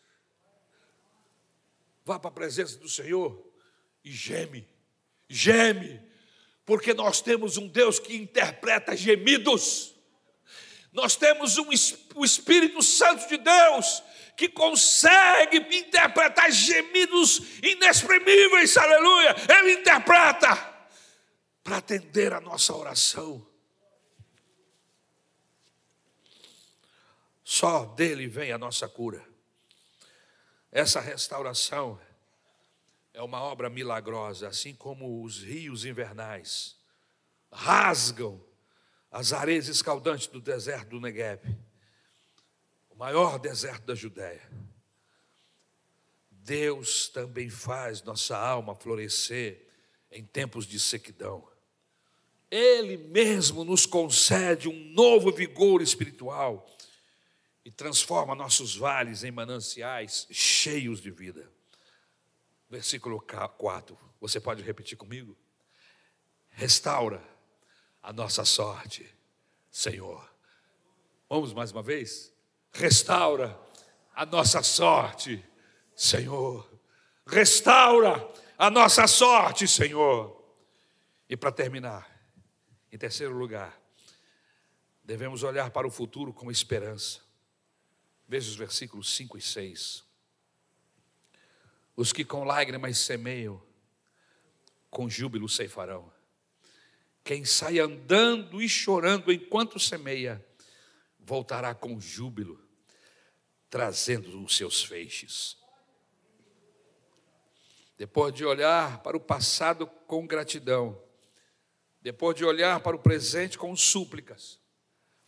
vá 2.06 2.20
para 2.20 2.30
a 2.30 2.34
presença 2.34 2.78
do 2.78 2.88
Senhor 2.88 3.43
e 4.03 4.12
geme, 4.12 4.68
geme, 5.28 5.99
porque 6.64 6.93
nós 6.93 7.20
temos 7.20 7.58
um 7.58 7.68
Deus 7.68 7.97
que 7.97 8.16
interpreta 8.16 8.95
gemidos, 8.95 9.95
nós 10.93 11.16
temos 11.16 11.58
um, 11.58 11.68
o 12.16 12.24
Espírito 12.24 12.82
Santo 12.84 13.28
de 13.28 13.38
Deus 13.38 14.03
que 14.38 14.47
consegue 14.47 15.58
interpretar 15.58 16.51
gemidos 16.51 17.41
inexprimíveis, 17.64 18.78
aleluia, 18.78 19.36
Ele 19.58 19.74
interpreta 19.74 20.74
para 21.64 21.78
atender 21.78 22.34
a 22.34 22.39
nossa 22.39 22.76
oração. 22.76 23.45
Só 27.43 27.86
dele 27.86 28.28
vem 28.28 28.51
a 28.51 28.58
nossa 28.58 28.88
cura. 28.88 29.35
Essa 30.76 31.00
restauração 31.00 31.98
é 33.14 33.22
uma 33.22 33.40
obra 33.42 33.70
milagrosa, 33.70 34.50
assim 34.50 34.76
como 34.76 35.24
os 35.24 35.42
rios 35.42 35.86
invernais 35.86 36.76
rasgam 37.50 38.44
as 39.10 39.32
areias 39.32 39.70
escaldantes 39.70 40.28
do 40.28 40.42
deserto 40.42 40.90
do 40.90 41.00
Negev, 41.00 41.40
o 42.90 42.96
maior 42.98 43.40
deserto 43.40 43.86
da 43.86 43.96
Judéia. 43.96 44.42
Deus 46.30 47.08
também 47.08 47.50
faz 47.50 48.04
nossa 48.04 48.38
alma 48.38 48.76
florescer 48.76 49.66
em 50.12 50.26
tempos 50.26 50.68
de 50.68 50.78
sequidão. 50.78 51.48
Ele 52.52 52.98
mesmo 52.98 53.64
nos 53.64 53.86
concede 53.86 54.68
um 54.68 54.92
novo 54.92 55.32
vigor 55.32 55.82
espiritual 55.82 56.70
e 57.66 57.72
transforma 57.72 58.36
nossos 58.36 58.76
vales 58.76 59.24
em 59.24 59.32
mananciais 59.32 60.28
cheios 60.30 61.01
de 61.01 61.09
vida. 61.09 61.51
Versículo 62.70 63.20
4, 63.20 63.97
você 64.22 64.39
pode 64.39 64.61
repetir 64.61 64.95
comigo? 64.95 65.36
Restaura 66.49 67.24
a 68.03 68.13
nossa 68.13 68.45
sorte, 68.45 69.11
Senhor. 69.72 70.32
Vamos 71.28 71.53
mais 71.53 71.72
uma 71.72 71.82
vez? 71.82 72.32
Restaura 72.72 73.59
a 74.13 74.28
nossa 74.28 74.61
sorte, 74.61 75.43
Senhor. 75.95 76.72
Restaura 77.26 78.32
a 78.59 78.70
nossa 78.70 79.07
sorte, 79.07 79.68
Senhor. 79.68 80.39
E 81.28 81.36
para 81.36 81.51
terminar, 81.51 82.07
em 82.91 82.97
terceiro 82.97 83.36
lugar, 83.36 83.76
devemos 85.03 85.41
olhar 85.41 85.72
para 85.72 85.88
o 85.88 85.91
futuro 85.91 86.32
com 86.32 86.51
esperança. 86.51 87.25
Veja 88.28 88.50
os 88.50 88.56
versículos 88.56 89.14
5 89.16 89.38
e 89.38 89.42
6. 89.42 90.04
Os 91.96 92.12
que 92.12 92.26
com 92.26 92.44
lágrimas 92.44 92.98
semeiam, 92.98 93.62
com 94.90 95.10
júbilo 95.10 95.48
ceifarão. 95.48 96.12
Quem 97.24 97.46
sai 97.46 97.80
andando 97.80 98.62
e 98.62 98.70
chorando 98.70 99.32
enquanto 99.32 99.80
semeia, 99.80 100.46
voltará 101.20 101.74
com 101.74 102.00
júbilo, 102.00 102.64
trazendo 103.70 104.44
os 104.44 104.56
seus 104.56 104.84
feixes. 104.84 105.58
Depois 107.98 108.34
de 108.34 108.46
olhar 108.46 109.02
para 109.02 109.16
o 109.16 109.20
passado 109.20 109.88
com 109.88 110.28
gratidão, 110.28 111.02
depois 112.02 112.36
de 112.36 112.46
olhar 112.46 112.80
para 112.82 112.96
o 112.96 113.00
presente 113.00 113.58
com 113.58 113.76
súplicas, 113.76 114.60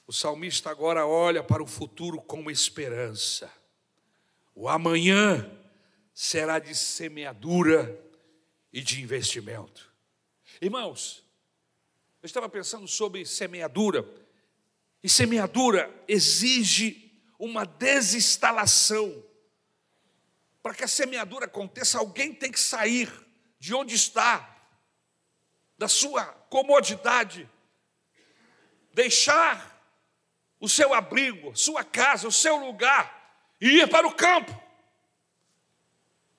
o 0.08 0.14
salmista 0.14 0.70
agora 0.72 1.05
olha 1.05 1.43
para 1.43 1.62
o 1.62 1.68
futuro 1.68 2.22
com 2.22 2.49
esperança. 2.49 3.51
O 4.55 4.70
amanhã 4.70 5.51
será 6.14 6.60
de 6.60 6.74
semeadura 6.74 8.01
e 8.72 8.82
de 8.82 9.01
investimento. 9.01 9.91
Irmãos, 10.62 11.24
eu 12.24 12.26
estava 12.26 12.47
pensando 12.47 12.88
sobre 12.88 13.26
semeadura, 13.26 14.08
e 15.03 15.10
semeadura 15.10 15.93
exige 16.08 17.22
uma 17.38 17.66
desinstalação. 17.66 19.24
Para 20.64 20.74
que 20.74 20.86
a 20.86 20.88
semeadura 20.88 21.45
aconteça, 21.45 21.99
alguém 21.99 22.34
tem 22.34 22.51
que 22.51 22.60
sair 22.60 23.12
de 23.60 23.74
onde 23.74 23.93
está, 23.93 24.55
da 25.78 25.88
sua 25.88 26.26
comodidade, 26.49 27.47
deixar 28.93 29.76
o 30.60 30.68
seu 30.68 30.93
abrigo, 30.93 31.55
sua 31.55 31.84
casa, 31.84 32.28
o 32.28 32.32
seu 32.32 32.58
lugar 32.58 33.18
e 33.60 33.82
ir 33.82 33.89
para 33.89 34.08
o 34.08 34.14
campo. 34.14 34.51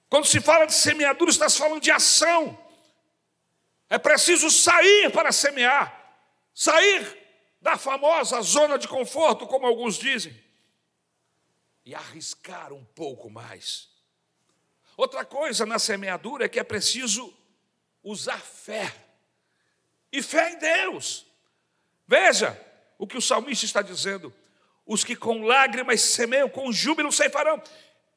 Quando 0.09 0.27
se 0.27 0.41
fala 0.41 0.67
de 0.67 0.75
semeadura, 0.75 1.31
está 1.31 1.49
se 1.49 1.59
falando 1.59 1.83
de 1.83 1.91
ação. 1.91 2.59
É 3.91 3.99
preciso 3.99 4.51
sair 4.51 5.11
para 5.13 5.33
semear, 5.33 6.17
sair 6.55 7.27
da 7.61 7.77
famosa 7.77 8.41
zona 8.41 8.79
de 8.79 8.89
conforto, 8.89 9.47
como 9.47 9.67
alguns 9.67 9.97
dizem, 9.97 10.39
e 11.85 11.95
arriscar 11.95 12.73
um 12.73 12.85
pouco 12.85 13.31
mais. 13.31 13.89
Outra 14.97 15.25
coisa 15.25 15.65
na 15.65 15.79
semeadura 15.79 16.45
é 16.45 16.49
que 16.49 16.59
é 16.59 16.65
preciso 16.65 17.35
usar 18.03 18.41
fé, 18.41 18.93
e 20.11 20.23
fé 20.23 20.51
em 20.51 20.59
Deus. 20.59 21.27
Veja 22.07 22.68
o 22.99 23.07
que 23.07 23.17
o 23.17 23.23
salmista 23.23 23.65
está 23.65 23.81
dizendo: 23.81 24.35
os 24.85 25.05
que 25.05 25.15
com 25.15 25.45
lágrimas 25.45 26.01
semeiam, 26.01 26.49
com 26.49 26.73
júbilo 26.73 27.13
ceifarão. 27.13 27.63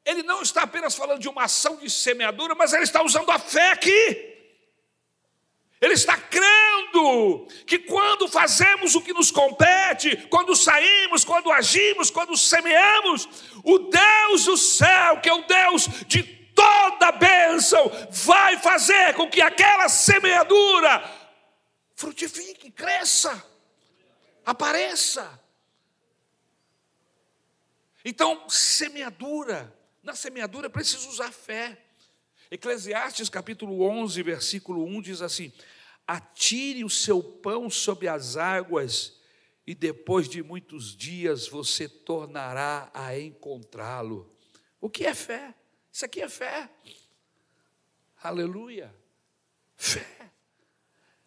Ele 0.03 0.23
não 0.23 0.41
está 0.41 0.63
apenas 0.63 0.95
falando 0.95 1.19
de 1.19 1.29
uma 1.29 1.43
ação 1.43 1.77
de 1.77 1.89
semeadura, 1.89 2.55
mas 2.55 2.73
ele 2.73 2.83
está 2.83 3.03
usando 3.03 3.29
a 3.29 3.37
fé 3.37 3.71
aqui. 3.71 4.31
Ele 5.79 5.93
está 5.93 6.15
crendo 6.15 7.47
que 7.65 7.79
quando 7.79 8.27
fazemos 8.27 8.95
o 8.95 9.01
que 9.01 9.13
nos 9.13 9.31
compete, 9.31 10.15
quando 10.29 10.55
saímos, 10.55 11.23
quando 11.23 11.51
agimos, 11.51 12.11
quando 12.11 12.37
semeamos, 12.37 13.27
o 13.63 13.79
Deus 13.79 14.45
do 14.45 14.57
céu, 14.57 15.19
que 15.21 15.29
é 15.29 15.33
o 15.33 15.43
Deus 15.43 15.87
de 16.07 16.21
toda 16.21 17.11
bênção, 17.11 17.91
vai 18.11 18.57
fazer 18.57 19.15
com 19.15 19.27
que 19.27 19.41
aquela 19.41 19.89
semeadura 19.89 21.03
frutifique, 21.95 22.69
cresça, 22.71 23.43
apareça. 24.45 25.39
Então, 28.03 28.49
semeadura, 28.49 29.73
na 30.01 30.15
semeadura 30.15 30.67
é 30.67 30.69
preciso 30.69 31.09
usar 31.09 31.31
fé. 31.31 31.79
Eclesiastes 32.49 33.29
capítulo 33.29 33.83
11, 33.83 34.21
versículo 34.23 34.83
1 34.85 35.01
diz 35.01 35.21
assim: 35.21 35.53
Atire 36.05 36.83
o 36.83 36.89
seu 36.89 37.21
pão 37.21 37.69
sobre 37.69 38.07
as 38.07 38.35
águas, 38.35 39.19
e 39.65 39.75
depois 39.75 40.27
de 40.27 40.41
muitos 40.41 40.95
dias 40.95 41.47
você 41.47 41.87
tornará 41.87 42.89
a 42.93 43.17
encontrá-lo. 43.17 44.35
O 44.81 44.89
que 44.89 45.05
é 45.05 45.13
fé? 45.13 45.53
Isso 45.91 46.03
aqui 46.03 46.21
é 46.21 46.27
fé. 46.27 46.69
Aleluia. 48.21 48.93
Fé. 49.77 50.31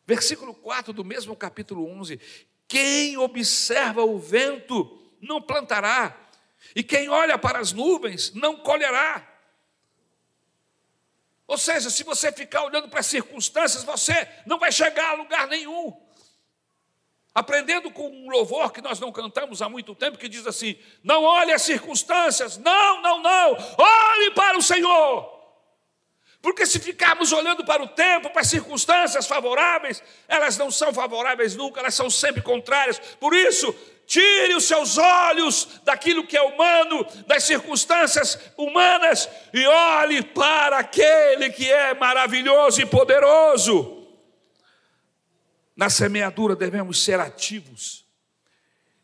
Versículo 0.06 0.54
4 0.54 0.92
do 0.92 1.04
mesmo 1.04 1.34
capítulo 1.34 1.86
11: 1.86 2.20
Quem 2.68 3.16
observa 3.16 4.04
o 4.04 4.18
vento 4.18 5.00
não 5.20 5.40
plantará, 5.40 6.16
e 6.74 6.82
quem 6.82 7.08
olha 7.08 7.38
para 7.38 7.58
as 7.58 7.72
nuvens 7.72 8.32
não 8.34 8.56
colherá. 8.56 9.26
Ou 11.46 11.58
seja, 11.58 11.90
se 11.90 12.02
você 12.02 12.32
ficar 12.32 12.64
olhando 12.64 12.88
para 12.88 13.00
as 13.00 13.06
circunstâncias, 13.06 13.84
você 13.84 14.28
não 14.46 14.58
vai 14.58 14.72
chegar 14.72 15.10
a 15.10 15.14
lugar 15.14 15.46
nenhum. 15.46 15.94
Aprendendo 17.34 17.90
com 17.90 18.08
um 18.08 18.30
louvor 18.30 18.72
que 18.72 18.80
nós 18.80 19.00
não 19.00 19.10
cantamos 19.10 19.60
há 19.60 19.68
muito 19.68 19.94
tempo, 19.94 20.16
que 20.16 20.28
diz 20.28 20.46
assim: 20.46 20.78
não 21.02 21.24
olhe 21.24 21.52
as 21.52 21.62
circunstâncias, 21.62 22.56
não, 22.58 23.02
não, 23.02 23.20
não, 23.20 23.52
olhe 23.76 24.30
para 24.30 24.56
o 24.56 24.62
Senhor. 24.62 25.33
Porque 26.44 26.66
se 26.66 26.78
ficarmos 26.78 27.32
olhando 27.32 27.64
para 27.64 27.82
o 27.82 27.88
tempo, 27.88 28.28
para 28.28 28.42
as 28.42 28.48
circunstâncias 28.48 29.26
favoráveis, 29.26 30.02
elas 30.28 30.58
não 30.58 30.70
são 30.70 30.92
favoráveis 30.92 31.56
nunca, 31.56 31.80
elas 31.80 31.94
são 31.94 32.10
sempre 32.10 32.42
contrárias. 32.42 32.98
Por 33.18 33.34
isso, 33.34 33.74
Tire 34.06 34.54
os 34.54 34.64
seus 34.64 34.98
olhos 34.98 35.80
daquilo 35.82 36.26
que 36.26 36.36
é 36.36 36.42
humano, 36.42 37.06
das 37.26 37.44
circunstâncias 37.44 38.38
humanas, 38.54 39.26
e 39.50 39.66
olhe 39.66 40.22
para 40.22 40.80
aquele 40.80 41.48
que 41.48 41.72
é 41.72 41.94
maravilhoso 41.94 42.82
e 42.82 42.84
poderoso. 42.84 44.06
Na 45.74 45.88
semeadura 45.88 46.54
devemos 46.54 47.02
ser 47.02 47.18
ativos 47.18 48.04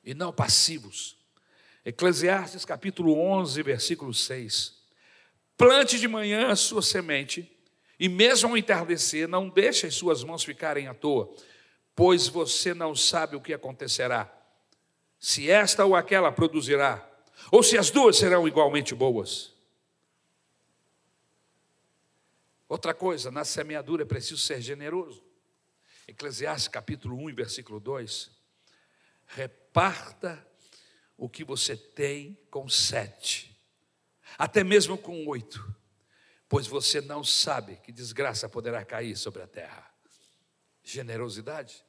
e 0.05 0.13
não 0.13 0.31
passivos. 0.31 1.17
Eclesiastes 1.83 2.67
capítulo 2.67 3.19
11, 3.19 3.63
versículo 3.63 4.13
6. 4.13 4.80
Plante 5.61 6.01
de 6.01 6.09
manhã 6.09 6.49
a 6.49 6.57
sua 6.57 6.81
semente, 6.81 7.55
e 7.99 8.09
mesmo 8.09 8.49
ao 8.49 8.57
entardecer, 8.57 9.29
não 9.29 9.47
deixe 9.47 9.87
as 9.87 9.95
suas 9.95 10.25
mãos 10.25 10.43
ficarem 10.43 10.89
à 10.89 10.95
toa, 10.95 11.31
pois 11.95 12.29
você 12.29 12.73
não 12.73 12.97
sabe 12.97 13.37
o 13.37 13.43
que 13.43 13.53
acontecerá 13.53 14.35
se 15.19 15.51
esta 15.51 15.85
ou 15.85 15.95
aquela 15.95 16.33
produzirá, 16.33 17.07
ou 17.53 17.63
se 17.63 17.77
as 17.77 17.91
duas 17.91 18.17
serão 18.17 18.49
igualmente 18.49 18.95
boas. 18.95 19.53
Outra 22.67 22.95
coisa, 22.95 23.31
na 23.31 23.45
semeadura 23.45 24.05
é 24.05 24.07
preciso 24.07 24.39
ser 24.39 24.63
generoso. 24.63 25.23
Eclesiastes 26.09 26.69
capítulo 26.69 27.19
1, 27.27 27.35
versículo 27.35 27.79
2. 27.79 28.31
Reparta 29.27 30.43
o 31.19 31.29
que 31.29 31.45
você 31.45 31.77
tem 31.77 32.39
com 32.51 32.67
sete, 32.67 33.55
até 34.39 34.65
mesmo 34.65 34.97
com 34.97 35.27
oito, 35.27 35.75
pois 36.49 36.67
você 36.67 37.01
não 37.01 37.23
sabe 37.23 37.77
que 37.77 37.93
desgraça 37.93 38.49
poderá 38.49 38.85
cair 38.85 39.17
sobre 39.17 39.43
a 39.43 39.47
terra. 39.47 39.89
Generosidade. 40.83 41.85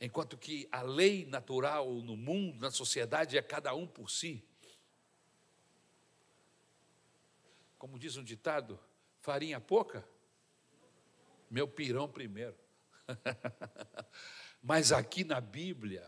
Enquanto 0.00 0.36
que 0.36 0.68
a 0.70 0.82
lei 0.82 1.24
natural 1.26 1.90
no 2.02 2.16
mundo, 2.16 2.60
na 2.60 2.70
sociedade, 2.70 3.38
é 3.38 3.42
cada 3.42 3.74
um 3.74 3.86
por 3.86 4.10
si. 4.10 4.44
Como 7.78 7.98
diz 7.98 8.16
um 8.16 8.24
ditado, 8.24 8.78
farinha 9.20 9.60
pouca, 9.60 10.06
meu 11.50 11.68
pirão 11.68 12.08
primeiro. 12.08 12.56
Mas 14.62 14.92
aqui 14.92 15.24
na 15.24 15.40
Bíblia, 15.40 16.06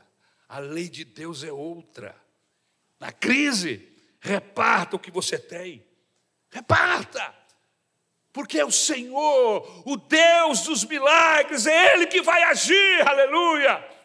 a 0.48 0.58
lei 0.58 0.88
de 0.88 1.04
Deus 1.04 1.44
é 1.44 1.52
outra. 1.52 2.18
Na 2.98 3.12
crise, 3.12 3.95
reparta 4.26 4.96
o 4.96 4.98
que 4.98 5.10
você 5.10 5.38
tem. 5.38 5.86
Reparta! 6.50 7.34
Porque 8.32 8.58
é 8.58 8.64
o 8.64 8.70
Senhor, 8.70 9.82
o 9.88 9.96
Deus 9.96 10.64
dos 10.64 10.84
milagres, 10.84 11.66
é 11.66 11.94
Ele 11.94 12.06
que 12.06 12.20
vai 12.20 12.42
agir, 12.42 13.08
aleluia! 13.08 13.96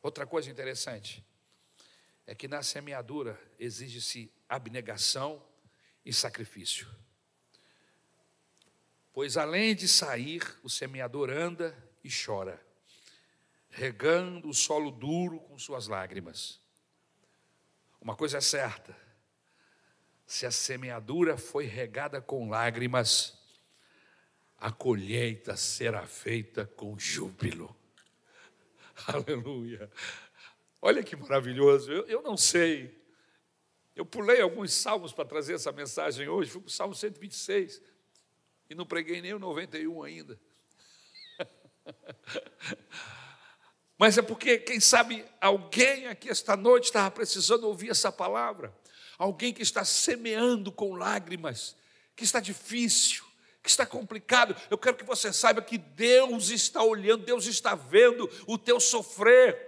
Outra 0.00 0.24
coisa 0.24 0.50
interessante 0.50 1.24
é 2.26 2.34
que 2.34 2.46
na 2.46 2.62
semeadura 2.62 3.38
exige-se 3.58 4.32
abnegação 4.48 5.42
e 6.04 6.12
sacrifício. 6.12 6.88
Pois 9.12 9.36
além 9.36 9.74
de 9.74 9.88
sair, 9.88 10.42
o 10.62 10.70
semeador 10.70 11.28
anda 11.28 11.87
e 12.02 12.08
chora, 12.08 12.60
regando 13.70 14.48
o 14.48 14.54
solo 14.54 14.90
duro 14.90 15.40
com 15.40 15.58
suas 15.58 15.86
lágrimas. 15.86 16.60
Uma 18.00 18.16
coisa 18.16 18.38
é 18.38 18.40
certa: 18.40 18.96
se 20.26 20.46
a 20.46 20.50
semeadura 20.50 21.36
foi 21.36 21.64
regada 21.64 22.20
com 22.20 22.48
lágrimas, 22.48 23.38
a 24.58 24.70
colheita 24.72 25.56
será 25.56 26.06
feita 26.06 26.66
com 26.66 26.98
júbilo. 26.98 27.74
Aleluia. 29.06 29.90
Olha 30.80 31.02
que 31.02 31.16
maravilhoso. 31.16 31.90
Eu, 31.90 32.06
eu 32.06 32.22
não 32.22 32.36
sei. 32.36 32.96
Eu 33.94 34.06
pulei 34.06 34.40
alguns 34.40 34.72
salmos 34.72 35.12
para 35.12 35.24
trazer 35.24 35.54
essa 35.54 35.72
mensagem 35.72 36.28
hoje. 36.28 36.50
Fui 36.50 36.60
para 36.60 36.68
o 36.68 36.70
Salmo 36.70 36.94
126. 36.94 37.82
E 38.70 38.74
não 38.74 38.86
preguei 38.86 39.20
nem 39.20 39.34
o 39.34 39.38
91 39.38 40.02
ainda. 40.02 40.38
Mas 43.98 44.16
é 44.16 44.22
porque, 44.22 44.58
quem 44.58 44.78
sabe, 44.78 45.24
alguém 45.40 46.06
aqui 46.06 46.28
esta 46.28 46.56
noite 46.56 46.84
estava 46.84 47.10
precisando 47.10 47.64
ouvir 47.64 47.90
essa 47.90 48.12
palavra. 48.12 48.72
Alguém 49.18 49.52
que 49.52 49.62
está 49.62 49.84
semeando 49.84 50.70
com 50.70 50.94
lágrimas, 50.94 51.76
que 52.14 52.22
está 52.22 52.38
difícil, 52.38 53.24
que 53.60 53.68
está 53.68 53.84
complicado. 53.84 54.54
Eu 54.70 54.78
quero 54.78 54.96
que 54.96 55.04
você 55.04 55.32
saiba 55.32 55.60
que 55.60 55.76
Deus 55.76 56.50
está 56.50 56.82
olhando, 56.82 57.24
Deus 57.24 57.46
está 57.46 57.74
vendo 57.74 58.30
o 58.46 58.56
teu 58.56 58.78
sofrer. 58.78 59.67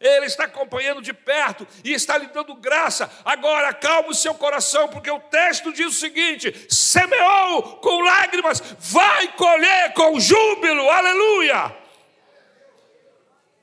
Ele 0.00 0.26
está 0.26 0.44
acompanhando 0.44 1.02
de 1.02 1.12
perto 1.12 1.66
e 1.82 1.92
está 1.92 2.16
lhe 2.16 2.28
dando 2.28 2.54
graça. 2.54 3.10
Agora, 3.24 3.70
acalme 3.70 4.10
o 4.10 4.14
seu 4.14 4.32
coração, 4.32 4.88
porque 4.88 5.10
o 5.10 5.18
texto 5.18 5.72
diz 5.72 5.86
o 5.86 5.92
seguinte: 5.92 6.66
semeou 6.68 7.78
com 7.78 8.00
lágrimas, 8.02 8.62
vai 8.78 9.32
colher 9.34 9.92
com 9.94 10.20
júbilo, 10.20 10.88
aleluia. 10.88 11.76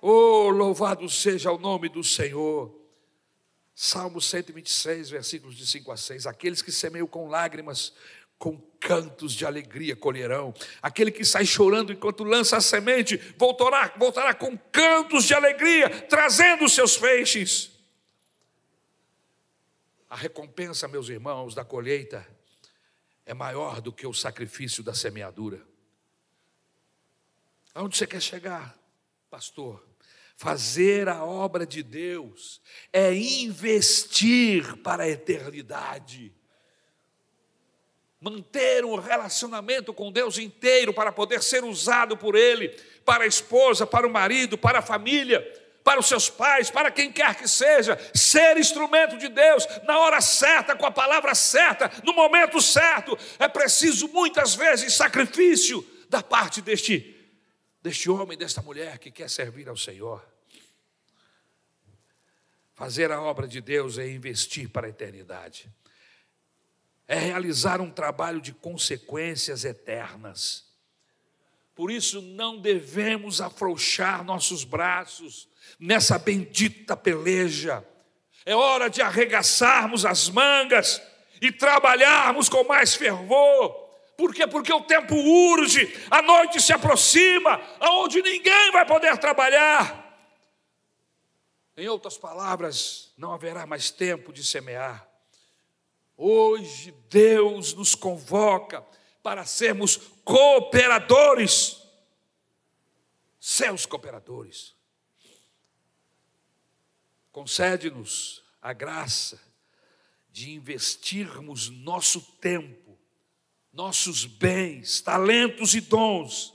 Oh, 0.01 0.49
louvado 0.49 1.09
seja 1.09 1.51
o 1.51 1.57
nome 1.57 1.87
do 1.87 2.03
Senhor. 2.03 2.71
Salmo 3.73 4.21
126, 4.21 5.09
versículos 5.09 5.55
de 5.55 5.65
5 5.65 5.91
a 5.91 5.97
6. 5.97 6.27
Aqueles 6.27 6.61
que 6.61 6.71
semeiam 6.71 7.07
com 7.07 7.27
lágrimas, 7.27 7.93
com 8.37 8.57
cantos 8.85 9.33
de 9.33 9.43
alegria 9.47 9.95
colherão. 9.95 10.53
Aquele 10.79 11.09
que 11.09 11.25
sai 11.25 11.43
chorando 11.43 11.91
enquanto 11.91 12.23
lança 12.23 12.57
a 12.57 12.61
semente, 12.61 13.17
voltará, 13.35 13.91
voltará 13.97 14.31
com 14.31 14.55
cantos 14.71 15.25
de 15.25 15.33
alegria, 15.33 15.89
trazendo 16.03 16.65
os 16.65 16.73
seus 16.73 16.95
feixes. 16.95 17.71
A 20.07 20.15
recompensa, 20.15 20.87
meus 20.87 21.09
irmãos, 21.09 21.55
da 21.55 21.65
colheita 21.65 22.25
é 23.25 23.33
maior 23.33 23.81
do 23.81 23.91
que 23.91 24.05
o 24.05 24.13
sacrifício 24.13 24.83
da 24.83 24.93
semeadura. 24.93 25.65
Aonde 27.73 27.97
você 27.97 28.05
quer 28.05 28.21
chegar, 28.21 28.77
pastor? 29.31 29.83
Fazer 30.37 31.09
a 31.09 31.25
obra 31.25 31.65
de 31.65 31.81
Deus 31.81 32.61
é 32.93 33.11
investir 33.15 34.77
para 34.77 35.03
a 35.03 35.09
eternidade 35.09 36.34
manter 38.25 38.83
um 38.83 38.95
relacionamento 38.95 39.93
com 39.93 40.11
Deus 40.11 40.39
inteiro 40.39 40.91
para 40.91 41.11
poder 41.11 41.43
ser 41.43 41.63
usado 41.63 42.17
por 42.17 42.33
Ele, 42.33 42.69
para 43.05 43.23
a 43.23 43.27
esposa, 43.27 43.85
para 43.85 44.07
o 44.07 44.09
marido, 44.09 44.57
para 44.57 44.79
a 44.79 44.81
família, 44.81 45.41
para 45.83 45.99
os 45.99 46.07
seus 46.07 46.27
pais, 46.27 46.71
para 46.71 46.89
quem 46.89 47.11
quer 47.11 47.35
que 47.35 47.47
seja, 47.47 47.95
ser 48.15 48.57
instrumento 48.57 49.15
de 49.19 49.29
Deus 49.29 49.67
na 49.83 49.99
hora 49.99 50.19
certa, 50.21 50.75
com 50.75 50.87
a 50.87 50.91
palavra 50.91 51.35
certa, 51.35 51.91
no 52.03 52.13
momento 52.13 52.59
certo. 52.59 53.15
É 53.37 53.47
preciso 53.47 54.07
muitas 54.07 54.55
vezes 54.55 54.95
sacrifício 54.95 55.85
da 56.09 56.23
parte 56.23 56.61
deste 56.61 57.11
deste 57.79 58.09
homem, 58.09 58.35
desta 58.35 58.63
mulher 58.63 58.97
que 58.97 59.11
quer 59.11 59.29
servir 59.29 59.69
ao 59.69 59.77
Senhor. 59.77 60.25
Fazer 62.73 63.11
a 63.11 63.21
obra 63.21 63.47
de 63.47 63.61
Deus 63.61 63.99
é 63.99 64.09
investir 64.09 64.67
para 64.67 64.87
a 64.87 64.89
eternidade 64.89 65.71
é 67.07 67.17
realizar 67.17 67.81
um 67.81 67.91
trabalho 67.91 68.41
de 68.41 68.53
consequências 68.53 69.63
eternas. 69.63 70.65
Por 71.75 71.91
isso 71.91 72.21
não 72.21 72.57
devemos 72.57 73.41
afrouxar 73.41 74.23
nossos 74.23 74.63
braços 74.63 75.47
nessa 75.79 76.17
bendita 76.17 76.95
peleja. 76.95 77.85
É 78.45 78.55
hora 78.55 78.89
de 78.89 79.01
arregaçarmos 79.01 80.05
as 80.05 80.29
mangas 80.29 81.01
e 81.41 81.51
trabalharmos 81.51 82.47
com 82.47 82.63
mais 82.63 82.95
fervor. 82.95 83.85
Por 84.17 84.33
quê? 84.33 84.47
Porque 84.47 84.71
o 84.71 84.81
tempo 84.81 85.13
urge, 85.15 85.93
a 86.09 86.21
noite 86.21 86.61
se 86.61 86.71
aproxima, 86.71 87.61
aonde 87.79 88.21
ninguém 88.21 88.71
vai 88.71 88.85
poder 88.85 89.17
trabalhar. 89.17 90.03
Em 91.75 91.89
outras 91.89 92.17
palavras, 92.17 93.13
não 93.17 93.33
haverá 93.33 93.65
mais 93.65 93.91
tempo 93.91 94.31
de 94.31 94.45
semear. 94.45 95.05
Hoje 96.17 96.91
Deus 97.09 97.73
nos 97.73 97.95
convoca 97.95 98.85
para 99.21 99.45
sermos 99.45 99.97
cooperadores, 100.23 101.81
seus 103.39 103.85
cooperadores. 103.85 104.75
Concede-nos 107.31 108.43
a 108.61 108.71
graça 108.71 109.41
de 110.29 110.51
investirmos 110.51 111.69
nosso 111.69 112.21
tempo, 112.39 112.97
nossos 113.73 114.25
bens, 114.25 115.01
talentos 115.01 115.75
e 115.75 115.81
dons 115.81 116.53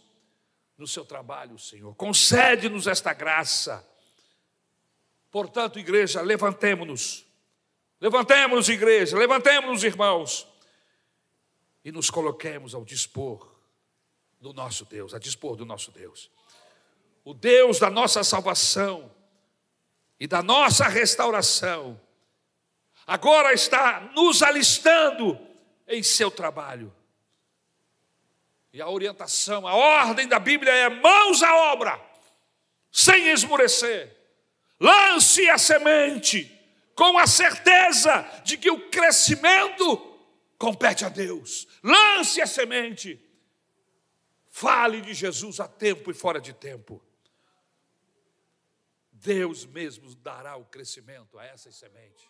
no 0.79 0.87
seu 0.87 1.05
trabalho, 1.05 1.59
Senhor. 1.59 1.95
Concede-nos 1.95 2.87
esta 2.87 3.13
graça. 3.13 3.87
Portanto, 5.31 5.79
igreja, 5.79 6.23
levantemo-nos 6.23 7.30
Levantemos-nos, 8.01 8.68
igreja, 8.70 9.18
levantemos-nos, 9.18 9.84
irmãos, 9.84 10.48
e 11.84 11.92
nos 11.92 12.09
coloquemos 12.09 12.74
ao 12.74 12.84
dispor 12.84 13.55
do 14.40 14.55
nosso 14.55 14.86
Deus, 14.86 15.12
a 15.12 15.18
dispor 15.18 15.55
do 15.55 15.66
nosso 15.66 15.90
Deus. 15.90 16.30
O 17.22 17.34
Deus 17.34 17.78
da 17.78 17.90
nossa 17.90 18.24
salvação 18.24 19.11
e 20.18 20.26
da 20.26 20.42
nossa 20.42 20.88
restauração, 20.88 22.01
agora 23.07 23.53
está 23.53 24.01
nos 24.14 24.42
alistando 24.42 25.38
em 25.86 26.03
seu 26.03 26.30
trabalho. 26.30 26.94
E 28.72 28.80
a 28.80 28.88
orientação, 28.88 29.66
a 29.66 29.74
ordem 29.74 30.26
da 30.26 30.38
Bíblia 30.38 30.72
é 30.72 30.88
mãos 30.88 31.42
à 31.42 31.55
obra, 31.72 32.01
sem 32.90 33.28
esmorecer. 33.28 34.16
Lance 34.78 35.51
a 35.51 35.59
semente 35.59 36.60
com 37.01 37.16
a 37.16 37.26
certeza 37.26 38.20
de 38.44 38.59
que 38.59 38.70
o 38.70 38.90
crescimento 38.90 39.96
compete 40.59 41.03
a 41.03 41.09
Deus. 41.09 41.66
Lance 41.82 42.42
a 42.42 42.46
semente. 42.46 43.18
Fale 44.51 45.01
de 45.01 45.14
Jesus 45.14 45.61
a 45.61 45.66
tempo 45.66 46.11
e 46.11 46.14
fora 46.14 46.38
de 46.38 46.53
tempo. 46.53 47.03
Deus 49.11 49.64
mesmo 49.64 50.14
dará 50.16 50.57
o 50.57 50.66
crescimento 50.66 51.38
a 51.38 51.46
essas 51.46 51.74
sementes. 51.74 52.28